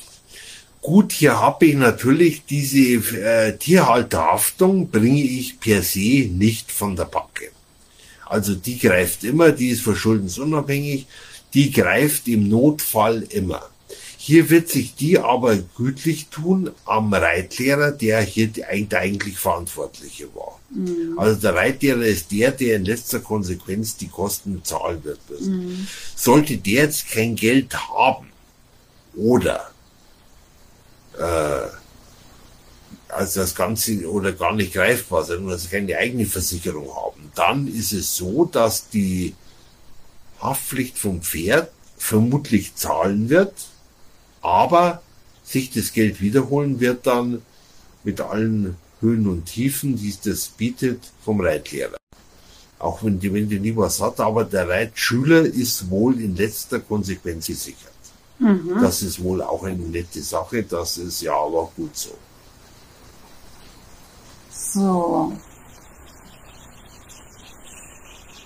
Gut, 0.82 1.14
hier 1.14 1.40
habe 1.40 1.68
ich 1.68 1.76
natürlich 1.76 2.44
diese 2.46 3.18
äh, 3.18 3.58
Tierhalterhaftung, 3.58 4.90
bringe 4.90 5.24
ich 5.24 5.62
per 5.62 5.84
se 5.84 6.28
nicht 6.30 6.70
von 6.70 6.98
der 6.98 7.06
Backe. 7.06 7.52
Also 8.26 8.56
die 8.56 8.78
greift 8.78 9.24
immer, 9.24 9.54
die 9.54 9.70
ist 9.70 9.84
verschuldensunabhängig, 9.84 11.08
die 11.54 11.72
greift 11.72 12.28
im 12.28 12.50
Notfall 12.50 13.24
immer. 13.30 13.70
Hier 14.30 14.52
wird 14.52 14.70
sich 14.70 14.94
die 14.94 15.18
aber 15.18 15.58
gütlich 15.58 16.28
tun 16.28 16.70
am 16.86 17.12
Reitlehrer, 17.12 17.92
der 17.92 18.22
hier 18.22 18.46
der 18.50 18.70
eigentlich 19.00 19.40
Verantwortliche 19.40 20.28
war. 20.36 20.60
Mhm. 20.70 21.18
Also 21.18 21.42
der 21.42 21.56
Reitlehrer 21.56 22.04
ist 22.04 22.32
der, 22.32 22.52
der 22.52 22.76
in 22.76 22.86
letzter 22.86 23.22
Konsequenz 23.22 23.98
die 23.98 24.08
Kosten 24.08 24.64
zahlen 24.64 25.04
wird 25.04 25.20
müssen. 25.32 25.66
Mhm. 25.66 25.88
Sollte 26.16 26.58
der 26.58 26.84
jetzt 26.84 27.10
kein 27.10 27.36
Geld 27.36 27.74
haben 27.76 28.28
oder 29.16 29.72
äh, 31.18 31.68
also 33.08 33.40
das 33.40 33.56
Ganze 33.56 34.08
oder 34.08 34.34
gar 34.34 34.54
nicht 34.54 34.74
greifbar 34.74 35.26
sein 35.26 35.44
oder 35.44 35.58
keine 35.58 35.98
eigene 35.98 36.28
Versicherung 36.28 36.96
haben, 36.96 37.32
dann 37.34 37.68
ist 37.68 37.94
es 37.94 38.16
so, 38.16 38.46
dass 38.46 38.90
die 38.90 39.34
Haftpflicht 40.40 41.00
vom 41.00 41.24
Pferd 41.24 41.72
vermutlich 41.98 42.76
zahlen 42.76 43.30
wird, 43.30 43.56
aber 44.42 45.02
sich 45.44 45.72
das 45.72 45.94
Geld 45.94 46.22
wiederholen 46.22 46.80
wird 46.80 47.08
dann 47.08 47.42
mit 48.04 48.22
allen 48.22 48.78
Höhen 49.02 49.28
und 49.28 49.46
Tiefen, 49.46 49.96
die 49.96 50.14
das 50.24 50.48
bietet, 50.50 51.12
vom 51.24 51.42
Reitlehrer. 51.42 51.98
Auch 52.78 53.04
wenn 53.04 53.20
die 53.20 53.34
Wende 53.34 53.60
nie 53.60 53.76
was 53.76 54.02
hat, 54.02 54.20
aber 54.20 54.46
der 54.46 54.70
Reitschüler 54.70 55.42
ist 55.42 55.90
wohl 55.90 56.20
in 56.20 56.36
letzter 56.36 56.80
Konsequenz 56.80 57.48
gesichert. 57.48 57.92
Mhm. 58.40 58.78
Das 58.82 59.02
ist 59.02 59.22
wohl 59.22 59.42
auch 59.42 59.64
eine 59.64 59.84
nette 59.84 60.22
Sache, 60.22 60.64
das 60.64 60.98
ist 60.98 61.22
ja 61.22 61.34
aber 61.34 61.72
gut 61.76 61.96
so. 61.96 62.16
So. 64.50 65.34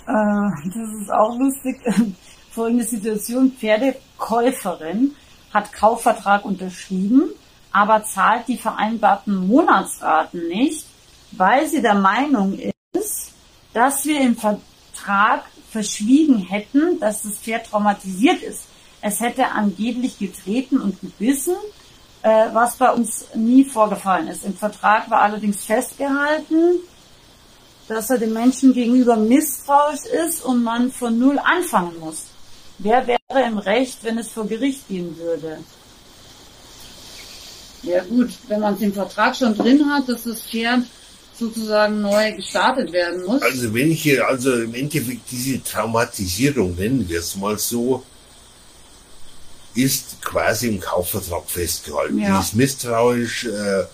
Äh, 0.07 0.69
das 0.73 1.01
ist 1.01 1.11
auch 1.11 1.37
lustig. 1.37 1.79
Folgende 2.51 2.85
Situation. 2.85 3.51
Pferdekäuferin 3.51 5.15
hat 5.53 5.71
Kaufvertrag 5.71 6.45
unterschrieben, 6.45 7.29
aber 7.71 8.03
zahlt 8.03 8.47
die 8.47 8.57
vereinbarten 8.57 9.47
Monatsraten 9.47 10.47
nicht, 10.47 10.85
weil 11.31 11.67
sie 11.67 11.81
der 11.81 11.95
Meinung 11.95 12.59
ist, 12.93 13.31
dass 13.73 14.05
wir 14.05 14.21
im 14.21 14.35
Vertrag 14.35 15.43
verschwiegen 15.71 16.37
hätten, 16.37 16.99
dass 16.99 17.23
das 17.23 17.39
Pferd 17.39 17.67
traumatisiert 17.67 18.41
ist. 18.41 18.65
Es 19.01 19.19
hätte 19.19 19.51
angeblich 19.51 20.19
getreten 20.19 20.79
und 20.79 21.01
gebissen, 21.01 21.55
äh, 22.21 22.47
was 22.53 22.77
bei 22.77 22.91
uns 22.91 23.27
nie 23.35 23.65
vorgefallen 23.65 24.27
ist. 24.27 24.45
Im 24.45 24.55
Vertrag 24.55 25.09
war 25.09 25.21
allerdings 25.21 25.65
festgehalten, 25.65 26.79
dass 27.87 28.09
er 28.09 28.17
dem 28.17 28.33
Menschen 28.33 28.73
gegenüber 28.73 29.17
misstrauisch 29.17 30.05
ist 30.25 30.45
und 30.45 30.63
man 30.63 30.91
von 30.91 31.17
Null 31.19 31.39
anfangen 31.39 31.99
muss. 31.99 32.27
Wer 32.77 33.05
wäre 33.07 33.19
im 33.41 33.57
Recht, 33.57 33.99
wenn 34.03 34.17
es 34.17 34.29
vor 34.29 34.47
Gericht 34.47 34.87
gehen 34.87 35.17
würde? 35.17 35.59
Ja 37.83 38.03
gut, 38.03 38.31
wenn 38.47 38.61
man 38.61 38.75
es 38.75 38.81
im 38.81 38.93
Vertrag 38.93 39.35
schon 39.35 39.55
drin 39.57 39.85
hat, 39.91 40.07
dass 40.07 40.23
das 40.23 40.41
Pferd 40.41 40.83
sozusagen 41.37 42.01
neu 42.01 42.33
gestartet 42.33 42.91
werden 42.91 43.25
muss. 43.25 43.41
Also 43.41 43.73
wenn 43.73 43.91
ich 43.91 44.03
hier, 44.03 44.27
also 44.27 44.53
im 44.53 44.73
Endeffekt 44.73 45.29
diese 45.31 45.61
Traumatisierung, 45.63 46.75
nennen 46.75 47.07
wir 47.07 47.19
es 47.19 47.35
mal 47.35 47.57
so, 47.57 48.03
ist 49.75 50.21
quasi 50.21 50.67
im 50.67 50.79
Kaufvertrag 50.79 51.43
festgehalten. 51.47 52.19
Ja. 52.19 52.37
Die 52.37 52.45
ist 52.45 52.55
misstrauisch, 52.55 53.45
äh, 53.45 53.85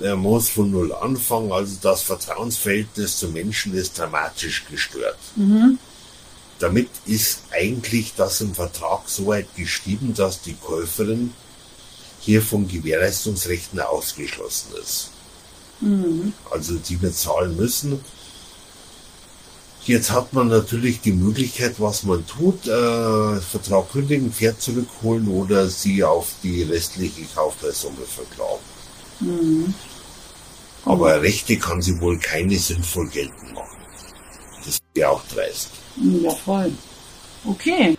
er 0.00 0.16
muss 0.16 0.48
von 0.48 0.70
null 0.70 0.92
anfangen, 0.92 1.52
also 1.52 1.76
das 1.80 2.02
Vertrauensverhältnis 2.02 3.18
zum 3.18 3.32
Menschen 3.32 3.74
ist 3.74 3.98
dramatisch 3.98 4.64
gestört. 4.68 5.18
Mhm. 5.36 5.78
Damit 6.62 6.90
ist 7.06 7.40
eigentlich 7.50 8.14
das 8.16 8.40
im 8.40 8.54
Vertrag 8.54 9.08
so 9.08 9.26
weit 9.26 9.52
geschrieben, 9.56 10.14
dass 10.14 10.42
die 10.42 10.54
Käuferin 10.54 11.32
hier 12.20 12.40
von 12.40 12.68
Gewährleistungsrechten 12.68 13.80
ausgeschlossen 13.80 14.68
ist. 14.80 15.10
Mhm. 15.80 16.32
Also 16.52 16.76
die 16.76 17.02
wir 17.02 17.12
zahlen 17.12 17.56
müssen. 17.56 17.98
Jetzt 19.86 20.12
hat 20.12 20.32
man 20.34 20.46
natürlich 20.46 21.00
die 21.00 21.10
Möglichkeit, 21.10 21.74
was 21.78 22.04
man 22.04 22.24
tut, 22.28 22.64
äh, 22.68 23.40
Vertrag 23.40 23.90
kündigen, 23.90 24.32
Pferd 24.32 24.62
zurückholen 24.62 25.26
oder 25.26 25.68
sie 25.68 26.04
auf 26.04 26.28
die 26.44 26.62
restliche 26.62 27.24
Kaufpreissumme 27.34 28.06
verklagen. 28.06 28.62
Mhm. 29.18 29.74
Aber 30.84 31.20
Rechte 31.22 31.56
kann 31.56 31.82
sie 31.82 32.00
wohl 32.00 32.20
keine 32.20 32.56
sinnvoll 32.56 33.08
geltend 33.08 33.52
machen. 33.52 33.78
Das 34.64 34.78
wäre 34.94 35.10
auch 35.10 35.24
dreist. 35.26 35.81
Ja, 35.96 36.30
voll. 36.30 36.72
Okay. 37.44 37.96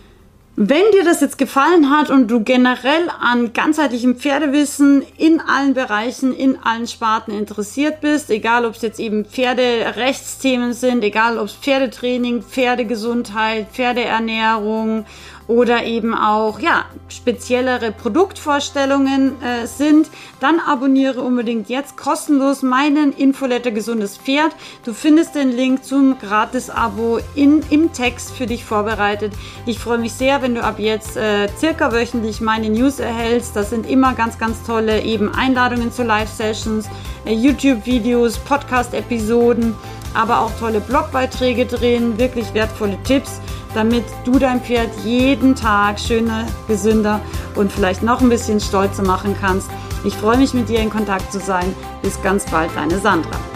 Wenn 0.56 0.84
dir 0.92 1.02
das 1.02 1.20
jetzt 1.20 1.36
gefallen 1.36 1.90
hat 1.90 2.10
und 2.10 2.28
du 2.28 2.44
generell 2.44 3.10
an 3.20 3.52
ganzheitlichem 3.52 4.18
Pferdewissen 4.18 5.02
in 5.18 5.40
allen 5.40 5.74
Bereichen, 5.74 6.32
in 6.32 6.56
allen 6.62 6.86
Sparten 6.86 7.32
interessiert 7.32 8.00
bist, 8.00 8.30
egal 8.30 8.64
ob 8.64 8.76
es 8.76 8.82
jetzt 8.82 9.00
eben 9.00 9.24
Pferderechtsthemen 9.24 10.72
sind, 10.72 11.02
egal 11.02 11.38
ob 11.38 11.46
es 11.46 11.54
Pferdetraining, 11.54 12.42
Pferdegesundheit, 12.42 13.66
Pferdeernährung 13.72 15.06
oder 15.46 15.84
eben 15.84 16.14
auch 16.14 16.58
ja, 16.58 16.86
speziellere 17.08 17.92
Produktvorstellungen 17.92 19.42
äh, 19.42 19.66
sind, 19.66 20.08
dann 20.40 20.58
abonniere 20.58 21.20
unbedingt 21.20 21.68
jetzt 21.68 21.96
kostenlos 21.96 22.62
meinen 22.62 23.12
Infoletter 23.12 23.70
Gesundes 23.70 24.16
Pferd. 24.16 24.52
Du 24.84 24.94
findest 24.94 25.34
den 25.34 25.50
Link 25.50 25.84
zum 25.84 26.18
Gratis-Abo 26.18 27.18
im 27.34 27.92
Text 27.92 28.32
für 28.32 28.46
dich 28.46 28.64
vorbereitet. 28.64 29.32
Ich 29.66 29.78
freue 29.78 29.98
mich 29.98 30.12
sehr, 30.14 30.42
wenn 30.42 30.54
du 30.54 30.62
ab 30.62 30.78
jetzt 30.78 31.16
äh, 31.16 31.48
circa 31.58 31.92
wöchentlich 31.92 32.40
meine 32.40 32.70
News 32.70 32.98
erhältst. 32.98 33.54
Das 33.56 33.70
sind 33.70 33.88
immer 33.88 34.14
ganz, 34.14 34.38
ganz 34.38 34.62
tolle 34.64 35.02
eben 35.02 35.34
Einladungen 35.34 35.92
zu 35.92 36.02
Live-Sessions, 36.02 36.88
äh, 37.26 37.32
YouTube-Videos, 37.34 38.38
Podcast-Episoden, 38.38 39.74
aber 40.14 40.40
auch 40.40 40.52
tolle 40.58 40.80
Blogbeiträge 40.80 41.66
drin, 41.66 42.18
wirklich 42.18 42.54
wertvolle 42.54 42.96
Tipps 43.02 43.40
damit 43.74 44.04
du 44.24 44.38
dein 44.38 44.60
Pferd 44.60 44.90
jeden 45.04 45.54
Tag 45.54 45.98
schöner, 45.98 46.46
gesünder 46.68 47.20
und 47.54 47.72
vielleicht 47.72 48.02
noch 48.02 48.20
ein 48.20 48.28
bisschen 48.28 48.60
stolzer 48.60 49.02
machen 49.02 49.36
kannst. 49.40 49.68
Ich 50.04 50.14
freue 50.14 50.36
mich, 50.36 50.54
mit 50.54 50.68
dir 50.68 50.80
in 50.80 50.90
Kontakt 50.90 51.32
zu 51.32 51.40
sein. 51.40 51.74
Bis 52.02 52.20
ganz 52.22 52.44
bald, 52.46 52.70
deine 52.76 52.98
Sandra. 52.98 53.53